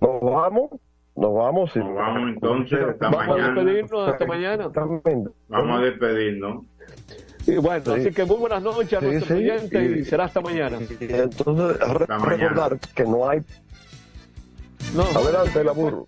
Nos 0.00 0.22
vamos, 0.22 0.70
nos 1.16 1.34
vamos. 1.34 1.70
sí. 1.72 1.78
Nos 1.80 1.94
vamos 1.94 2.28
entonces, 2.34 2.78
hasta 2.90 3.08
Vamos 3.08 3.22
a 3.22 3.26
mañana. 3.28 3.54
despedirnos 3.62 4.08
hasta 4.08 4.26
mañana. 4.26 4.68
Vamos 5.48 5.78
a 5.78 5.82
despedirnos. 5.82 6.64
Y 7.46 7.56
bueno, 7.56 7.92
así 7.92 8.10
que 8.10 8.24
muy 8.24 8.36
buenas 8.36 8.62
noches 8.62 8.94
a 8.94 9.00
Sí, 9.00 9.06
nuestros 9.06 9.38
sí, 9.38 9.44
oyentes 9.50 9.96
y, 9.96 10.00
y- 10.00 10.04
será 10.04 10.24
hasta 10.24 10.40
mañana. 10.40 10.78
Y 10.80 11.12
entonces, 11.12 11.78
mañana. 12.08 12.24
recordar 12.24 12.78
que 12.94 13.04
no 13.04 13.28
hay. 13.28 13.40
No. 14.94 15.02
Adelante, 15.02 15.62
la 15.64 15.72
burro. 15.72 16.06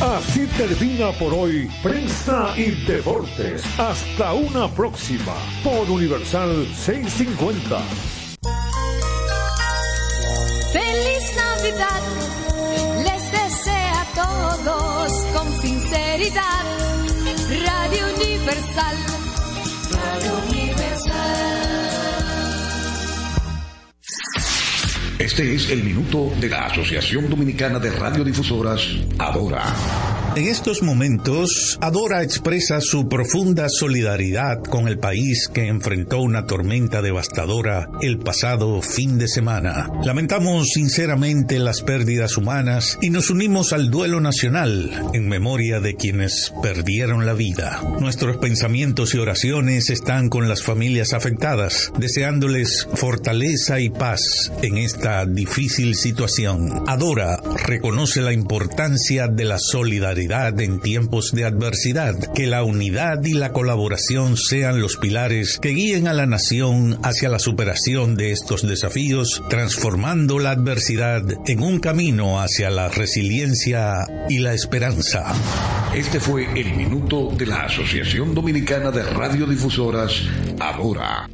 Así 0.00 0.46
termina 0.58 1.12
por 1.18 1.32
hoy 1.32 1.68
Prensa 1.82 2.52
y 2.56 2.70
Deportes. 2.86 3.64
Hasta 3.78 4.32
una 4.34 4.68
próxima 4.68 5.32
por 5.62 5.88
Universal 5.90 6.66
650. 6.74 7.78
Feliz 10.72 11.36
Navidad, 11.36 12.02
Radio 16.34 18.06
Universal, 18.16 18.96
Radio 19.92 20.32
Universal. 20.50 21.14
Este 25.16 25.54
es 25.54 25.70
el 25.70 25.84
minuto 25.84 26.32
de 26.40 26.48
la 26.48 26.66
Asociación 26.66 27.30
Dominicana 27.30 27.78
de 27.78 27.90
Radiodifusoras, 27.90 28.84
Adora. 29.16 29.62
En 30.36 30.48
estos 30.48 30.82
momentos, 30.82 31.78
Adora 31.80 32.24
expresa 32.24 32.80
su 32.80 33.08
profunda 33.08 33.68
solidaridad 33.68 34.64
con 34.64 34.88
el 34.88 34.98
país 34.98 35.46
que 35.46 35.68
enfrentó 35.68 36.18
una 36.18 36.44
tormenta 36.44 37.02
devastadora 37.02 37.88
el 38.02 38.18
pasado 38.18 38.82
fin 38.82 39.16
de 39.16 39.28
semana. 39.28 39.88
Lamentamos 40.02 40.70
sinceramente 40.74 41.60
las 41.60 41.82
pérdidas 41.82 42.36
humanas 42.36 42.98
y 43.00 43.10
nos 43.10 43.30
unimos 43.30 43.72
al 43.72 43.92
duelo 43.92 44.20
nacional 44.20 44.90
en 45.12 45.28
memoria 45.28 45.78
de 45.78 45.94
quienes 45.94 46.52
perdieron 46.60 47.26
la 47.26 47.34
vida. 47.34 47.80
Nuestros 48.00 48.38
pensamientos 48.38 49.14
y 49.14 49.18
oraciones 49.18 49.88
están 49.88 50.30
con 50.30 50.48
las 50.48 50.64
familias 50.64 51.12
afectadas, 51.12 51.92
deseándoles 51.96 52.88
fortaleza 52.94 53.78
y 53.78 53.88
paz 53.88 54.50
en 54.62 54.78
esta 54.78 55.26
difícil 55.26 55.94
situación. 55.94 56.82
Adora 56.88 57.40
reconoce 57.64 58.20
la 58.20 58.32
importancia 58.32 59.28
de 59.28 59.44
la 59.44 59.58
solidaridad 59.60 60.23
en 60.32 60.80
tiempos 60.80 61.32
de 61.32 61.44
adversidad, 61.44 62.14
que 62.34 62.46
la 62.46 62.62
unidad 62.62 63.22
y 63.24 63.34
la 63.34 63.52
colaboración 63.52 64.38
sean 64.38 64.80
los 64.80 64.96
pilares 64.96 65.58
que 65.60 65.70
guíen 65.70 66.08
a 66.08 66.14
la 66.14 66.24
nación 66.24 66.98
hacia 67.02 67.28
la 67.28 67.38
superación 67.38 68.16
de 68.16 68.32
estos 68.32 68.66
desafíos, 68.66 69.42
transformando 69.50 70.38
la 70.38 70.52
adversidad 70.52 71.22
en 71.46 71.62
un 71.62 71.78
camino 71.78 72.40
hacia 72.40 72.70
la 72.70 72.88
resiliencia 72.88 74.06
y 74.30 74.38
la 74.38 74.54
esperanza. 74.54 75.34
Este 75.94 76.18
fue 76.20 76.48
el 76.58 76.74
minuto 76.74 77.30
de 77.36 77.46
la 77.46 77.64
Asociación 77.64 78.34
Dominicana 78.34 78.90
de 78.90 79.02
Radiodifusoras, 79.02 80.22
Adora. 80.58 81.28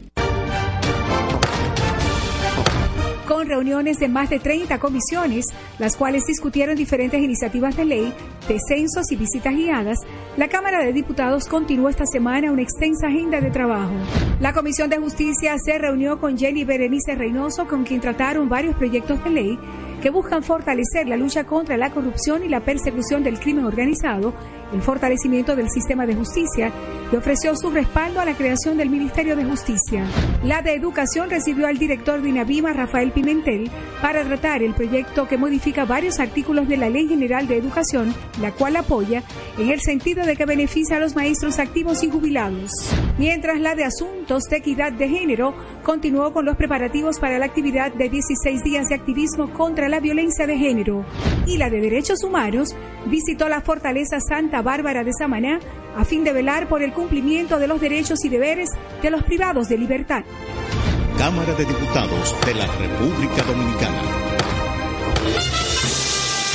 Reuniones 3.50 3.98
de 3.98 4.08
más 4.08 4.30
de 4.30 4.38
30 4.38 4.78
comisiones, 4.78 5.46
las 5.78 5.96
cuales 5.96 6.24
discutieron 6.24 6.76
diferentes 6.76 7.20
iniciativas 7.20 7.76
de 7.76 7.84
ley, 7.84 8.14
descensos 8.48 9.10
y 9.12 9.16
visitas 9.16 9.54
guiadas, 9.54 9.98
la 10.36 10.48
Cámara 10.48 10.82
de 10.84 10.92
Diputados 10.92 11.46
continuó 11.46 11.88
esta 11.88 12.06
semana 12.06 12.52
una 12.52 12.62
extensa 12.62 13.08
agenda 13.08 13.40
de 13.40 13.50
trabajo. 13.50 13.92
La 14.40 14.52
Comisión 14.52 14.88
de 14.88 14.98
Justicia 14.98 15.56
se 15.58 15.76
reunió 15.78 16.18
con 16.18 16.38
Jenny 16.38 16.64
Berenice 16.64 17.14
Reynoso, 17.14 17.66
con 17.66 17.84
quien 17.84 18.00
trataron 18.00 18.48
varios 18.48 18.76
proyectos 18.76 19.22
de 19.24 19.30
ley 19.30 19.58
que 20.00 20.10
buscan 20.10 20.42
fortalecer 20.42 21.06
la 21.06 21.16
lucha 21.16 21.44
contra 21.44 21.76
la 21.76 21.90
corrupción 21.90 22.44
y 22.44 22.48
la 22.48 22.60
persecución 22.60 23.22
del 23.22 23.38
crimen 23.38 23.66
organizado, 23.66 24.34
el 24.72 24.82
fortalecimiento 24.82 25.56
del 25.56 25.68
sistema 25.70 26.06
de 26.06 26.14
justicia 26.14 26.72
y 27.12 27.16
ofreció 27.16 27.56
su 27.56 27.70
respaldo 27.70 28.20
a 28.20 28.24
la 28.24 28.34
creación 28.34 28.76
del 28.76 28.88
Ministerio 28.88 29.36
de 29.36 29.44
Justicia. 29.44 30.04
La 30.44 30.62
de 30.62 30.74
Educación 30.74 31.28
recibió 31.28 31.66
al 31.66 31.78
director 31.78 32.22
de 32.22 32.28
INAVIMA, 32.28 32.72
Rafael 32.72 33.10
Pimentel, 33.10 33.70
para 34.00 34.24
tratar 34.24 34.62
el 34.62 34.74
proyecto 34.74 35.26
que 35.26 35.36
modifica 35.36 35.84
varios 35.84 36.20
artículos 36.20 36.68
de 36.68 36.76
la 36.76 36.88
Ley 36.88 37.08
General 37.08 37.46
de 37.46 37.58
Educación, 37.58 38.14
la 38.40 38.52
cual 38.52 38.76
apoya 38.76 39.22
en 39.58 39.70
el 39.70 39.80
sentido 39.80 40.24
de 40.24 40.36
que 40.36 40.46
beneficia 40.46 40.96
a 40.96 41.00
los 41.00 41.16
maestros 41.16 41.58
activos 41.58 42.02
y 42.04 42.10
jubilados. 42.10 42.70
Mientras 43.18 43.60
la 43.60 43.74
de 43.74 43.84
Asuntos 43.84 44.44
de 44.44 44.58
Equidad 44.58 44.92
de 44.92 45.08
Género 45.08 45.54
continuó 45.82 46.32
con 46.32 46.44
los 46.44 46.56
preparativos 46.56 47.18
para 47.18 47.38
la 47.38 47.46
actividad 47.46 47.92
de 47.92 48.08
16 48.08 48.62
días 48.62 48.86
de 48.88 48.94
activismo 48.94 49.52
contra 49.52 49.88
la 49.90 50.00
violencia 50.00 50.46
de 50.46 50.56
género. 50.56 51.04
Y 51.46 51.58
la 51.58 51.70
de 51.70 51.80
Derechos 51.80 52.22
Humanos 52.22 52.74
visitó 53.06 53.48
la 53.48 53.60
Fortaleza 53.60 54.18
Santa 54.20 54.62
Bárbara 54.62 55.04
de 55.04 55.12
Samaná 55.12 55.60
a 55.96 56.04
fin 56.04 56.24
de 56.24 56.32
velar 56.32 56.68
por 56.68 56.82
el 56.82 56.92
cumplimiento 56.92 57.58
de 57.58 57.66
los 57.66 57.80
derechos 57.80 58.24
y 58.24 58.28
deberes 58.28 58.70
de 59.02 59.10
los 59.10 59.22
privados 59.24 59.68
de 59.68 59.78
libertad. 59.78 60.24
Cámara 61.18 61.52
de 61.54 61.64
Diputados 61.64 62.34
de 62.46 62.54
la 62.54 62.66
República 62.66 63.42
Dominicana. 63.42 64.00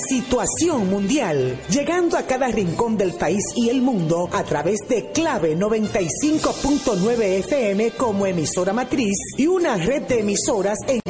Situación 0.00 0.90
mundial, 0.90 1.58
llegando 1.68 2.16
a 2.16 2.22
cada 2.22 2.48
rincón 2.48 2.96
del 2.96 3.14
país 3.14 3.42
y 3.54 3.68
el 3.68 3.82
mundo 3.82 4.28
a 4.32 4.42
través 4.42 4.80
de 4.88 5.10
Clave 5.12 5.56
95.9 5.56 7.22
FM 7.22 7.90
como 7.92 8.26
emisora 8.26 8.72
matriz 8.72 9.16
y 9.36 9.46
una 9.46 9.76
red 9.76 10.02
de 10.02 10.20
emisoras 10.20 10.78
en 10.86 11.00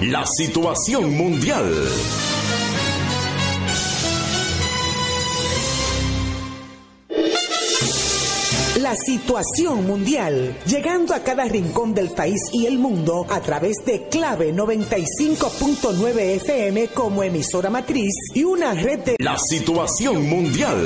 la 0.00 0.26
situación 0.26 1.16
mundial. 1.16 1.72
La 8.90 8.96
situación 8.96 9.86
mundial, 9.86 10.58
llegando 10.66 11.14
a 11.14 11.20
cada 11.20 11.44
rincón 11.44 11.94
del 11.94 12.10
país 12.10 12.40
y 12.52 12.66
el 12.66 12.76
mundo 12.76 13.24
a 13.30 13.40
través 13.40 13.76
de 13.86 14.08
Clave 14.08 14.52
95.9 14.52 16.18
FM 16.18 16.88
como 16.88 17.22
emisora 17.22 17.70
matriz 17.70 18.12
y 18.34 18.42
una 18.42 18.74
red 18.74 18.98
de 18.98 19.14
La 19.20 19.38
situación 19.38 20.28
mundial. 20.28 20.76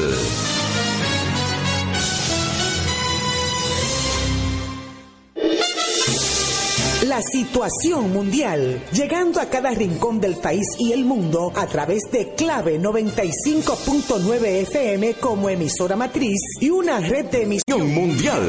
La 7.15 7.23
situación 7.23 8.13
mundial, 8.13 8.83
llegando 8.91 9.41
a 9.41 9.49
cada 9.49 9.71
rincón 9.71 10.21
del 10.21 10.35
país 10.35 10.67
y 10.81 10.91
el 10.91 11.05
mundo 11.05 11.53
a 11.55 11.65
través 11.69 12.11
de 12.11 12.35
Clave 12.35 12.81
95.9 12.81 14.45
FM 14.63 15.15
como 15.21 15.49
emisora 15.49 15.95
matriz 15.95 16.41
y 16.61 16.71
una 16.71 16.99
red 16.99 17.27
de 17.27 17.43
emisión 17.43 17.95
mundial. 17.95 18.43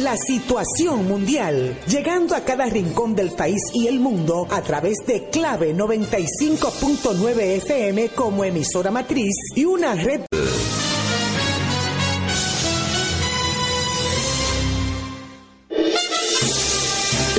La 0.00 0.16
situación 0.16 1.08
mundial, 1.08 1.76
llegando 1.88 2.36
a 2.36 2.44
cada 2.44 2.66
rincón 2.66 3.16
del 3.16 3.32
país 3.32 3.62
y 3.74 3.88
el 3.88 3.98
mundo 3.98 4.46
a 4.48 4.62
través 4.62 4.98
de 5.08 5.28
Clave 5.28 5.74
95.9 5.74 7.40
FM 7.56 8.10
como 8.10 8.44
emisora 8.44 8.92
matriz 8.92 9.34
y 9.56 9.64
una 9.64 9.96
red 9.96 10.20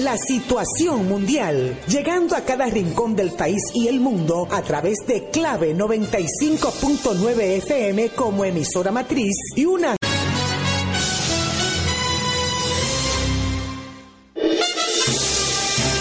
La 0.09 0.17
situación 0.17 1.07
mundial, 1.07 1.79
llegando 1.87 2.35
a 2.35 2.41
cada 2.41 2.65
rincón 2.65 3.15
del 3.15 3.29
país 3.33 3.61
y 3.75 3.89
el 3.89 3.99
mundo 3.99 4.47
a 4.49 4.63
través 4.63 4.97
de 5.05 5.29
Clave 5.29 5.75
95.9 5.75 7.39
FM 7.57 8.09
como 8.15 8.43
emisora 8.43 8.91
matriz 8.91 9.35
y 9.55 9.65
una 9.65 9.95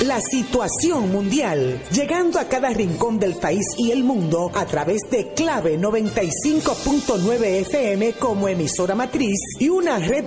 La 0.06 0.22
situación 0.22 1.12
mundial, 1.12 1.78
llegando 1.92 2.40
a 2.40 2.48
cada 2.48 2.70
rincón 2.70 3.18
del 3.18 3.34
país 3.34 3.74
y 3.76 3.90
el 3.90 4.04
mundo 4.04 4.50
a 4.54 4.64
través 4.64 5.02
de 5.10 5.34
Clave 5.34 5.78
95.9 5.78 7.44
FM 7.44 8.14
como 8.14 8.48
emisora 8.48 8.94
matriz 8.94 9.38
y 9.60 9.68
una 9.68 9.98
red 9.98 10.24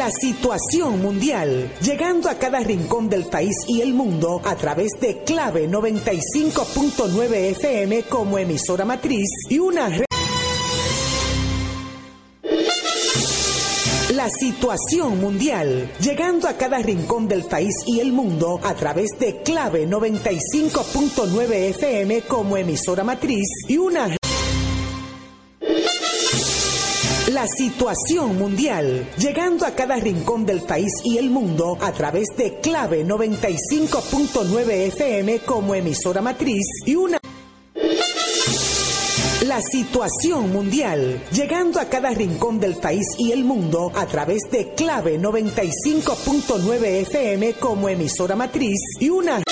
La 0.00 0.10
situación 0.10 1.02
mundial, 1.02 1.70
llegando 1.82 2.30
a 2.30 2.36
cada 2.36 2.60
rincón 2.60 3.10
del 3.10 3.26
país 3.26 3.54
y 3.68 3.82
el 3.82 3.92
mundo 3.92 4.40
a 4.42 4.56
través 4.56 4.92
de 4.98 5.22
Clave 5.24 5.68
95.9 5.68 7.34
FM 7.50 8.04
como 8.04 8.38
emisora 8.38 8.86
matriz 8.86 9.28
y 9.50 9.58
una 9.58 9.90
red 9.90 10.06
La 14.14 14.30
situación 14.30 15.20
mundial, 15.20 15.92
llegando 16.00 16.48
a 16.48 16.54
cada 16.54 16.78
rincón 16.78 17.28
del 17.28 17.44
país 17.44 17.74
y 17.86 18.00
el 18.00 18.12
mundo 18.12 18.58
a 18.62 18.72
través 18.72 19.10
de 19.18 19.42
Clave 19.42 19.86
95.9 19.86 21.52
FM 21.74 22.22
como 22.22 22.56
emisora 22.56 23.04
matriz 23.04 23.48
y 23.68 23.76
una 23.76 24.19
La 27.40 27.46
situación 27.46 28.36
mundial, 28.36 29.08
llegando 29.16 29.64
a 29.64 29.70
cada 29.70 29.96
rincón 29.96 30.44
del 30.44 30.60
país 30.60 30.92
y 31.04 31.16
el 31.16 31.30
mundo 31.30 31.78
a 31.80 31.90
través 31.90 32.26
de 32.36 32.60
Clave 32.60 33.02
95.9 33.02 34.70
FM 34.88 35.38
como 35.38 35.74
emisora 35.74 36.20
matriz 36.20 36.66
y 36.84 36.96
una 36.96 37.18
la 39.46 39.62
situación 39.62 40.52
mundial, 40.52 41.22
llegando 41.32 41.80
a 41.80 41.86
cada 41.86 42.10
rincón 42.10 42.60
del 42.60 42.76
país 42.76 43.06
y 43.16 43.32
el 43.32 43.44
mundo 43.44 43.90
a 43.94 44.04
través 44.04 44.42
de 44.52 44.74
Clave 44.74 45.18
95.9 45.18 46.84
FM 47.06 47.54
como 47.54 47.88
emisora 47.88 48.36
matriz 48.36 48.80
y 49.00 49.08
una 49.08 49.42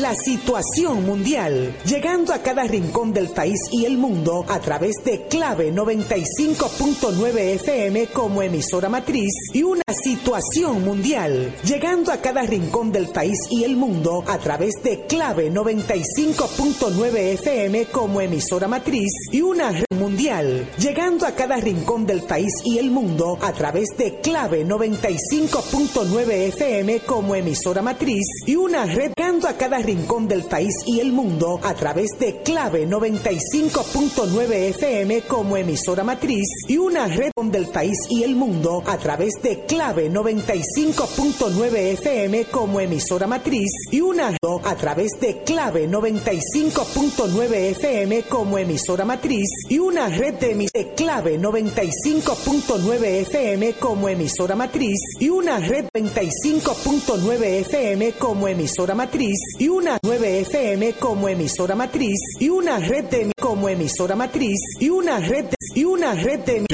la 0.00 0.14
situación 0.14 1.06
mundial, 1.06 1.76
llegando 1.84 2.32
a 2.32 2.38
cada 2.38 2.64
rincón 2.64 3.12
del 3.12 3.28
país 3.28 3.58
y 3.70 3.84
el 3.84 3.96
mundo 3.96 4.44
a 4.48 4.58
través 4.58 4.96
de 5.04 5.26
Clave 5.28 5.72
95.9 5.72 7.38
FM 7.54 8.08
como 8.08 8.42
emisora 8.42 8.88
matriz 8.88 9.32
y 9.52 9.62
una 9.62 9.82
situación 9.92 10.84
mundial, 10.84 11.54
llegando 11.64 12.10
a 12.10 12.16
cada 12.16 12.42
rincón 12.42 12.90
del 12.90 13.08
país 13.08 13.38
y 13.50 13.62
el 13.62 13.76
mundo 13.76 14.24
a 14.26 14.38
través 14.38 14.74
de 14.82 15.06
Clave 15.06 15.52
95.9 15.52 17.16
FM 17.34 17.86
como 17.86 18.20
emisora 18.20 18.66
matriz 18.66 19.12
y 19.30 19.42
una 19.42 19.70
red 19.70 19.84
mundial, 19.96 20.68
llegando 20.78 21.24
a 21.26 21.36
cada 21.36 21.56
rincón 21.58 22.04
del 22.04 22.22
país 22.22 22.52
y 22.64 22.78
el 22.78 22.90
mundo 22.90 23.38
a 23.40 23.52
través 23.52 23.90
de 23.96 24.20
Clave 24.20 24.66
95.9 24.66 26.30
FM 26.48 27.00
como 27.00 27.36
emisora 27.36 27.80
matriz 27.80 28.26
y 28.46 28.56
una 28.56 28.86
red 28.86 29.12
llegando 29.16 29.48
a 29.48 29.56
cada 29.56 29.83
rincón 29.84 30.26
del 30.26 30.44
país 30.44 30.74
y 30.86 31.00
el 31.00 31.12
mundo 31.12 31.60
a 31.62 31.74
través 31.74 32.08
de 32.18 32.42
Clave 32.42 32.88
95.9 32.88 34.50
FM 34.70 35.22
como 35.22 35.56
emisora 35.56 36.02
matriz 36.02 36.46
y 36.66 36.78
una 36.78 37.06
red 37.06 37.30
del 37.44 37.66
país 37.66 37.96
y 38.08 38.22
el 38.22 38.34
mundo 38.34 38.82
a 38.86 38.96
través 38.98 39.34
de 39.42 39.64
Clave 39.66 40.10
95.9 40.10 41.76
FM 41.92 42.44
como 42.46 42.80
emisora 42.80 43.26
matriz 43.26 43.70
y 43.90 44.00
una 44.00 44.36
a 44.64 44.76
través 44.76 45.10
de 45.20 45.42
Clave 45.44 45.88
95.9 45.88 47.52
FM 47.72 48.22
como 48.24 48.56
emisora 48.58 49.04
matriz 49.04 49.48
y 49.68 49.78
una 49.78 50.08
red 50.08 50.34
de 50.34 50.56
emis- 50.56 50.72
de 50.72 50.94
Clave 50.94 51.38
95.9 51.38 53.04
FM 53.22 53.74
como 53.74 54.08
emisora 54.08 54.54
matriz 54.56 54.98
y 55.20 55.28
una 55.28 55.58
red 55.58 55.84
95.9 55.94 57.42
FM 57.60 58.12
como 58.12 58.48
emisora 58.48 58.94
matriz 58.94 59.38
y 59.58 59.68
una 59.74 59.98
9 60.00 60.40
FM 60.42 60.92
como 61.00 61.28
emisora 61.28 61.74
matriz 61.74 62.20
y 62.38 62.48
una 62.48 62.78
red 62.78 63.06
de 63.06 63.32
como 63.40 63.68
emisora 63.68 64.14
matriz 64.14 64.60
y 64.78 64.88
una 64.88 65.18
red 65.18 65.46
y 65.74 65.82
una 65.82 66.14
red 66.14 66.40
de 66.40 66.64